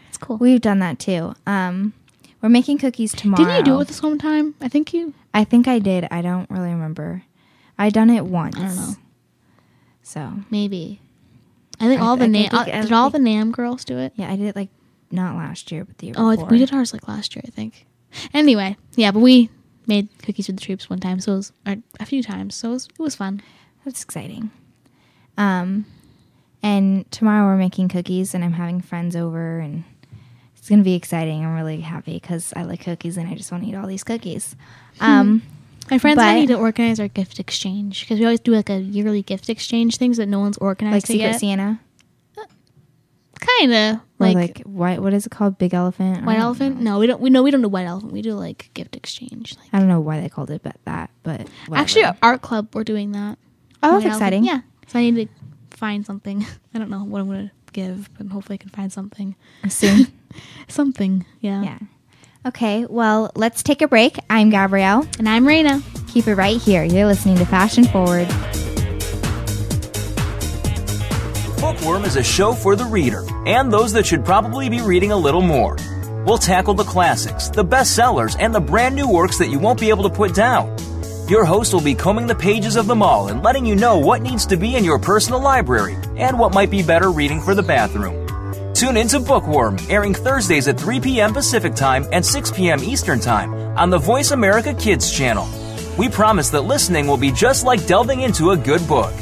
it's 0.09 0.19
cool 0.19 0.37
We've 0.39 0.61
done 0.61 0.79
that 0.81 0.99
too. 0.99 1.35
Um, 1.47 1.93
we're 2.43 2.49
making 2.49 2.79
cookies 2.79 3.13
tomorrow. 3.13 3.45
Didn't 3.45 3.59
you 3.59 3.65
do 3.65 3.75
it 3.75 3.79
with 3.79 3.91
us 3.91 4.03
one 4.03 4.19
time? 4.19 4.55
I 4.63 4.69
think 4.69 4.95
you. 4.95 5.13
I 5.35 5.45
think 5.45 5.69
I 5.69 5.79
did. 5.79 6.09
I 6.11 6.23
don't 6.23 6.49
really 6.51 6.71
remember. 6.71 7.23
I 7.79 7.91
done 7.91 8.09
it 8.09 8.25
once. 8.25 8.57
I 8.57 8.61
don't 8.61 8.77
know. 8.77 8.95
So 10.03 10.33
Maybe. 10.51 11.01
I 11.79 11.87
think 11.87 12.01
I- 12.01 12.05
all 12.05 12.17
the 12.17 12.25
I 12.25 12.29
Nam. 12.29 12.43
think- 12.51 12.55
I 12.55 12.81
did 12.81 12.93
all 12.93 13.11
think- 13.11 13.25
the 13.25 13.31
Nam 13.31 13.53
girls 13.53 13.85
do 13.85 13.99
it? 13.99 14.13
yeah, 14.17 14.31
I 14.33 14.37
did 14.37 14.47
it 14.47 14.57
like 14.57 14.71
not 15.11 15.37
last 15.37 15.71
year, 15.71 15.85
but 15.85 15.99
the 15.99 16.07
year 16.07 16.15
Oh, 16.17 16.31
before. 16.31 16.49
we 16.49 16.59
did 16.59 16.73
ours 16.73 16.93
like 16.93 17.07
last 17.09 17.35
year, 17.37 17.43
I 17.47 17.51
think. 17.51 17.87
Anyway, 18.33 18.77
yeah, 18.97 19.11
but 19.11 19.21
we 19.21 19.51
made 19.87 20.09
cookies 20.23 20.47
with 20.49 20.57
the 20.59 20.65
troops 20.65 20.89
one 20.91 20.99
time, 21.01 21.21
so 21.21 21.33
it 21.33 21.37
was 21.37 21.53
or 21.67 21.77
a 22.01 22.07
few 22.07 22.23
times, 22.23 22.55
so 22.55 22.71
it 22.71 22.73
was, 22.73 22.87
it 22.87 22.99
was 22.99 23.15
fun. 23.17 23.43
That's 23.85 24.03
exciting. 24.03 24.51
Um, 25.37 25.85
and 26.63 27.11
tomorrow 27.11 27.47
we're 27.47 27.57
making 27.57 27.89
cookies, 27.89 28.35
and 28.35 28.45
I'm 28.45 28.53
having 28.53 28.81
friends 28.81 29.17
over, 29.17 29.59
and 29.59 29.85
it's 30.57 30.69
gonna 30.69 30.83
be 30.83 30.95
exciting. 30.95 31.45
I'm 31.45 31.55
really 31.55 31.81
happy 31.81 32.15
because 32.15 32.53
I 32.57 32.63
like 32.63 32.81
cookies, 32.85 33.17
and 33.17 33.29
I 33.29 33.35
just 33.35 33.51
want 33.53 33.65
to 33.65 33.71
eat 33.71 33.75
all 33.75 33.87
these 33.87 34.05
cookies. 34.05 34.57
Um, 35.01 35.41
My 35.91 35.99
friends 35.99 36.19
and 36.19 36.29
I 36.29 36.35
need 36.35 36.49
to 36.49 36.59
organize 36.59 37.01
our 37.01 37.09
gift 37.09 37.41
exchange 37.41 38.01
because 38.03 38.19
we 38.19 38.27
always 38.27 38.41
do 38.41 38.53
like 38.53 38.69
a 38.69 38.79
yearly 38.81 39.23
gift 39.23 39.49
exchange 39.49 39.97
things 39.97 40.19
that 40.19 40.27
no 40.27 40.39
one's 40.39 40.59
organized 40.59 40.95
like 40.95 41.03
to 41.05 41.13
Secret 41.13 41.27
yet. 41.31 41.41
Santa, 41.41 41.81
Kind 43.41 43.73
of 43.73 44.01
like, 44.19 44.35
like, 44.35 44.61
white. 44.65 45.01
What 45.01 45.15
is 45.15 45.25
it 45.25 45.31
called? 45.31 45.57
Big 45.57 45.73
elephant. 45.73 46.27
White 46.27 46.39
elephant. 46.39 46.77
know. 46.81 46.93
No, 46.93 46.99
we 46.99 47.07
don't. 47.07 47.23
We 47.23 47.31
know 47.31 47.43
we 47.43 47.51
don't 47.51 47.63
do 47.63 47.69
white 47.71 47.87
elephant. 47.87 48.13
We 48.13 48.21
do 48.21 48.35
like 48.35 48.69
gift 48.75 48.95
exchange. 48.95 49.57
Like, 49.57 49.69
I 49.73 49.79
don't 49.79 49.89
know 49.89 50.01
why 50.01 50.21
they 50.21 50.29
called 50.29 50.51
it 50.51 50.63
but 50.63 50.77
that, 50.85 51.09
but 51.23 51.49
actually, 51.73 52.03
whatever. 52.03 52.19
art 52.23 52.43
club 52.43 52.75
we're 52.75 52.85
doing 52.85 53.13
that. 53.13 53.39
oh, 53.83 53.93
that's 53.93 54.05
White 54.05 54.11
elephant. 54.11 54.13
exciting. 54.13 54.45
Yeah. 54.45 54.61
So 54.89 54.99
I 54.99 55.09
need 55.09 55.27
to 55.29 55.35
find 55.81 56.05
something. 56.05 56.47
I 56.75 56.79
don't 56.79 56.91
know 56.91 57.03
what 57.03 57.23
I'm 57.23 57.27
gonna 57.27 57.53
give, 57.73 58.11
but 58.17 58.27
hopefully 58.29 58.55
I 58.55 58.59
can 58.59 58.71
find 58.71 58.93
something. 58.93 59.35
Soon. 59.69 60.07
Something. 60.69 61.27
Yeah. 61.41 61.65
yeah. 61.65 61.79
Okay, 62.47 62.87
well, 62.87 63.33
let's 63.35 63.65
take 63.65 63.83
a 63.83 63.89
break. 63.89 64.17
I'm 64.31 64.49
Gabrielle. 64.51 65.05
And 65.19 65.29
I'm 65.29 65.45
Raina. 65.45 65.83
Keep 66.13 66.29
it 66.29 66.37
right 66.37 66.61
here. 66.61 66.85
You're 66.85 67.07
listening 67.07 67.37
to 67.39 67.45
Fashion 67.45 67.85
Forward. 67.85 68.29
Bookworm 71.61 72.05
is 72.05 72.15
a 72.15 72.23
show 72.23 72.53
for 72.53 72.77
the 72.77 72.85
reader 72.85 73.25
and 73.45 73.73
those 73.73 73.93
that 73.95 74.07
should 74.07 74.25
probably 74.25 74.69
be 74.69 74.81
reading 74.81 75.11
a 75.11 75.17
little 75.17 75.43
more. 75.43 75.77
We'll 76.25 76.39
tackle 76.39 76.75
the 76.75 76.85
classics, 76.85 77.49
the 77.49 77.65
bestsellers, 77.65 78.37
and 78.39 78.55
the 78.55 78.61
brand 78.61 78.95
new 78.95 79.09
works 79.09 79.39
that 79.39 79.49
you 79.49 79.59
won't 79.59 79.81
be 79.81 79.89
able 79.89 80.05
to 80.05 80.15
put 80.15 80.35
down. 80.35 80.77
Your 81.31 81.45
host 81.45 81.73
will 81.73 81.81
be 81.81 81.95
combing 81.95 82.27
the 82.27 82.35
pages 82.35 82.75
of 82.75 82.89
them 82.89 83.05
all 83.05 83.29
and 83.29 83.41
letting 83.41 83.65
you 83.65 83.77
know 83.77 83.97
what 83.99 84.21
needs 84.21 84.45
to 84.47 84.57
be 84.57 84.75
in 84.75 84.83
your 84.83 84.99
personal 84.99 85.41
library 85.41 85.97
and 86.17 86.37
what 86.37 86.53
might 86.53 86.73
be 86.73 86.83
better 86.83 87.13
reading 87.13 87.41
for 87.41 87.55
the 87.55 87.63
bathroom. 87.63 88.75
Tune 88.75 88.97
in 88.97 89.07
to 89.07 89.21
Bookworm, 89.21 89.79
airing 89.89 90.13
Thursdays 90.13 90.67
at 90.67 90.81
3 90.81 90.99
p.m. 90.99 91.33
Pacific 91.33 91.77
Time 91.77 92.05
and 92.11 92.27
6 92.27 92.51
p.m. 92.51 92.83
Eastern 92.83 93.21
Time 93.21 93.55
on 93.79 93.91
the 93.91 93.99
Voice 93.99 94.33
America 94.33 94.75
Kids 94.75 95.13
channel. 95.13 95.49
We 95.97 96.09
promise 96.09 96.51
that 96.51 96.63
listening 96.63 97.07
will 97.07 97.17
be 97.17 97.31
just 97.31 97.65
like 97.65 97.87
delving 97.87 98.23
into 98.23 98.51
a 98.51 98.57
good 98.57 98.85
book. 98.89 99.15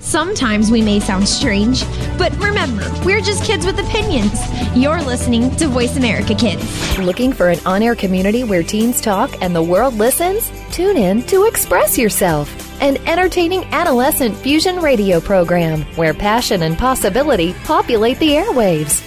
Sometimes 0.00 0.70
we 0.70 0.80
may 0.80 0.98
sound 0.98 1.28
strange, 1.28 1.84
but 2.16 2.34
remember, 2.38 2.90
we're 3.04 3.20
just 3.20 3.44
kids 3.44 3.66
with 3.66 3.78
opinions. 3.78 4.32
You're 4.74 5.02
listening 5.02 5.54
to 5.56 5.68
Voice 5.68 5.98
America 5.98 6.34
Kids. 6.34 6.98
Looking 6.98 7.34
for 7.34 7.50
an 7.50 7.58
on 7.66 7.82
air 7.82 7.94
community 7.94 8.42
where 8.42 8.62
teens 8.62 9.02
talk 9.02 9.30
and 9.42 9.54
the 9.54 9.62
world 9.62 9.94
listens? 9.94 10.50
Tune 10.72 10.96
in 10.96 11.22
to 11.24 11.44
Express 11.44 11.98
Yourself, 11.98 12.50
an 12.80 12.96
entertaining 13.06 13.64
adolescent 13.72 14.34
fusion 14.36 14.80
radio 14.80 15.20
program 15.20 15.82
where 15.96 16.14
passion 16.14 16.62
and 16.62 16.78
possibility 16.78 17.52
populate 17.64 18.18
the 18.20 18.30
airwaves. 18.30 19.06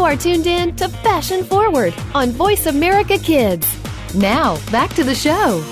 You 0.00 0.06
are 0.06 0.16
tuned 0.16 0.46
in 0.46 0.74
to 0.76 0.88
Fashion 0.88 1.44
Forward 1.44 1.92
on 2.14 2.30
Voice 2.30 2.64
America 2.64 3.18
Kids. 3.18 3.66
Now, 4.14 4.56
back 4.70 4.94
to 4.94 5.04
the 5.04 5.14
show. 5.14 5.62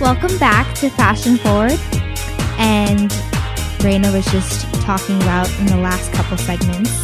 Welcome 0.00 0.38
back 0.38 0.72
to 0.76 0.90
Fashion 0.90 1.38
Forward. 1.38 1.80
And 2.56 3.10
Raina 3.80 4.12
was 4.12 4.24
just 4.26 4.72
talking 4.82 5.16
about 5.22 5.50
in 5.58 5.66
the 5.66 5.78
last 5.78 6.12
couple 6.12 6.36
segments 6.36 7.02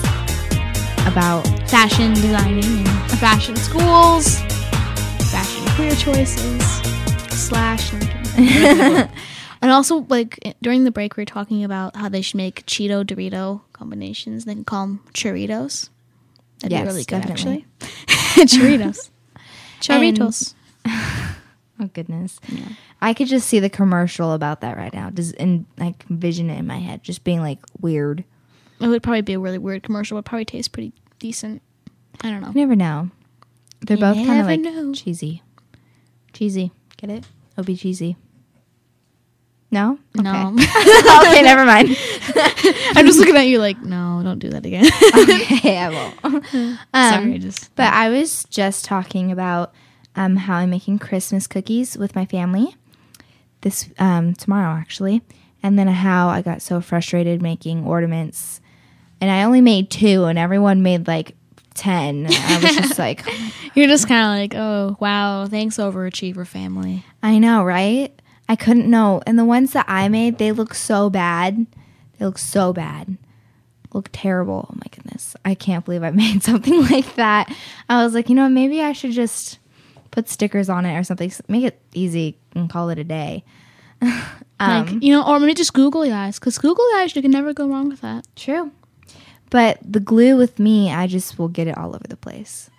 about 1.09 1.43
fashion 1.69 2.15
designing 2.15 2.87
and 2.87 3.11
fashion 3.19 3.57
schools, 3.57 4.39
fashion 5.33 5.67
career 5.75 5.97
choices, 5.97 6.63
slash. 7.33 7.93
and 9.65 9.73
also, 9.73 10.05
like 10.09 10.39
during 10.63 10.85
the 10.85 10.91
break, 10.91 11.17
we 11.17 11.23
were 11.23 11.27
talking 11.27 11.65
about 11.65 11.97
how 11.97 12.09
they 12.09 12.21
should 12.21 12.37
make 12.37 12.67
Cheeto 12.67 13.03
Dorito 13.05 13.63
combinations. 13.73 14.45
They 14.45 14.55
can 14.55 14.65
call 14.65 14.87
them 14.87 15.01
Churritos. 15.15 15.89
That'd 16.61 16.71
Yes, 16.73 16.83
be 16.83 16.87
really 16.87 17.05
good, 17.05 17.23
definitely. 17.23 17.67
actually. 18.39 18.47
Churritos. 18.47 19.11
Churritos. 19.81 20.55
Oh 21.81 21.87
goodness. 21.93 22.39
I 23.03 23.15
could 23.15 23.27
just 23.27 23.49
see 23.49 23.59
the 23.59 23.69
commercial 23.69 24.33
about 24.33 24.61
that 24.61 24.77
right 24.77 24.95
now. 24.95 25.11
Just 25.11 25.35
and 25.41 25.67
like 25.77 26.05
envision 26.09 26.49
it 26.49 26.57
in 26.61 26.69
my 26.69 26.79
head, 26.79 27.03
just 27.03 27.25
being 27.25 27.41
like 27.41 27.59
weird. 27.81 28.23
It 28.79 28.87
would 28.87 29.03
probably 29.03 29.23
be 29.23 29.33
a 29.33 29.41
really 29.41 29.59
weird 29.59 29.83
commercial. 29.83 30.15
Would 30.15 30.25
probably 30.25 30.45
taste 30.45 30.71
pretty 30.71 30.93
decent. 31.19 31.63
I 32.23 32.31
don't 32.31 32.43
know. 32.43 32.49
You 32.51 32.61
never 32.61 32.77
know. 32.77 33.11
They're 33.81 33.97
You 33.97 34.01
both 34.03 34.15
kind 34.25 34.41
of 34.41 34.47
like 34.47 34.61
know. 34.61 34.93
cheesy. 34.95 35.43
Cheesy. 36.33 36.71
Get 36.97 37.11
it? 37.11 37.25
It'll 37.53 37.65
be 37.65 37.77
cheesy. 37.77 38.17
No? 39.75 39.99
No. 40.15 40.55
Okay, 40.57 41.19
okay 41.31 41.43
never 41.43 41.67
mind. 41.67 41.89
I'm 42.95 43.07
just 43.07 43.19
looking 43.19 43.35
at 43.35 43.49
you 43.49 43.59
like, 43.59 43.83
no, 43.83 44.21
don't 44.23 44.39
do 44.39 44.49
that 44.51 44.65
again. 44.65 44.87
okay, 45.19 45.79
I 45.79 45.89
won't. 46.23 46.79
Sorry, 46.95 47.39
just 47.41 47.75
But 47.75 47.93
I 47.93 48.09
was 48.09 48.45
just 48.45 48.85
talking 48.85 49.33
about 49.33 49.75
um, 50.15 50.37
how 50.37 50.59
I'm 50.59 50.71
making 50.71 51.01
Christmas 51.01 51.49
cookies 51.49 51.99
with 51.99 52.15
my 52.15 52.25
family 52.25 52.77
this 53.63 53.91
um, 53.99 54.35
tomorrow, 54.35 54.79
actually, 54.79 55.23
and 55.61 55.77
then 55.77 55.89
how 55.89 56.29
I 56.29 56.41
got 56.41 56.63
so 56.63 56.81
frustrated 56.81 57.43
making 57.43 57.85
ornaments, 57.85 58.61
and 59.21 59.29
I 59.29 59.43
only 59.43 59.61
made 59.61 59.91
two, 59.91 60.23
and 60.27 60.39
everyone 60.39 60.85
made 60.85 61.09
like 61.09 61.35
ten. 61.75 62.29
I 62.31 62.61
was 62.63 62.77
just 62.77 62.97
like, 62.97 63.27
you're 63.75 63.89
just 63.89 64.07
kind 64.07 64.25
of 64.25 64.41
like, 64.41 64.55
oh 64.55 64.97
wow, 65.01 65.47
thanks 65.47 65.79
overachiever 65.79 66.47
family. 66.47 67.05
I 67.25 67.41
know, 67.41 67.65
right? 67.65 68.13
I 68.49 68.57
couldn't 68.57 68.89
know, 68.91 69.23
and 69.27 69.39
the 69.39 69.45
ones 69.45 69.73
that 69.73 69.87
I 69.89 70.09
made, 70.09 70.39
they 70.39 70.53
look 70.53 70.75
so 70.75 71.09
bad. 71.09 71.67
They 72.19 72.25
look 72.25 72.39
so 72.39 72.73
bad. 72.73 73.17
Look 73.93 74.11
terrible. 74.13 74.69
Oh 74.71 74.75
my 74.75 74.87
goodness. 74.91 75.35
I 75.45 75.55
can't 75.55 75.85
believe 75.85 76.03
I 76.03 76.11
made 76.13 76.43
something 76.43 76.83
like 76.89 77.15
that. 77.15 77.53
I 77.89 78.05
was 78.05 78.15
like, 78.15 78.29
you 78.29 78.35
know, 78.35 78.49
maybe 78.49 78.83
I 78.83 78.93
should 78.93 79.13
just 79.13 79.59
put 80.11 80.29
stickers 80.29 80.69
on 80.69 80.85
it 80.85 80.99
or 80.99 81.05
something. 81.05 81.33
Make 81.49 81.65
it 81.65 81.81
easy 81.95 82.39
and 82.55 82.69
call 82.69 82.91
it 82.91 82.99
a 82.99 83.05
day. 83.05 83.45
like 84.03 84.91
um, 84.91 85.01
you 85.03 85.13
know, 85.13 85.27
or 85.27 85.41
maybe 85.41 85.55
just 85.55 85.73
googly 85.73 86.13
eyes, 86.13 86.39
because 86.39 86.59
googly 86.59 86.85
eyes 86.97 87.17
you 87.17 87.23
can 87.23 87.31
never 87.31 87.53
go 87.53 87.69
wrong 87.69 87.89
with 87.89 88.01
that. 88.03 88.27
True. 88.37 88.71
But 89.51 89.79
the 89.83 90.01
glue 90.01 90.37
with 90.37 90.59
me, 90.59 90.93
I 90.93 91.07
just 91.07 91.39
will 91.39 91.49
get 91.49 91.69
it 91.69 91.79
all 91.79 91.95
over 91.95 92.07
the 92.09 92.17
place. 92.17 92.71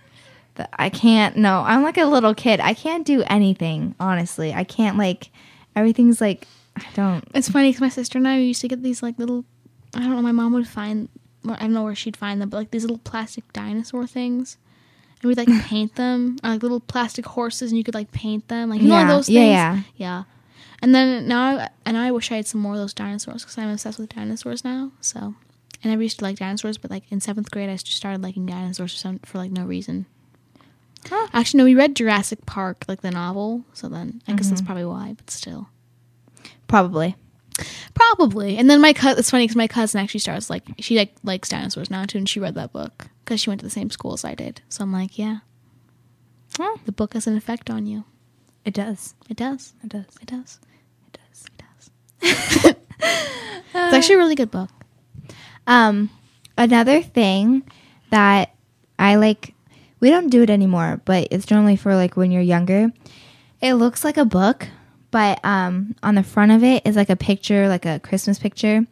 I 0.73 0.89
can't, 0.89 1.35
no, 1.35 1.61
I'm 1.61 1.83
like 1.83 1.97
a 1.97 2.05
little 2.05 2.33
kid. 2.33 2.59
I 2.61 2.73
can't 2.73 3.05
do 3.05 3.23
anything, 3.27 3.95
honestly. 3.99 4.53
I 4.53 4.63
can't, 4.63 4.97
like, 4.97 5.29
everything's 5.75 6.21
like, 6.21 6.47
I 6.75 6.83
don't. 6.93 7.23
It's 7.33 7.49
funny 7.49 7.69
because 7.69 7.81
my 7.81 7.89
sister 7.89 8.17
and 8.17 8.27
I 8.27 8.37
used 8.37 8.61
to 8.61 8.67
get 8.67 8.83
these 8.83 9.01
like 9.03 9.17
little, 9.19 9.45
I 9.93 9.99
don't 10.01 10.11
know, 10.11 10.21
my 10.21 10.31
mom 10.31 10.53
would 10.53 10.67
find, 10.67 11.09
or 11.47 11.53
I 11.55 11.59
don't 11.61 11.73
know 11.73 11.83
where 11.83 11.95
she'd 11.95 12.17
find 12.17 12.41
them, 12.41 12.49
but 12.49 12.57
like 12.57 12.71
these 12.71 12.83
little 12.83 12.97
plastic 12.99 13.51
dinosaur 13.53 14.07
things. 14.07 14.57
And 15.21 15.29
we'd 15.29 15.37
like 15.37 15.63
paint 15.65 15.95
them, 15.95 16.37
or 16.43 16.49
like 16.51 16.63
little 16.63 16.79
plastic 16.81 17.25
horses, 17.25 17.71
and 17.71 17.77
you 17.77 17.83
could 17.83 17.93
like 17.95 18.11
paint 18.11 18.47
them, 18.49 18.69
like 18.69 18.81
you 18.81 18.87
know 18.89 18.95
Yeah, 18.99 19.07
those 19.07 19.27
things. 19.27 19.37
yeah. 19.37 19.81
yeah. 19.95 20.23
And 20.81 20.93
then 20.93 21.27
now, 21.27 21.57
I, 21.57 21.69
and 21.85 21.97
I 21.97 22.11
wish 22.11 22.31
I 22.31 22.35
had 22.35 22.47
some 22.47 22.61
more 22.61 22.73
of 22.73 22.79
those 22.79 22.93
dinosaurs 22.93 23.43
because 23.43 23.57
I'm 23.57 23.69
obsessed 23.69 23.97
with 23.97 24.09
dinosaurs 24.13 24.63
now. 24.65 24.91
So, 25.01 25.19
and 25.19 25.35
I 25.85 25.89
never 25.89 26.03
used 26.03 26.19
to 26.19 26.25
like 26.25 26.37
dinosaurs, 26.37 26.77
but 26.77 26.91
like 26.91 27.03
in 27.09 27.21
seventh 27.21 27.49
grade, 27.49 27.69
I 27.69 27.73
just 27.77 27.93
started 27.93 28.21
liking 28.21 28.45
dinosaurs 28.45 28.91
for 28.91 28.97
some 28.99 29.19
for 29.19 29.37
like 29.37 29.51
no 29.51 29.63
reason. 29.65 30.05
Actually, 31.33 31.57
no, 31.59 31.63
we 31.65 31.75
read 31.75 31.95
Jurassic 31.95 32.45
Park, 32.45 32.85
like 32.87 33.01
the 33.01 33.11
novel. 33.11 33.63
So 33.73 33.87
then, 33.89 34.21
I 34.27 34.33
guess 34.33 34.49
that's 34.49 34.61
Mm-hmm. 34.61 34.65
probably 34.65 34.85
why. 34.85 35.13
But 35.17 35.29
still. 35.29 35.69
Probably. 36.67 37.15
Probably. 37.93 38.57
And 38.57 38.69
then 38.69 38.81
my 38.81 38.91
cousin, 38.93 39.19
it's 39.19 39.29
funny 39.29 39.43
because 39.45 39.55
my 39.55 39.67
cousin 39.67 40.01
actually 40.01 40.19
starts 40.19 40.49
like, 40.49 40.63
she 40.79 40.97
like 40.97 41.13
likes 41.23 41.47
dinosaurs 41.49 41.89
now 41.89 42.05
too, 42.05 42.17
and 42.17 42.27
she 42.27 42.39
read 42.39 42.55
that 42.55 42.73
book 42.73 43.07
because 43.23 43.39
she 43.39 43.49
went 43.49 43.61
to 43.61 43.65
the 43.65 43.69
same 43.71 43.89
school 43.89 44.13
as 44.13 44.25
I 44.25 44.35
did. 44.35 44.61
So 44.69 44.83
I'm 44.83 44.91
like, 44.91 45.17
yeah, 45.17 45.39
Huh. 46.57 46.77
the 46.85 46.91
book 46.91 47.13
has 47.13 47.27
an 47.27 47.35
effect 47.37 47.69
on 47.69 47.85
you. 47.85 48.03
It 48.65 48.73
does. 48.73 49.13
It 49.29 49.37
does. 49.37 49.73
It 49.83 49.89
does. 49.89 50.05
It 50.21 50.27
does. 50.27 50.59
It 51.07 51.13
does. 51.13 51.45
It 52.21 52.31
does. 52.61 52.75
it's 53.73 53.93
actually 53.93 54.15
a 54.15 54.19
really 54.19 54.35
good 54.35 54.51
book. 54.51 54.69
Um, 55.67 56.09
another 56.57 57.01
thing 57.01 57.63
that 58.09 58.53
I 58.99 59.15
like, 59.15 59.53
we 60.05 60.11
don't 60.11 60.29
do 60.29 60.43
it 60.43 60.51
anymore, 60.51 61.01
but 61.03 61.29
it's 61.31 61.49
normally 61.49 61.75
for 61.75 61.95
like 61.95 62.15
when 62.15 62.29
you're 62.29 62.39
younger. 62.43 62.91
It 63.59 63.73
looks 63.73 64.03
like 64.03 64.17
a 64.17 64.25
book, 64.25 64.67
but 65.09 65.43
um, 65.43 65.95
on 66.03 66.13
the 66.13 66.21
front 66.21 66.51
of 66.51 66.63
it 66.63 66.85
is 66.85 66.95
like 66.95 67.09
a 67.09 67.15
picture, 67.15 67.67
like 67.67 67.87
a 67.87 67.99
Christmas 68.01 68.37
picture, 68.37 68.85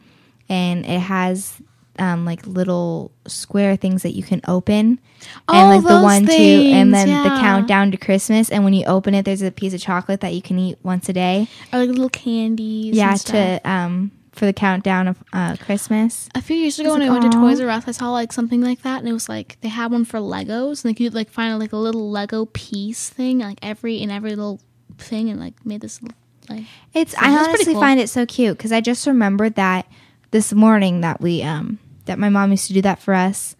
and 0.49 0.84
it 0.84 0.99
has 0.99 1.61
um, 1.99 2.26
like 2.26 2.47
little 2.47 3.11
square 3.28 3.76
things 3.76 4.01
that 4.01 4.14
you 4.16 4.24
can 4.24 4.41
open, 4.47 4.99
Oh, 5.47 5.53
and 5.53 5.70
like 5.70 5.84
the 5.84 5.89
those 5.89 6.03
one, 6.03 6.26
two, 6.26 6.32
and 6.32 6.91
things, 6.91 7.05
then 7.05 7.24
the 7.24 7.30
countdown 7.30 7.91
to 7.91 7.97
Christmas. 7.97 8.49
And 8.49 8.64
when 8.64 8.74
you 8.74 8.84
open 8.86 9.14
it, 9.14 9.24
there's 9.24 9.43
a 9.43 9.51
piece 9.51 9.76
of 9.76 9.82
chocolate 9.82 10.22
that 10.22 10.34
you 10.34 10.41
can 10.41 10.57
eat 10.57 10.80
once 10.82 11.09
a 11.09 11.14
day. 11.14 11.47
Or 11.72 11.78
like 11.78 11.89
little 11.89 12.09
candies. 12.09 12.95
yeah, 12.95 13.11
and 13.11 13.20
stuff. 13.20 13.61
to 13.61 13.70
um 13.70 14.11
for 14.34 14.46
the 14.46 14.54
countdown 14.54 15.08
of 15.08 15.24
uh, 15.32 15.56
Christmas. 15.58 16.28
A 16.36 16.42
few 16.42 16.56
years 16.56 16.80
ago, 16.80 16.92
when 16.92 17.02
like, 17.02 17.10
I 17.10 17.14
went 17.14 17.32
to 17.32 17.38
Toys 17.38 17.62
R 17.62 17.70
Us, 17.70 17.88
I 17.88 17.92
saw 17.92 18.12
like 18.12 18.34
something 18.34 18.62
like 18.62 18.82
that, 18.82 19.00
and 19.00 19.08
it 19.08 19.14
was 19.14 19.30
like 19.30 19.58
they 19.62 19.70
had 19.70 19.92
one 19.92 20.06
for 20.06 20.20
Legos, 20.20 20.84
and 20.84 20.92
like 20.92 21.00
you'd 21.00 21.14
like 21.14 21.30
find 21.30 21.58
like 21.60 21.72
a 21.72 21.78
little 21.78 22.10
Lego 22.10 22.46
piece 22.48 23.10
thing, 23.10 23.40
like 23.40 23.60
every 23.62 23.98
in 24.02 24.10
every 24.10 24.32
little 24.32 24.60
thing, 24.98 25.30
and 25.30 25.40
like 25.40 25.66
made 25.66 25.82
this 25.82 26.02
like 26.50 26.64
It's 26.94 27.14
So 27.14 27.18
I 27.20 27.30
that's 27.30 27.48
pretty 27.48 27.50
honestly 27.50 27.74
cool. 27.74 27.82
find 27.82 28.00
it 28.00 28.10
so 28.10 28.26
cute 28.26 28.58
because 28.58 28.72
I 28.72 28.82
just 28.82 29.06
remembered 29.08 29.56
that 29.56 29.88
this 30.32 30.52
morning 30.52 31.02
that 31.02 31.22
we 31.22 31.44
um 31.44 31.80
that 32.06 32.18
my 32.20 32.30
mom 32.30 32.52
used 32.52 32.68
to 32.68 32.74
do 32.74 32.82
that 32.82 33.00
for 33.00 33.14
us, 33.14 33.56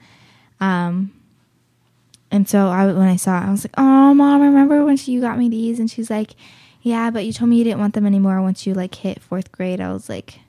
um, 0.60 1.14
and 2.32 2.50
so 2.50 2.68
I 2.70 2.88
when 2.88 3.08
I 3.08 3.16
saw 3.16 3.38
it 3.38 3.46
I 3.46 3.52
was 3.52 3.64
like, 3.64 3.76
oh 3.78 4.14
mom, 4.16 4.42
remember 4.42 4.84
when 4.84 4.98
she, 4.98 5.12
you 5.12 5.22
got 5.22 5.38
me 5.38 5.50
these? 5.50 5.80
And 5.80 5.90
she's 5.90 6.10
like, 6.10 6.32
yeah, 6.82 7.12
but 7.12 7.26
you 7.26 7.32
told 7.32 7.50
me 7.50 7.58
you 7.58 7.64
didn't 7.64 7.80
want 7.80 7.94
them 7.94 8.08
anymore 8.08 8.42
once 8.42 8.66
you 8.66 8.74
like 8.74 8.96
hit 8.96 9.22
fourth 9.22 9.52
grade. 9.52 9.80
I 9.80 9.94
was 9.94 10.10
like, 10.10 10.40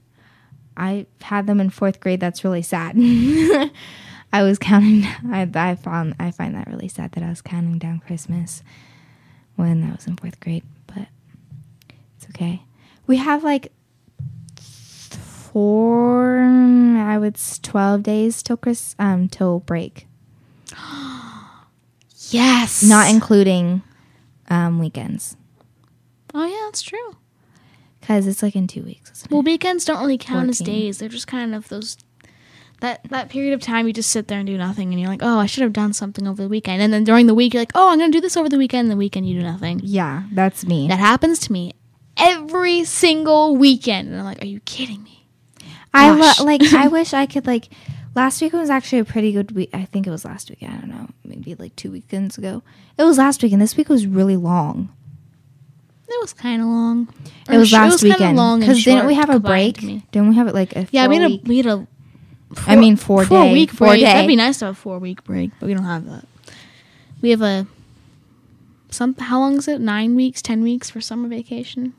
I 0.77 1.07
had 1.23 1.47
them 1.47 1.61
in 1.61 1.71
fourth 1.71 2.01
grade. 2.01 2.21
That's 2.21 2.45
really 2.45 2.63
sad. 2.63 2.97
I 4.33 4.43
was 4.43 4.59
counting. 4.59 5.05
I 5.31 5.49
I 5.55 5.75
found 5.77 6.15
I 6.19 6.31
find 6.31 6.55
that 6.55 6.67
really 6.67 6.89
sad 6.89 7.13
that 7.13 7.23
I 7.23 7.29
was 7.29 7.41
counting 7.43 7.79
down 7.79 8.01
Christmas 8.01 8.63
when 9.57 9.85
I 9.85 9.93
was 9.93 10.07
in 10.07 10.17
fourth 10.17 10.41
grade, 10.41 10.65
but 10.87 11.07
it's 12.17 12.27
okay. 12.31 12.63
We 13.07 13.17
have 13.19 13.45
like 13.45 13.71
four, 15.53 16.39
I 16.41 17.17
would 17.19 17.39
twelve 17.63 18.03
days 18.03 18.43
till 18.43 18.57
Chris 18.57 18.97
um 18.99 19.29
till 19.29 19.61
break. 19.61 20.07
Yes. 22.31 22.83
not 22.83 23.11
including 23.11 23.83
um, 24.49 24.79
weekends 24.79 25.37
Oh 26.33 26.45
yeah, 26.45 26.63
that's 26.65 26.83
true. 26.83 27.17
Because 28.05 28.27
it's 28.27 28.43
like 28.43 28.55
in 28.55 28.67
two 28.67 28.83
weeks. 28.83 29.25
Well, 29.31 29.41
weekends 29.43 29.87
don't 29.87 29.99
really 30.01 30.19
count 30.19 30.51
as 30.51 30.59
days. 30.59 30.99
They're 30.99 31.09
just 31.09 31.27
kind 31.27 31.55
of 31.55 31.69
those 31.71 31.97
that 32.81 33.03
that 33.09 33.31
period 33.31 33.55
of 33.55 33.63
time 33.63 33.87
you 33.87 33.95
just 33.95 34.11
sit 34.11 34.29
there 34.29 34.39
and 34.39 34.47
do 34.47 34.59
nothing, 34.59 34.93
and 34.93 35.01
you're 35.01 35.09
like, 35.09 35.23
oh, 35.23 35.39
I 35.39 35.47
should 35.47 35.63
have 35.63 35.73
done 35.73 35.95
something 35.95 36.29
over 36.29 36.43
the 36.43 36.49
weekend. 36.49 36.83
And 36.83 36.93
then 36.93 37.03
during 37.03 37.27
the 37.27 37.35
week, 37.35 37.55
you're 37.55 37.63
like, 37.63 37.73
oh, 37.75 37.89
I'm 37.89 37.99
gonna 37.99 38.13
do 38.13 38.21
this 38.21 38.37
over 38.37 38.51
the 38.51 38.59
weekend. 38.59 38.87
And 38.87 38.91
the 38.91 38.97
weekend, 38.97 39.27
you 39.27 39.41
do 39.41 39.43
nothing. 39.43 39.81
Yeah, 39.83 40.25
that's 40.33 40.67
me. 40.67 40.87
That 40.89 40.99
happens 40.99 41.39
to 41.41 41.53
me 41.53 41.73
every 42.19 42.85
single 42.85 43.57
weekend, 43.57 44.09
and 44.09 44.19
I'm 44.19 44.25
like, 44.25 44.43
are 44.43 44.47
you 44.47 44.61
kidding 44.61 45.03
me? 45.03 45.27
I 45.95 46.11
lo- 46.11 46.45
like. 46.45 46.63
I 46.75 46.89
wish 46.89 47.15
I 47.15 47.25
could 47.25 47.47
like. 47.47 47.69
Last 48.15 48.41
week 48.43 48.53
was 48.53 48.71
actually 48.71 49.01
a 49.01 49.05
pretty 49.05 49.33
good 49.33 49.53
week. 49.53 49.71
I 49.73 49.87
think 49.87 50.07
it 50.07 50.11
was 50.11 50.25
last 50.25 50.51
week. 50.51 50.63
I 50.63 50.67
don't 50.67 50.89
know. 50.91 51.09
Maybe 51.25 51.55
like 51.55 51.75
two 51.75 51.91
weekends 51.91 52.37
ago. 52.39 52.63
It 52.99 53.03
was 53.05 53.17
last 53.17 53.43
week, 53.43 53.53
and 53.53 53.63
this 53.63 53.77
week 53.79 53.89
was 53.89 54.07
really 54.07 54.37
long. 54.37 54.95
It 56.15 56.21
was 56.21 56.33
kind 56.33 56.63
of 56.63 56.69
long. 56.69 57.09
It 57.51 57.59
was 57.59 57.73
last 57.73 58.01
kinda 58.01 58.15
weekend. 58.15 58.37
long 58.37 58.61
Because 58.61 58.83
didn't 58.85 59.07
we 59.07 59.15
have 59.15 59.31
a 59.31 59.41
break? 59.41 59.77
Didn't 59.81 60.29
we 60.29 60.35
have 60.37 60.47
it 60.47 60.55
like 60.55 60.75
a 60.77 60.87
Yeah, 60.93 61.09
we 61.09 61.17
had 61.17 61.25
a 61.25 61.29
week? 61.29 61.43
we 61.45 61.57
had 61.59 61.67
a. 61.67 61.87
I 62.69 62.77
mean, 62.77 62.97
four 62.97 63.25
four 63.25 63.43
day, 63.43 63.53
week 63.53 63.71
four 63.71 63.89
break. 63.89 64.01
day. 64.01 64.07
That'd 64.07 64.29
be 64.29 64.37
nice 64.37 64.59
to 64.61 64.67
have 64.67 64.75
a 64.75 64.77
four 64.77 64.99
week 65.01 65.25
break, 65.25 65.51
but 65.59 65.67
we 65.67 65.75
don't 65.75 65.85
have 65.85 66.07
that. 66.07 66.25
We 67.21 67.31
have 67.31 67.43
a 67.43 67.67
some. 68.91 69.15
How 69.17 69.41
long 69.41 69.57
is 69.59 69.67
it? 69.67 69.81
Nine 69.81 70.15
weeks, 70.15 70.41
ten 70.41 70.63
weeks 70.63 70.89
for 70.89 71.01
summer 71.01 71.29
vacation. 71.29 71.95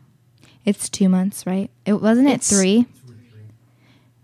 It's 0.63 0.87
two 0.89 1.09
months, 1.09 1.45
right? 1.45 1.69
It 1.85 1.93
wasn't 2.01 2.29
it 2.29 2.41
three. 2.41 2.85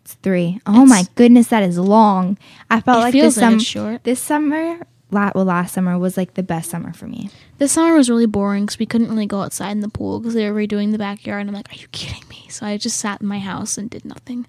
It's 0.03 0.13
three. 0.15 0.59
Oh 0.65 0.85
my 0.85 1.05
goodness, 1.15 1.47
that 1.47 1.63
is 1.63 1.77
long. 1.77 2.37
I 2.69 2.79
felt 2.81 2.99
It 2.99 3.01
like 3.01 3.13
this 3.13 3.37
like 3.37 3.59
summer. 3.61 3.93
it's. 3.95 4.03
This 4.03 4.19
summer, 4.21 4.79
la- 5.12 5.32
well, 5.36 5.45
last 5.45 5.74
summer 5.74 5.97
was 5.99 6.18
like 6.18 6.34
the 6.34 6.43
best 6.43 6.70
summer 6.70 6.93
for 6.93 7.07
me. 7.07 7.30
This 7.59 7.72
summer 7.74 7.93
was 7.95 8.09
really 8.09 8.26
boring 8.26 8.66
because 8.66 8.80
we 8.80 8.86
couldn't 8.86 9.09
really 9.09 9.26
go 9.28 9.41
outside 9.41 9.72
in 9.72 9.82
the 9.82 9.89
pool 9.89 10.20
because 10.20 10.34
they 10.34 10.49
were 10.49 10.57
redoing 10.59 10.91
the 10.91 10.97
backyard. 10.97 11.41
And 11.41 11.49
I'm 11.49 11.55
like, 11.55 11.72
are 11.72 11.76
you 11.78 11.88
kidding 11.91 12.28
me? 12.30 12.47
So 12.49 12.66
I 12.66 12.78
just 12.78 12.97
sat 12.97 13.22
in 13.22 13.28
my 13.28 13.39
house 13.39 13.78
and 13.78 13.89
did 13.89 14.03
nothing 14.05 14.47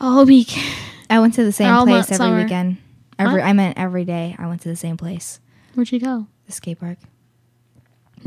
all 0.00 0.24
week. 0.24 0.56
I 1.10 1.18
went 1.20 1.34
to 1.34 1.44
the 1.44 1.52
same 1.52 1.74
place 1.86 2.04
every 2.04 2.16
summer. 2.16 2.42
weekend. 2.42 2.76
Every? 3.18 3.40
I 3.42 3.52
meant 3.52 3.78
every 3.78 4.04
day. 4.04 4.36
I 4.38 4.46
went 4.46 4.60
to 4.62 4.68
the 4.68 4.76
same 4.76 4.96
place, 4.96 5.40
Where'd 5.74 5.90
you 5.90 6.00
go? 6.00 6.26
the 6.46 6.52
skate 6.52 6.78
park, 6.80 6.98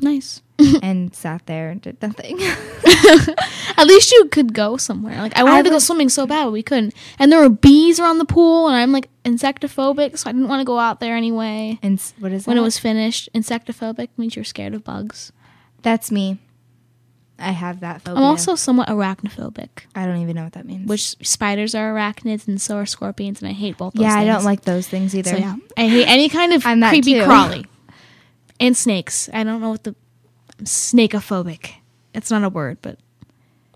Nice. 0.01 0.41
and 0.81 1.13
sat 1.15 1.45
there 1.45 1.69
and 1.69 1.81
did 1.81 2.01
nothing. 2.01 2.37
At 3.77 3.87
least 3.87 4.11
you 4.11 4.25
could 4.25 4.53
go 4.53 4.77
somewhere. 4.77 5.21
Like 5.21 5.37
I 5.37 5.43
wanted 5.43 5.63
to 5.63 5.69
go 5.69 5.79
swimming 5.79 6.09
so 6.09 6.27
bad, 6.27 6.45
but 6.45 6.51
we 6.51 6.63
couldn't. 6.63 6.93
And 7.17 7.31
there 7.31 7.39
were 7.39 7.49
bees 7.49 7.99
around 7.99 8.17
the 8.17 8.25
pool, 8.25 8.67
and 8.67 8.75
I'm 8.75 8.91
like 8.91 9.09
insectophobic, 9.23 10.17
so 10.17 10.29
I 10.29 10.33
didn't 10.33 10.47
want 10.49 10.59
to 10.61 10.65
go 10.65 10.79
out 10.79 10.99
there 10.99 11.15
anyway. 11.15 11.79
and 11.81 11.99
what 12.19 12.31
is 12.31 12.45
When 12.45 12.55
that? 12.57 12.61
it 12.61 12.63
was 12.63 12.77
finished, 12.77 13.29
insectophobic 13.33 14.09
means 14.17 14.35
you're 14.35 14.45
scared 14.45 14.73
of 14.73 14.83
bugs. 14.83 15.31
That's 15.81 16.11
me. 16.11 16.39
I 17.41 17.51
have 17.51 17.79
that 17.79 18.01
phobia. 18.01 18.17
I'm 18.17 18.23
also 18.25 18.55
somewhat 18.55 18.89
arachnophobic, 18.89 19.69
I 19.95 20.05
don't 20.05 20.17
even 20.17 20.35
know 20.35 20.43
what 20.43 20.53
that 20.53 20.65
means. 20.65 20.89
which 20.89 21.15
spiders 21.25 21.73
are 21.73 21.93
arachnids 21.93 22.49
and 22.49 22.59
so 22.59 22.75
are 22.75 22.85
scorpions, 22.85 23.41
and 23.41 23.47
I 23.49 23.53
hate 23.53 23.77
both. 23.77 23.93
Those 23.93 24.03
yeah, 24.03 24.15
I 24.15 24.25
don't 24.25 24.43
like 24.43 24.61
those 24.65 24.87
things 24.89 25.15
either. 25.15 25.29
So 25.31 25.37
yeah, 25.37 25.55
I 25.77 25.87
hate 25.87 26.05
any 26.09 26.27
kind 26.27 26.51
of 26.51 26.63
creepy 26.89 27.13
too. 27.13 27.23
crawly, 27.23 27.65
and 28.59 28.75
snakes. 28.75 29.29
I 29.33 29.45
don't 29.45 29.61
know 29.61 29.69
what 29.69 29.85
the 29.85 29.95
snakeophobic. 30.63 31.75
It's 32.13 32.31
not 32.31 32.43
a 32.43 32.49
word, 32.49 32.77
but 32.81 32.97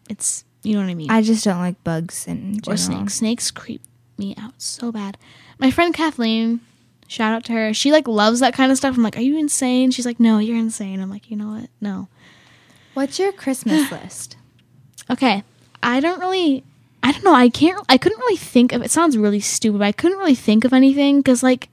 it's 0.09 0.43
you 0.63 0.73
know 0.73 0.81
what 0.81 0.89
I 0.89 0.95
mean. 0.95 1.11
I 1.11 1.21
just 1.21 1.43
don't 1.43 1.59
like 1.59 1.83
bugs 1.83 2.27
and 2.27 2.65
or 2.67 2.77
snakes. 2.77 3.15
Snakes 3.15 3.51
creep 3.51 3.81
me 4.17 4.35
out 4.37 4.53
so 4.57 4.91
bad. 4.91 5.17
My 5.59 5.71
friend 5.71 5.93
Kathleen, 5.93 6.61
shout 7.07 7.33
out 7.33 7.43
to 7.45 7.53
her. 7.53 7.73
She 7.73 7.91
like 7.91 8.07
loves 8.07 8.39
that 8.39 8.53
kind 8.53 8.71
of 8.71 8.77
stuff. 8.77 8.95
I'm 8.95 9.03
like, 9.03 9.17
are 9.17 9.21
you 9.21 9.37
insane? 9.37 9.91
She's 9.91 10.05
like, 10.05 10.19
no, 10.19 10.39
you're 10.39 10.57
insane. 10.57 11.01
I'm 11.01 11.09
like, 11.09 11.29
you 11.29 11.37
know 11.37 11.49
what? 11.49 11.69
No. 11.81 12.07
What's 12.93 13.19
your 13.19 13.31
Christmas 13.31 13.91
list? 13.91 14.37
Okay. 15.09 15.43
I 15.81 15.99
don't 15.99 16.19
really. 16.19 16.63
I 17.01 17.11
don't 17.11 17.25
know. 17.25 17.33
I 17.33 17.49
can't. 17.49 17.83
I 17.89 17.97
couldn't 17.97 18.19
really 18.19 18.37
think 18.37 18.71
of. 18.71 18.81
It 18.81 18.91
sounds 18.91 19.17
really 19.17 19.41
stupid. 19.41 19.79
But 19.79 19.85
I 19.85 19.91
couldn't 19.91 20.17
really 20.17 20.35
think 20.35 20.63
of 20.63 20.73
anything 20.73 21.19
because 21.19 21.43
like. 21.43 21.69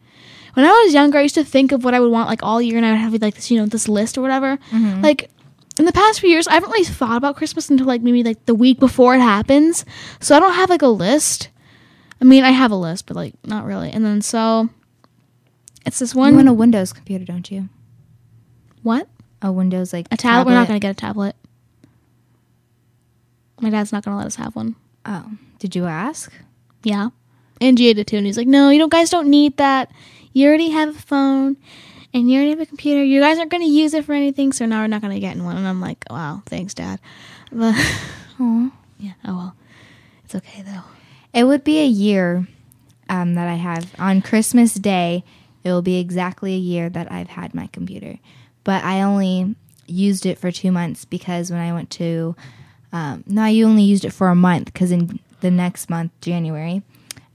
When 0.61 0.69
I 0.69 0.83
was 0.85 0.93
younger, 0.93 1.19
I 1.19 1.23
used 1.23 1.37
to 1.37 1.45
think 1.45 1.73
of 1.73 1.85
what 1.85 1.95
I 1.95 2.01
would 2.01 2.11
want 2.11 2.29
like 2.29 2.43
all 2.43 2.61
year, 2.61 2.77
and 2.77 2.85
I 2.85 2.91
would 2.91 3.01
have 3.01 3.23
like 3.23 3.35
this, 3.35 3.51
you 3.51 3.59
know, 3.59 3.67
this 3.67 3.89
list 3.89 4.19
or 4.19 4.21
whatever. 4.21 4.59
Mm-hmm. 4.71 5.01
Like 5.01 5.31
in 5.79 5.87
the 5.87 5.93
past 5.93 6.21
few 6.21 6.29
years, 6.29 6.47
I 6.47 6.53
haven't 6.53 6.71
really 6.71 6.85
thought 6.85 7.17
about 7.17 7.37
Christmas 7.37 7.71
until 7.71 7.87
like 7.87 8.03
maybe 8.03 8.23
like 8.23 8.45
the 8.45 8.55
week 8.55 8.79
before 8.79 9.15
it 9.15 9.21
happens. 9.21 9.87
So 10.21 10.37
I 10.37 10.41
don't 10.41 10.53
have 10.53 10.69
like 10.69 10.83
a 10.83 10.89
list. 10.89 11.49
I 12.21 12.25
mean, 12.25 12.45
I 12.45 12.51
have 12.51 12.71
a 12.71 12.77
list, 12.77 13.07
but 13.07 13.17
like 13.17 13.35
not 13.45 13.65
really. 13.65 13.91
And 13.91 14.05
then 14.05 14.21
so 14.21 14.69
it's 15.87 15.99
this 15.99 16.15
one. 16.15 16.33
You 16.33 16.37
want 16.37 16.49
a 16.49 16.53
Windows 16.53 16.93
computer, 16.93 17.25
don't 17.25 17.51
you? 17.51 17.71
what? 18.83 19.09
A 19.43 19.51
Windows 19.51 19.93
like 19.93 20.07
A 20.11 20.17
tablet? 20.17 20.51
We're 20.51 20.59
not 20.59 20.69
going 20.69 20.79
to 20.79 20.85
get 20.85 20.91
a 20.91 20.95
tablet. 20.95 21.37
My 23.61 23.71
dad's 23.71 23.93
not 23.93 24.05
going 24.05 24.15
to 24.15 24.19
let 24.19 24.27
us 24.27 24.37
have 24.37 24.55
one. 24.55 24.77
Oh, 25.07 25.33
did 25.59 25.75
you 25.75 25.87
ask? 25.87 26.33
Yeah. 26.83 27.11
And 27.61 27.77
Gia 27.77 27.95
did 27.95 28.07
too. 28.07 28.17
And 28.17 28.27
he's 28.27 28.39
like, 28.39 28.47
no, 28.47 28.71
you 28.71 28.79
don't, 28.79 28.91
guys 28.91 29.11
don't 29.11 29.29
need 29.29 29.57
that. 29.59 29.91
You 30.33 30.49
already 30.49 30.71
have 30.71 30.91
a 30.91 30.99
phone 30.99 31.57
and 32.13 32.31
you 32.31 32.37
already 32.37 32.51
have 32.51 32.61
a 32.61 32.67
computer. 32.67 33.03
You 33.03 33.21
guys 33.21 33.39
aren't 33.39 33.51
going 33.51 33.63
to 33.63 33.69
use 33.69 33.95
it 33.95 34.05
for 34.05 34.13
anything. 34.13 34.53
So 34.53 34.67
now 34.67 34.81
we're 34.81 34.89
not 34.89 35.01
going 35.01 35.15
to 35.15 35.21
get 35.21 35.37
in 35.37 35.45
one. 35.45 35.57
And 35.57 35.67
I'm 35.67 35.81
like, 35.81 36.05
wow, 36.11 36.43
thanks, 36.47 36.75
Dad. 36.75 37.01
But, 37.53 37.75
yeah, 38.39 39.13
oh 39.25 39.37
well. 39.37 39.57
It's 40.25 40.35
okay 40.37 40.63
though. 40.63 40.83
it 41.35 41.43
would 41.43 41.65
be 41.65 41.81
a 41.81 41.87
year 41.87 42.47
um, 43.09 43.35
that 43.35 43.49
I 43.49 43.55
have 43.55 43.93
on 43.99 44.23
Christmas 44.23 44.75
Day. 44.75 45.25
It 45.65 45.71
will 45.71 45.83
be 45.83 45.99
exactly 45.99 46.55
a 46.55 46.59
year 46.59 46.89
that 46.89 47.11
I've 47.11 47.29
had 47.29 47.53
my 47.53 47.67
computer, 47.67 48.19
but 48.63 48.85
I 48.85 49.03
only 49.03 49.57
used 49.87 50.25
it 50.25 50.39
for 50.39 50.53
two 50.53 50.71
months 50.71 51.05
because 51.05 51.51
when 51.51 51.61
I 51.61 51.73
went 51.73 51.91
to, 51.91 52.37
um, 52.93 53.25
no, 53.27 53.43
I 53.43 53.61
only 53.63 53.83
used 53.83 54.05
it 54.05 54.13
for 54.13 54.29
a 54.29 54.37
month 54.37 54.67
because 54.67 54.93
in 54.93 55.19
the 55.41 55.51
next 55.51 55.91
month, 55.91 56.13
January, 56.21 56.83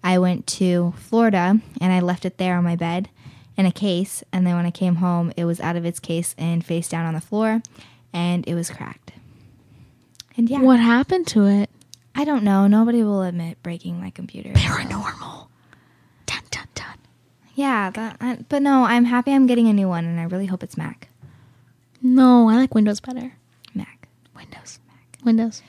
I 0.06 0.20
went 0.20 0.46
to 0.48 0.94
Florida 0.98 1.60
and 1.82 1.92
I 1.92 2.00
left 2.00 2.26
it 2.26 2.38
there 2.38 2.56
on 2.58 2.64
my 2.64 2.76
bed 2.76 3.10
in 3.58 3.66
a 3.66 3.72
case. 3.72 4.24
And 4.32 4.46
then 4.46 4.56
when 4.56 4.66
I 4.66 4.72
came 4.72 4.98
home, 4.98 5.34
it 5.36 5.46
was 5.46 5.60
out 5.60 5.76
of 5.76 5.84
its 5.84 6.00
case 6.00 6.36
and 6.38 6.64
face 6.64 6.88
down 6.88 7.06
on 7.08 7.16
the 7.16 7.22
floor, 7.22 7.64
and 8.14 8.48
it 8.48 8.54
was 8.54 8.70
cracked. 8.70 9.14
And 10.38 10.48
yeah, 10.48 10.60
What 10.62 10.80
happened 10.80 11.26
to 11.28 11.48
it? 11.48 11.72
I 12.14 12.24
don't 12.24 12.44
know. 12.44 12.68
Nobody 12.68 13.04
will 13.04 13.24
admit 13.24 13.62
breaking 13.64 14.00
my 14.00 14.12
computer. 14.12 14.52
Paranormal. 14.52 15.48
Dun, 16.28 16.42
dun, 16.52 16.68
dun. 16.76 16.98
Yeah, 17.56 17.90
that, 17.90 18.18
I, 18.22 18.38
but 18.48 18.62
no, 18.62 18.84
I'm 18.84 19.06
happy 19.06 19.34
I'm 19.34 19.48
getting 19.48 19.68
a 19.68 19.74
new 19.74 19.88
one, 19.90 20.06
and 20.06 20.20
I 20.20 20.24
really 20.26 20.46
hope 20.46 20.62
it's 20.62 20.78
Mac. 20.78 21.10
No, 22.02 22.48
I 22.50 22.58
like 22.58 22.76
Windows 22.76 23.00
better. 23.00 23.34
Mac. 23.74 24.08
Windows. 24.36 24.80
Mac. 24.88 25.26
Windows. 25.26 25.64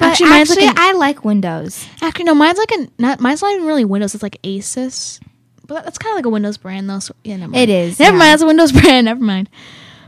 But 0.00 0.08
actually, 0.08 0.30
actually, 0.30 0.30
mine's 0.30 0.50
like 0.50 0.60
an- 0.62 0.74
I 0.78 0.92
like 0.94 1.24
Windows. 1.24 1.86
Actually, 2.02 2.24
no, 2.24 2.34
mine's 2.34 2.58
like 2.58 2.72
a 2.72 2.88
not. 2.98 3.20
Mine's 3.20 3.42
not 3.42 3.52
even 3.54 3.66
really 3.66 3.84
Windows. 3.84 4.14
It's 4.14 4.22
like 4.22 4.40
Asus, 4.42 5.20
but 5.66 5.84
that's 5.84 5.98
kind 5.98 6.12
of 6.12 6.16
like 6.16 6.24
a 6.26 6.30
Windows 6.30 6.56
brand, 6.56 6.90
though. 6.90 6.98
So 6.98 7.14
yeah, 7.22 7.36
never 7.36 7.52
mind. 7.52 7.62
It 7.62 7.68
is, 7.72 7.98
Never 8.00 8.16
yeah. 8.16 8.18
mind. 8.18 8.32
It's 8.34 8.42
a 8.42 8.46
Windows 8.46 8.72
brand. 8.80 9.04
Never 9.04 9.22
mind. 9.22 9.48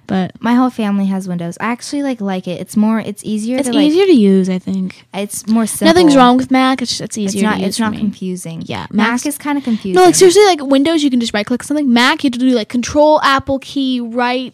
But 0.08 0.32
My 0.42 0.54
whole 0.54 0.68
family 0.68 1.06
has 1.06 1.28
Windows. 1.28 1.56
I 1.60 1.66
actually 1.66 2.02
like 2.02 2.20
like 2.20 2.48
it. 2.48 2.60
It's 2.60 2.76
more. 2.76 2.98
It's 2.98 3.24
easier. 3.24 3.56
it's 3.58 3.68
to, 3.68 3.74
like, 3.74 3.84
easier 3.86 4.04
to 4.04 4.12
use, 4.12 4.48
I 4.50 4.58
think. 4.58 5.04
It's 5.14 5.46
more 5.46 5.64
simple. 5.64 5.86
Nothing's 5.94 6.16
wrong 6.16 6.36
with 6.36 6.50
Mac. 6.50 6.82
It's 6.82 6.90
just 6.90 7.00
it's 7.02 7.16
It's 7.16 7.34
easier. 7.36 7.44
not. 7.44 7.54
to 7.54 7.60
use 7.60 7.68
It's 7.68 7.78
not 7.78 7.94
confusing. 7.94 8.62
Yeah, 8.66 8.86
Mac 8.90 9.24
is 9.24 9.38
kind 9.38 9.56
of 9.56 9.64
confusing. 9.64 9.94
No, 9.94 10.04
like 10.06 10.14
seriously, 10.16 10.44
like 10.46 10.60
Windows, 10.62 11.04
you 11.04 11.10
can 11.10 11.20
just 11.20 11.32
right 11.32 11.46
click 11.46 11.62
something. 11.62 11.92
Mac, 11.92 12.24
you 12.24 12.28
have 12.28 12.32
to 12.32 12.38
do 12.40 12.48
like 12.50 12.68
Control 12.68 13.20
Apple 13.22 13.58
key 13.60 14.00
right, 14.00 14.52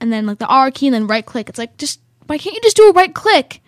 and 0.00 0.12
then 0.12 0.26
like 0.26 0.38
the 0.38 0.46
R 0.46 0.70
key, 0.70 0.88
and 0.88 0.94
then 0.94 1.06
right 1.06 1.24
click. 1.24 1.48
It's 1.48 1.58
like 1.58 1.76
just 1.78 2.00
why 2.26 2.36
can't 2.38 2.54
you 2.54 2.60
just 2.62 2.76
do 2.76 2.88
a 2.90 2.92
right 2.92 3.14
click? 3.14 3.62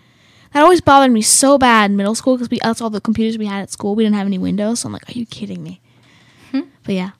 That 0.52 0.62
always 0.62 0.80
bothered 0.80 1.12
me 1.12 1.22
so 1.22 1.58
bad 1.58 1.90
in 1.90 1.96
middle 1.96 2.14
school 2.14 2.36
because 2.36 2.50
we 2.50 2.58
that's 2.62 2.80
all 2.80 2.90
the 2.90 3.00
computers 3.00 3.38
we 3.38 3.46
had 3.46 3.62
at 3.62 3.70
school. 3.70 3.94
We 3.94 4.04
didn't 4.04 4.16
have 4.16 4.26
any 4.26 4.38
Windows, 4.38 4.80
so 4.80 4.88
I'm 4.88 4.92
like, 4.92 5.08
are 5.08 5.12
you 5.12 5.26
kidding 5.26 5.62
me? 5.62 5.80
Hmm. 6.50 6.62
But 6.84 6.94
yeah. 6.94 7.10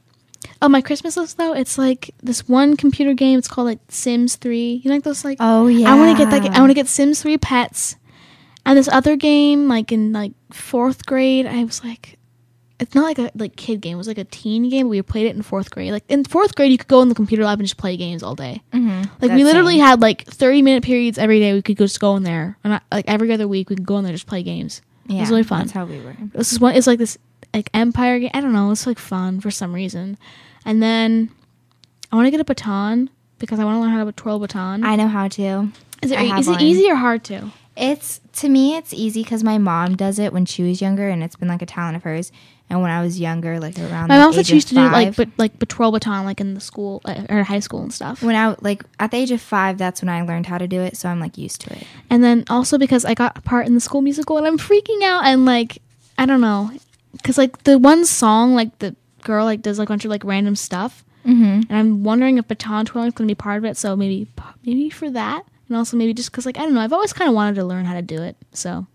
Oh, 0.63 0.69
my 0.69 0.81
Christmas 0.81 1.17
list 1.17 1.39
though, 1.39 1.53
it's 1.55 1.79
like 1.79 2.15
this 2.23 2.49
one 2.49 2.77
computer 2.77 3.15
game. 3.15 3.39
It's 3.39 3.49
called 3.49 3.67
like 3.67 3.79
Sims 3.89 4.37
Three. 4.37 4.81
You 4.83 4.91
know, 4.91 4.97
like 4.97 5.05
those 5.05 5.25
like 5.25 5.39
Oh 5.41 5.69
yeah. 5.69 5.93
I 5.93 5.97
want 5.97 6.17
to 6.17 6.25
get 6.25 6.33
like 6.33 6.51
I 6.51 6.61
want 6.61 6.71
to 6.71 6.75
get 6.75 6.89
Sims 6.89 7.23
3 7.23 7.39
pets. 7.39 7.97
And 8.67 8.77
this 8.77 8.89
other 8.89 9.17
game 9.17 9.69
like 9.69 9.91
in 9.91 10.13
like 10.13 10.33
4th 10.53 11.07
grade, 11.07 11.47
I 11.47 11.65
was 11.65 11.83
like 11.83 12.19
it's 12.81 12.95
not 12.95 13.05
like 13.05 13.19
a 13.19 13.31
like 13.35 13.57
kid 13.57 13.81
game. 13.81 13.95
It 13.95 13.99
was 13.99 14.09
like 14.09 14.19
a 14.19 14.25
teen 14.25 14.69
game. 14.71 14.89
We 14.89 15.01
played 15.03 15.27
it 15.27 15.37
in 15.37 15.43
4th 15.43 15.71
grade. 15.71 15.93
Like 15.93 16.05
in 16.09 16.25
4th 16.25 16.55
grade, 16.55 16.73
you 16.73 16.79
could 16.79 16.89
go 16.89 17.03
in 17.03 17.09
the 17.09 17.15
computer 17.15 17.45
lab 17.45 17.59
and 17.59 17.67
just 17.67 17.77
play 17.77 17.97
games 17.97 18.23
all 18.23 18.35
day. 18.35 18.63
Mm-hmm. 18.73 19.03
Like 19.21 19.33
we 19.33 19.45
literally 19.45 19.79
had 19.79 20.01
like 20.01 20.25
30 20.25 20.63
minute 20.63 20.83
periods 20.83 21.19
every 21.19 21.39
day. 21.39 21.53
We 21.53 21.63
could 21.63 21.77
just 21.77 22.01
go 22.01 22.17
in 22.17 22.23
there. 22.23 22.57
And 22.65 22.75
I, 22.75 22.81
like 22.91 23.05
every 23.07 23.33
other 23.33 23.47
week 23.47 23.69
we 23.69 23.77
could 23.77 23.87
go 23.87 23.99
in 23.99 24.05
there 24.05 24.11
and 24.11 24.17
just 24.17 24.27
play 24.27 24.43
games. 24.43 24.81
Yeah, 25.07 25.21
was 25.21 25.31
really 25.31 25.43
fun. 25.43 25.61
That's 25.61 25.73
how 25.73 25.85
we 25.85 26.01
were. 26.01 26.17
This 26.33 26.53
is 26.53 26.61
one 26.61 26.75
it's 26.75 26.87
like 26.87 26.99
this 26.99 27.19
like 27.53 27.69
Empire 27.75 28.19
game. 28.19 28.31
I 28.33 28.41
don't 28.41 28.53
know, 28.53 28.71
it's 28.71 28.87
like 28.87 28.99
fun 28.99 29.41
for 29.41 29.51
some 29.51 29.75
reason. 29.75 30.17
And 30.65 30.83
then 30.83 31.31
I 32.11 32.17
want 32.17 32.27
to 32.27 32.31
get 32.31 32.41
a 32.41 32.45
baton 32.45 33.11
because 33.39 33.59
I 33.59 33.65
want 33.65 33.77
to 33.77 33.81
learn 33.81 33.91
how 33.91 34.05
to 34.05 34.13
twirl 34.13 34.37
a 34.37 34.41
baton. 34.41 34.85
I 34.85 34.97
know 34.97 35.09
how 35.09 35.29
to. 35.29 35.71
is 36.03 36.13
it 36.13 36.21
is 36.21 36.49
it 36.49 36.61
easy 36.61 36.91
or 36.91 36.97
hard 36.97 37.25
to? 37.25 37.51
It's 37.77 38.21
to 38.35 38.49
me, 38.49 38.77
it's 38.77 38.93
easy 38.93 39.23
because 39.23 39.43
my 39.43 39.59
mom 39.59 39.97
does 39.97 40.19
it 40.19 40.33
when 40.33 40.47
she 40.47 40.63
was 40.63 40.81
younger, 40.81 41.09
and 41.09 41.23
it's 41.23 41.37
been 41.37 41.49
like 41.49 41.63
a 41.63 41.67
talent 41.67 41.97
of 41.97 42.03
hers. 42.03 42.31
And 42.71 42.81
when 42.83 42.91
I 42.93 43.03
was 43.03 43.19
younger, 43.19 43.59
like 43.59 43.77
around 43.79 44.09
My 44.09 44.17
the 44.17 44.23
mom 44.23 44.33
said 44.33 44.47
she 44.47 44.55
used 44.55 44.69
to 44.69 44.81
of 44.81 44.91
do 44.91 44.93
like 44.93 45.17
but 45.17 45.29
like 45.37 45.59
patrol 45.59 45.91
baton 45.91 46.25
like 46.25 46.41
in 46.41 46.55
the 46.55 46.61
school 46.61 47.03
uh, 47.05 47.27
or 47.29 47.43
high 47.43 47.59
school 47.59 47.83
and 47.83 47.93
stuff. 47.93 48.23
when 48.23 48.37
I 48.37 48.55
like 48.61 48.85
at 49.01 49.11
the 49.11 49.17
age 49.17 49.33
of 49.33 49.41
five, 49.41 49.77
that's 49.77 50.01
when 50.03 50.09
I 50.09 50.23
learned 50.23 50.47
how 50.47 50.57
to 50.57 50.69
do 50.69 50.81
it. 50.81 50.97
So 50.97 51.09
I'm 51.09 51.19
like 51.19 51.37
used 51.37 51.61
to 51.63 51.73
it. 51.77 51.85
And 52.09 52.23
then 52.23 52.45
also 52.49 52.79
because 52.79 53.05
I 53.05 53.15
got 53.15 53.37
a 53.37 53.41
part 53.43 53.67
in 53.67 53.75
the 53.75 53.81
school 53.81 54.03
musical 54.03 54.39
and 54.39 54.47
I'm 54.47 54.57
freaking 54.57 55.03
out 55.03 55.25
and 55.25 55.45
like 55.45 55.83
I 56.17 56.27
don't 56.27 56.41
know, 56.41 56.71
because 57.13 57.37
like 57.37 57.65
the 57.65 57.77
one 57.79 58.05
song 58.05 58.55
like 58.55 58.79
the 58.79 58.95
girl 59.25 59.45
like 59.45 59.63
does 59.63 59.79
like 59.79 59.89
a 59.89 59.93
bunch 59.93 60.05
of 60.05 60.11
like 60.11 60.23
random 60.25 60.55
stuff, 60.55 61.05
mm-hmm. 61.27 61.43
and 61.69 61.73
I'm 61.73 62.05
wondering 62.05 62.39
if 62.39 62.47
baton 62.47 62.87
twirling 62.87 63.09
is 63.09 63.15
gonna 63.15 63.27
be 63.27 63.35
part 63.35 63.59
of 63.59 63.65
it. 63.65 63.77
So 63.77 63.97
maybe 63.97 64.29
maybe 64.65 64.91
for 64.91 65.11
that, 65.11 65.43
and 65.69 65.77
also 65.77 65.97
maybe 65.97 66.15
just 66.15 66.31
because 66.31 66.47
like 66.47 66.57
I 66.57 66.63
don't 66.63 66.75
know, 66.75 66.81
I've 66.81 66.93
always 66.93 67.13
kind 67.13 67.29
of 67.29 67.35
wanted 67.35 67.57
to 67.57 67.65
learn 67.65 67.85
how 67.85 67.95
to 67.95 68.03
do 68.03 68.23
it. 68.23 68.37
So 68.53 68.87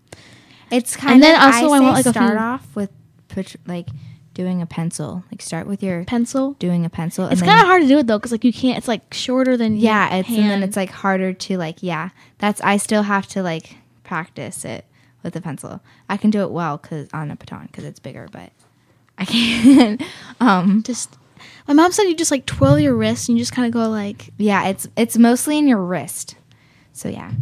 It's 0.70 0.96
kind 0.96 1.14
And 1.14 1.22
then 1.22 1.36
also 1.40 1.66
I 1.66 1.76
I, 1.76 1.80
want, 1.80 1.84
like, 1.84 2.06
a 2.06 2.10
start 2.10 2.30
few- 2.32 2.38
off 2.38 2.74
with 2.74 2.90
put 3.28 3.54
like 3.66 3.88
doing 4.34 4.60
a 4.60 4.66
pencil. 4.66 5.24
Like 5.32 5.40
start 5.42 5.66
with 5.66 5.82
your 5.82 6.04
pencil. 6.04 6.52
doing 6.58 6.84
a 6.84 6.90
pencil. 6.90 7.26
It's 7.28 7.40
kind 7.40 7.58
of 7.60 7.66
hard 7.66 7.82
to 7.82 7.88
do 7.88 7.98
it 7.98 8.06
though, 8.06 8.18
because 8.18 8.32
like 8.32 8.44
you 8.44 8.52
can't. 8.52 8.76
It's 8.78 8.88
like 8.88 9.12
shorter 9.14 9.56
than 9.56 9.72
your 9.76 9.84
yeah 9.84 10.14
it's 10.16 10.28
and 10.28 10.50
then 10.50 10.62
it's 10.62 10.76
like 10.76 10.90
harder 10.90 11.32
to 11.32 11.56
like 11.58 11.82
yeah 11.82 12.10
that's 12.38 12.60
i 12.60 12.76
still 12.76 13.02
have 13.04 13.26
to 13.28 13.42
like 13.42 13.76
practice 14.04 14.64
it 14.64 14.84
with 15.22 15.34
a 15.34 15.40
pencil 15.40 15.80
i 16.08 16.16
can 16.16 16.30
do 16.30 16.42
it 16.42 16.50
well 16.50 16.76
because 16.76 17.08
on 17.12 17.30
a 17.30 17.36
baton 17.36 17.66
because 17.66 17.82
it's 17.84 17.98
bigger 17.98 18.28
but 18.30 18.50
i 19.18 19.24
can't 19.32 20.02
um 20.40 20.82
just. 20.82 21.16
My 21.66 21.74
mom 21.74 21.90
said 21.92 22.04
you 22.04 22.14
just 22.14 22.30
like 22.30 22.46
twirl 22.46 22.78
your 22.78 22.94
wrist 22.94 23.28
and 23.28 23.36
you 23.36 23.42
just 23.42 23.52
kind 23.52 23.66
of 23.66 23.72
go 23.72 23.88
like 23.88 24.30
yeah 24.38 24.68
it's 24.68 24.86
it's 24.96 25.16
mostly 25.18 25.58
in 25.58 25.66
your 25.66 25.82
wrist 25.82 26.36
so 26.92 27.08
yeah 27.08 27.32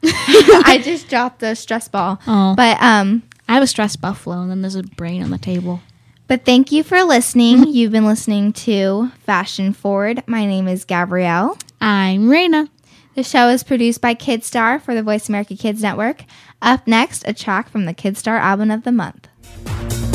i 0.02 0.80
just 0.82 1.08
dropped 1.08 1.40
the 1.40 1.54
stress 1.56 1.88
ball 1.88 2.20
Oh. 2.26 2.54
but 2.54 2.80
um 2.80 3.22
I 3.48 3.54
have 3.54 3.62
a 3.62 3.66
stress 3.66 3.96
buffalo 3.96 4.40
and 4.42 4.50
then 4.50 4.62
there's 4.62 4.74
a 4.76 4.82
brain 4.82 5.22
on 5.22 5.30
the 5.30 5.38
table. 5.38 5.80
but 6.26 6.44
thank 6.44 6.70
you 6.70 6.82
for 6.82 7.02
listening 7.02 7.66
you've 7.68 7.92
been 7.92 8.06
listening 8.06 8.52
to 8.52 9.10
fashion 9.24 9.72
forward 9.72 10.22
my 10.26 10.44
name 10.46 10.68
is 10.68 10.84
gabrielle 10.84 11.56
I'm 11.80 12.24
Raina. 12.28 12.68
The 13.14 13.22
show 13.22 13.48
is 13.48 13.62
produced 13.64 14.00
by 14.00 14.14
Kidstar 14.14 14.80
for 14.80 14.94
the 14.94 15.02
Voice 15.02 15.28
America 15.28 15.56
Kids 15.56 15.82
Network. 15.82 16.24
Up 16.62 16.86
next, 16.86 17.22
a 17.26 17.32
track 17.32 17.68
from 17.68 17.84
the 17.84 17.94
Kidstar 17.94 18.38
album 18.38 18.70
of 18.70 18.84
the 18.84 18.92
month. 18.92 19.28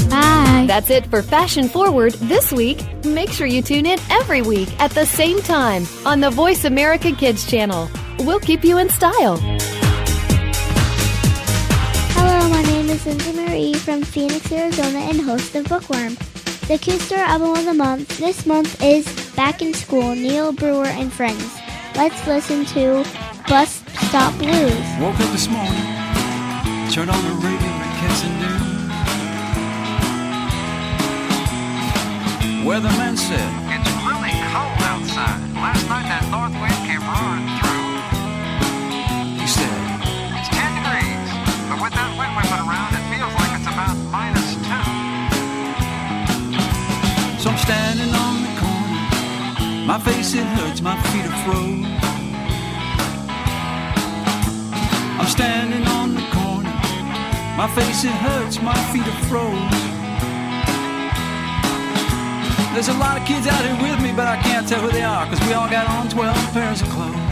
Bye. 0.10 0.66
That's 0.68 0.90
it 0.90 1.06
for 1.08 1.22
Fashion 1.22 1.68
Forward 1.68 2.14
this 2.14 2.52
week. 2.54 2.86
Make 3.04 3.30
sure 3.30 3.48
you 3.48 3.62
tune 3.62 3.86
in 3.86 4.00
every 4.10 4.42
week 4.42 4.70
at 4.80 4.92
the 4.92 5.06
same 5.06 5.42
time 5.42 5.86
on 6.06 6.20
the 6.22 6.30
Voice 6.30 6.64
America 6.66 7.12
Kids 7.12 7.46
channel. 7.50 7.90
We'll 8.20 8.40
keep 8.40 8.64
you 8.64 8.78
in 8.78 8.90
style. 8.90 9.38
Is 12.94 13.02
Cynthia 13.02 13.34
Marie 13.34 13.74
from 13.74 14.04
Phoenix, 14.04 14.52
Arizona, 14.52 15.00
and 15.00 15.20
host 15.20 15.56
of 15.56 15.66
Bookworm. 15.66 16.14
The 16.68 16.78
Kidstar 16.78 17.18
album 17.18 17.56
of 17.56 17.66
the 17.66 17.74
month 17.74 18.18
this 18.20 18.46
month 18.46 18.84
is 18.84 19.06
Back 19.36 19.64
in 19.64 19.74
School, 19.74 20.14
Neil 20.14 20.52
Brewer 20.52 20.86
and 20.86 21.12
Friends. 21.12 21.58
Let's 21.96 22.28
listen 22.28 22.66
to 22.78 23.04
Bus 23.48 23.84
Stop 24.10 24.38
Blues. 24.38 24.86
Woke 25.02 25.20
up 25.20 25.32
this 25.32 25.48
morning, 25.50 25.74
turned 26.94 27.10
on 27.10 27.24
the 27.26 27.34
radio 27.42 27.72
and 27.74 27.82
at 27.82 27.98
Kensington. 28.00 28.60
Weatherman 32.62 33.18
said, 33.18 33.50
It's 33.74 33.90
really 34.06 34.34
cold 34.54 34.82
outside. 34.86 35.42
Last 35.56 35.90
night 35.90 36.03
My 49.94 50.00
face 50.00 50.34
it 50.34 50.44
hurts, 50.44 50.82
my 50.82 51.00
feet 51.12 51.24
are 51.24 51.38
froze. 51.46 51.86
I'm 55.20 55.28
standing 55.28 55.86
on 55.88 56.16
the 56.16 56.26
corner. 56.34 56.74
My 57.56 57.70
face 57.76 58.04
it 58.04 58.10
hurts, 58.10 58.60
my 58.60 58.74
feet 58.92 59.06
are 59.06 59.22
froze. 59.30 59.54
There's 62.74 62.88
a 62.88 62.98
lot 62.98 63.22
of 63.22 63.28
kids 63.28 63.46
out 63.46 63.64
here 63.64 63.80
with 63.84 64.02
me, 64.02 64.12
but 64.12 64.26
I 64.26 64.38
can't 64.42 64.68
tell 64.68 64.82
who 64.82 64.90
they 64.90 65.04
are, 65.04 65.28
cause 65.28 65.40
we 65.42 65.54
all 65.54 65.70
got 65.70 65.88
on 65.88 66.10
12 66.10 66.54
pairs 66.54 66.82
of 66.82 66.90
clothes. 66.90 67.23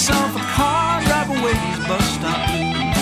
Myself 0.00 0.34
a 0.34 0.38
car, 0.56 1.02
drive 1.02 1.28
away 1.28 1.52
these 1.52 1.86
bus 1.86 2.06
stop 2.14 2.40
blues. 2.48 2.96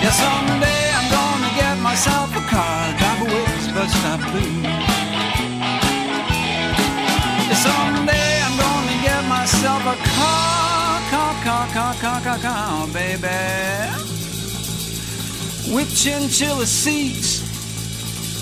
Yeah, 0.00 0.14
someday 0.24 0.82
I'm 0.96 1.08
gonna 1.12 1.52
get 1.54 1.76
myself 1.82 2.34
a 2.34 2.40
car, 2.48 2.96
drive 2.96 3.20
away 3.28 3.44
these 3.44 3.68
bus 3.74 3.92
stop 3.92 4.20
blues. 4.30 4.64
Yeah, 7.44 7.60
someday 7.68 8.40
I'm 8.46 8.56
gonna 8.64 8.96
get 9.04 9.22
myself 9.28 9.82
a 9.84 9.96
car, 10.16 11.00
car, 11.10 11.34
car, 11.44 11.66
car, 11.74 11.94
car, 12.00 12.20
car, 12.22 12.38
car, 12.38 12.86
baby. 12.88 13.28
With 15.74 15.94
chinchilla 15.94 16.64
seats 16.64 17.42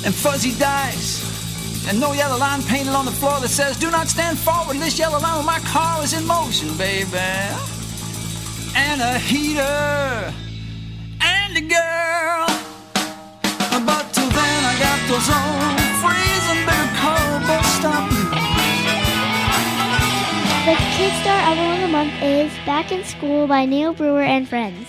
and 0.05 0.15
fuzzy 0.15 0.57
dice. 0.57 1.36
And 1.89 2.01
no 2.01 2.13
yellow 2.13 2.37
line 2.37 2.63
painted 2.63 2.95
on 2.95 3.05
the 3.05 3.13
floor 3.13 3.39
that 3.39 3.49
says, 3.49 3.79
Do 3.79 3.93
not 3.93 4.09
stand 4.09 4.37
forward. 4.37 4.77
This 4.79 4.99
yellow 4.99 5.21
line 5.21 5.37
when 5.37 5.47
my 5.47 5.61
car 5.61 6.03
is 6.03 6.13
in 6.15 6.27
motion, 6.27 6.77
baby. 6.77 7.17
And 8.75 9.01
a 9.01 9.19
heater 9.21 10.35
and 11.23 11.57
a 11.57 11.61
girl. 11.61 12.47
But 13.87 14.05
till 14.13 14.31
then, 14.35 14.61
I 14.67 14.75
got 14.83 14.99
those 15.07 15.31
old 15.31 15.79
freezing 16.03 16.67
bitter 16.67 16.91
cold 16.99 17.43
bus 17.47 17.67
stop 17.79 18.11
blues. 18.11 18.57
The 20.67 20.75
Kidstar 20.99 21.39
album 21.47 21.71
of 21.71 21.81
the 21.83 21.89
month 21.89 22.15
is 22.21 22.51
Back 22.67 22.91
in 22.91 23.05
School 23.05 23.47
by 23.47 23.65
Neil 23.65 23.95
Brewer 23.95 24.23
and 24.23 24.49
Friends. 24.49 24.89